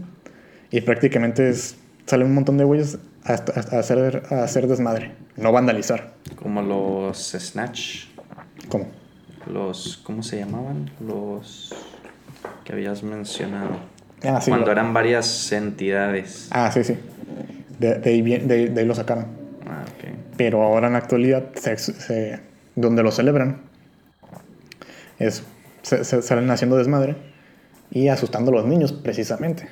Y 0.72 0.82
prácticamente 0.82 1.50
es, 1.50 1.78
salen 2.06 2.28
un 2.28 2.34
montón 2.36 2.58
de 2.58 2.66
güeyes 2.66 2.98
a, 3.24 3.34
a- 3.34 3.76
a 3.76 3.80
hacer, 3.80 4.24
a 4.30 4.44
hacer 4.44 4.68
desmadre. 4.68 5.14
No 5.38 5.52
vandalizar. 5.54 6.14
Como 6.36 6.62
los 6.62 7.32
Snatch. 7.40 8.08
¿Cómo? 8.70 8.88
Los. 9.52 9.98
¿Cómo 10.04 10.24
se 10.24 10.40
llamaban? 10.40 10.90
Los. 11.06 11.74
que 12.64 12.74
habías 12.74 13.04
mencionado. 13.04 13.78
Ah, 14.24 14.42
sí. 14.42 14.50
Cuando 14.52 14.68
lo- 14.68 14.72
eran 14.72 14.94
varias 14.94 15.52
entidades. 15.52 16.48
Ah, 16.52 16.72
sí, 16.72 16.84
sí. 16.84 16.98
De, 17.80 17.96
de 18.00 18.10
ahí, 18.10 18.22
bien- 18.22 18.48
de- 18.48 18.70
de 18.70 18.82
ahí 18.82 18.88
lo 18.88 18.96
sacaron. 18.96 19.26
Ah, 19.68 19.84
ok. 19.84 20.10
Pero 20.38 20.64
ahora 20.64 20.88
en 20.88 20.94
la 20.94 21.00
actualidad, 21.00 21.44
se, 21.56 21.78
se- 21.78 22.40
donde 22.76 23.04
lo 23.04 23.12
celebran, 23.12 23.62
es, 25.20 25.44
se, 25.82 26.04
se 26.04 26.22
salen 26.22 26.50
haciendo 26.50 26.76
desmadre 26.78 27.16
y 27.92 28.08
asustando 28.08 28.52
a 28.52 28.56
los 28.56 28.66
niños, 28.66 28.92
precisamente. 28.94 29.68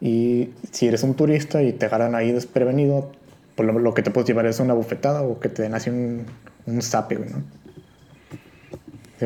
Y 0.00 0.50
si 0.72 0.88
eres 0.88 1.02
un 1.02 1.14
turista 1.14 1.62
y 1.62 1.72
te 1.72 1.86
agarran 1.86 2.14
ahí 2.14 2.32
desprevenido, 2.32 3.12
pues 3.54 3.66
lo, 3.66 3.78
lo 3.78 3.94
que 3.94 4.02
te 4.02 4.10
puedes 4.10 4.26
llevar 4.28 4.46
es 4.46 4.58
una 4.60 4.74
bufetada 4.74 5.22
o 5.22 5.38
que 5.40 5.48
te 5.48 5.62
den 5.62 5.74
así 5.74 5.90
un, 5.90 6.26
un 6.66 6.82
zape, 6.82 7.16
güey, 7.16 7.30
¿no? 7.30 7.42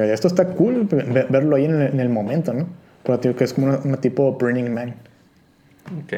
Esto 0.03 0.29
está 0.29 0.47
cool, 0.49 0.87
ve- 0.91 1.27
verlo 1.31 1.57
ahí 1.57 1.65
en 1.65 1.75
el, 1.81 1.83
en 1.95 2.01
el 2.01 2.09
momento, 2.11 2.53
¿no? 2.53 2.67
Pero 3.03 3.35
que 3.35 3.45
es 3.45 3.53
como 3.55 3.69
una 3.85 3.97
tipo 4.01 4.33
Burning 4.33 4.71
Man. 4.71 4.95
Ok. 6.03 6.13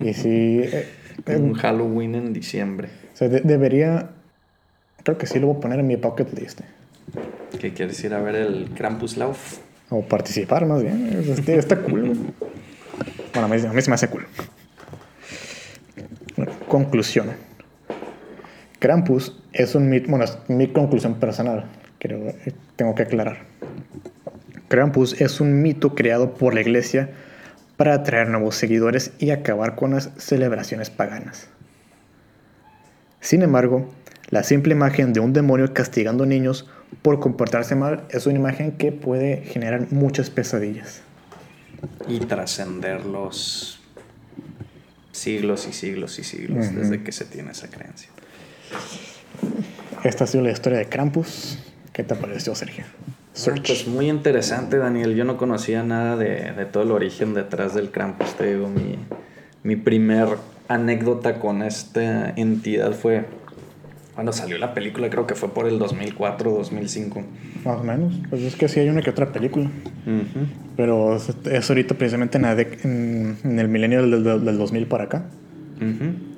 Y 0.00 0.12
si... 0.14 0.60
eh, 0.60 0.88
eh, 1.26 1.36
Un 1.36 1.54
Halloween 1.54 2.14
en 2.16 2.32
diciembre. 2.32 2.88
o 3.12 3.16
sea, 3.16 3.28
de- 3.28 3.40
debería. 3.40 4.10
Creo 5.04 5.18
que 5.18 5.26
sí 5.26 5.38
lo 5.38 5.46
voy 5.48 5.56
a 5.58 5.60
poner 5.60 5.78
en 5.78 5.86
mi 5.86 5.94
bucket 5.96 6.32
list. 6.38 6.60
¿Qué 7.60 7.72
quieres 7.72 8.02
ir 8.02 8.12
a 8.12 8.20
ver 8.20 8.34
el 8.34 8.70
Krampuslauf? 8.74 9.58
O 9.90 10.02
participar 10.02 10.66
más 10.66 10.82
bien. 10.82 11.22
Este, 11.28 11.56
está 11.56 11.76
cool. 11.80 12.08
güey. 12.08 12.18
Bueno, 13.32 13.46
a 13.46 13.48
mí, 13.56 13.64
a 13.64 13.72
mí 13.72 13.82
se 13.82 13.88
me 13.90 13.94
hace 13.94 14.08
cool. 14.08 14.26
Bueno, 16.36 16.52
conclusión. 16.68 17.28
Krampus 18.80 19.32
es 19.56 19.74
un 19.74 19.88
mito. 19.88 20.08
Bueno, 20.10 20.24
es 20.24 20.38
mi 20.48 20.68
conclusión 20.68 21.14
personal. 21.14 21.64
Creo, 21.98 22.28
eh, 22.28 22.52
tengo 22.76 22.94
que 22.94 23.02
aclarar. 23.02 23.38
Krampus 24.68 25.20
es 25.20 25.40
un 25.40 25.62
mito 25.62 25.94
creado 25.94 26.34
por 26.34 26.54
la 26.54 26.60
iglesia 26.60 27.10
para 27.76 27.94
atraer 27.94 28.28
nuevos 28.28 28.56
seguidores 28.56 29.12
y 29.18 29.30
acabar 29.30 29.74
con 29.76 29.92
las 29.92 30.10
celebraciones 30.16 30.90
paganas. 30.90 31.48
Sin 33.20 33.42
embargo, 33.42 33.88
la 34.28 34.42
simple 34.42 34.72
imagen 34.72 35.12
de 35.12 35.20
un 35.20 35.32
demonio 35.32 35.72
castigando 35.72 36.26
niños 36.26 36.68
por 37.02 37.20
comportarse 37.20 37.74
mal 37.74 38.04
es 38.10 38.26
una 38.26 38.38
imagen 38.38 38.72
que 38.72 38.92
puede 38.92 39.42
generar 39.42 39.92
muchas 39.92 40.30
pesadillas. 40.30 41.02
Y 42.08 42.20
trascender 42.20 43.04
los 43.04 43.80
siglos 45.12 45.66
y 45.68 45.72
siglos 45.72 46.18
y 46.18 46.24
siglos 46.24 46.66
Ujú. 46.66 46.80
desde 46.80 47.02
que 47.02 47.12
se 47.12 47.24
tiene 47.24 47.52
esa 47.52 47.68
creencia. 47.68 48.10
Esta 50.04 50.24
ha 50.24 50.26
sido 50.26 50.44
la 50.44 50.50
historia 50.50 50.78
de 50.78 50.86
Krampus. 50.86 51.58
¿Qué 51.92 52.02
te 52.02 52.14
pareció, 52.14 52.54
Sergio? 52.54 52.84
Search. 53.32 53.66
Pues 53.66 53.86
muy 53.86 54.08
interesante, 54.08 54.78
Daniel. 54.78 55.14
Yo 55.14 55.24
no 55.24 55.36
conocía 55.36 55.82
nada 55.82 56.16
de, 56.16 56.52
de 56.52 56.64
todo 56.66 56.82
el 56.82 56.90
origen 56.90 57.34
detrás 57.34 57.74
del 57.74 57.90
Krampus. 57.90 58.34
Te 58.34 58.54
digo, 58.54 58.68
mi, 58.68 58.98
mi 59.62 59.76
primer 59.76 60.28
anécdota 60.68 61.38
con 61.38 61.62
esta 61.62 62.30
entidad 62.30 62.92
fue 62.92 63.24
cuando 64.14 64.32
salió 64.32 64.56
la 64.56 64.72
película, 64.72 65.10
creo 65.10 65.26
que 65.26 65.34
fue 65.34 65.52
por 65.52 65.66
el 65.66 65.78
2004, 65.78 66.50
2005. 66.50 67.22
Más 67.66 67.80
o 67.80 67.84
menos. 67.84 68.14
Pues 68.30 68.40
es 68.42 68.56
que 68.56 68.66
sí 68.66 68.80
hay 68.80 68.88
una 68.88 69.02
que 69.02 69.10
otra 69.10 69.30
película. 69.30 69.66
Ujú. 69.66 70.46
Pero 70.74 71.16
es, 71.16 71.28
es 71.44 71.68
ahorita 71.68 71.96
precisamente 71.96 72.38
en, 72.38 72.44
en, 72.46 73.36
en 73.44 73.58
el 73.58 73.68
milenio 73.68 74.00
del, 74.00 74.24
del, 74.24 74.44
del 74.44 74.56
2000 74.58 74.86
para 74.86 75.04
acá. 75.04 75.24
Ujú. 75.76 76.35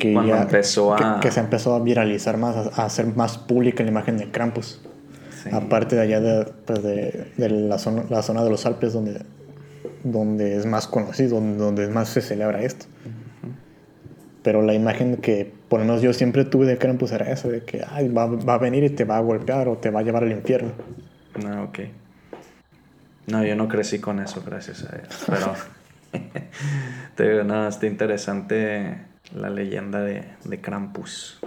Que 0.00 0.12
Cuando 0.14 0.34
ya, 0.34 0.42
empezó 0.42 0.96
que- 0.96 1.04
a- 1.04 1.20
Que, 1.20 1.30
se 1.30 1.38
empezó 1.40 1.74
a 1.76 1.80
viralizar 1.80 2.36
más, 2.38 2.56
a, 2.56 2.82
a 2.82 2.86
hacer 2.86 3.06
más 3.14 3.38
pública 3.38 3.84
la 3.84 3.90
imagen 3.90 4.16
de 4.18 4.30
Krampus. 4.32 4.80
Sí. 5.44 5.50
Aparte 5.52 5.94
de 5.94 6.02
allá 6.02 6.20
de, 6.20 6.44
pues 6.66 6.82
de, 6.82 7.32
de 7.36 7.48
la, 7.50 7.78
zona, 7.78 8.04
la 8.10 8.22
zona 8.22 8.42
de 8.42 8.50
los 8.50 8.66
Alpes 8.66 8.92
donde, 8.92 9.22
donde 10.02 10.56
es 10.56 10.66
más 10.66 10.86
conocido, 10.88 11.36
donde, 11.36 11.56
donde 11.58 11.88
más 11.88 12.08
se 12.08 12.20
celebra 12.20 12.62
esto. 12.62 12.86
Pero 14.42 14.62
la 14.62 14.72
imagen 14.74 15.16
que 15.18 15.52
por 15.68 15.80
lo 15.80 15.86
menos 15.86 16.00
yo 16.02 16.12
siempre 16.14 16.44
tuve 16.46 16.66
de 16.66 16.78
Krampus 16.78 17.12
era 17.12 17.30
esa, 17.30 17.48
de 17.48 17.62
que 17.62 17.84
ay, 17.90 18.08
va, 18.08 18.26
va 18.26 18.54
a 18.54 18.58
venir 18.58 18.82
y 18.84 18.90
te 18.90 19.04
va 19.04 19.18
a 19.18 19.20
golpear 19.20 19.68
o 19.68 19.76
te 19.78 19.90
va 19.90 20.00
a 20.00 20.02
llevar 20.02 20.24
al 20.24 20.32
infierno. 20.32 20.72
No, 21.42 21.64
ok. 21.64 21.78
No, 23.26 23.44
yo 23.44 23.54
no 23.54 23.68
crecí 23.68 23.98
con 23.98 24.18
eso, 24.18 24.42
gracias 24.44 24.84
a 24.84 24.96
Dios. 24.96 25.24
Pero 25.26 25.52
te 27.16 27.30
digo, 27.30 27.44
no, 27.44 27.68
está 27.68 27.86
interesante 27.86 28.96
la 29.34 29.50
leyenda 29.50 30.00
de, 30.00 30.24
de 30.44 30.60
Krampus. 30.60 31.38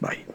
Bye. 0.00 0.26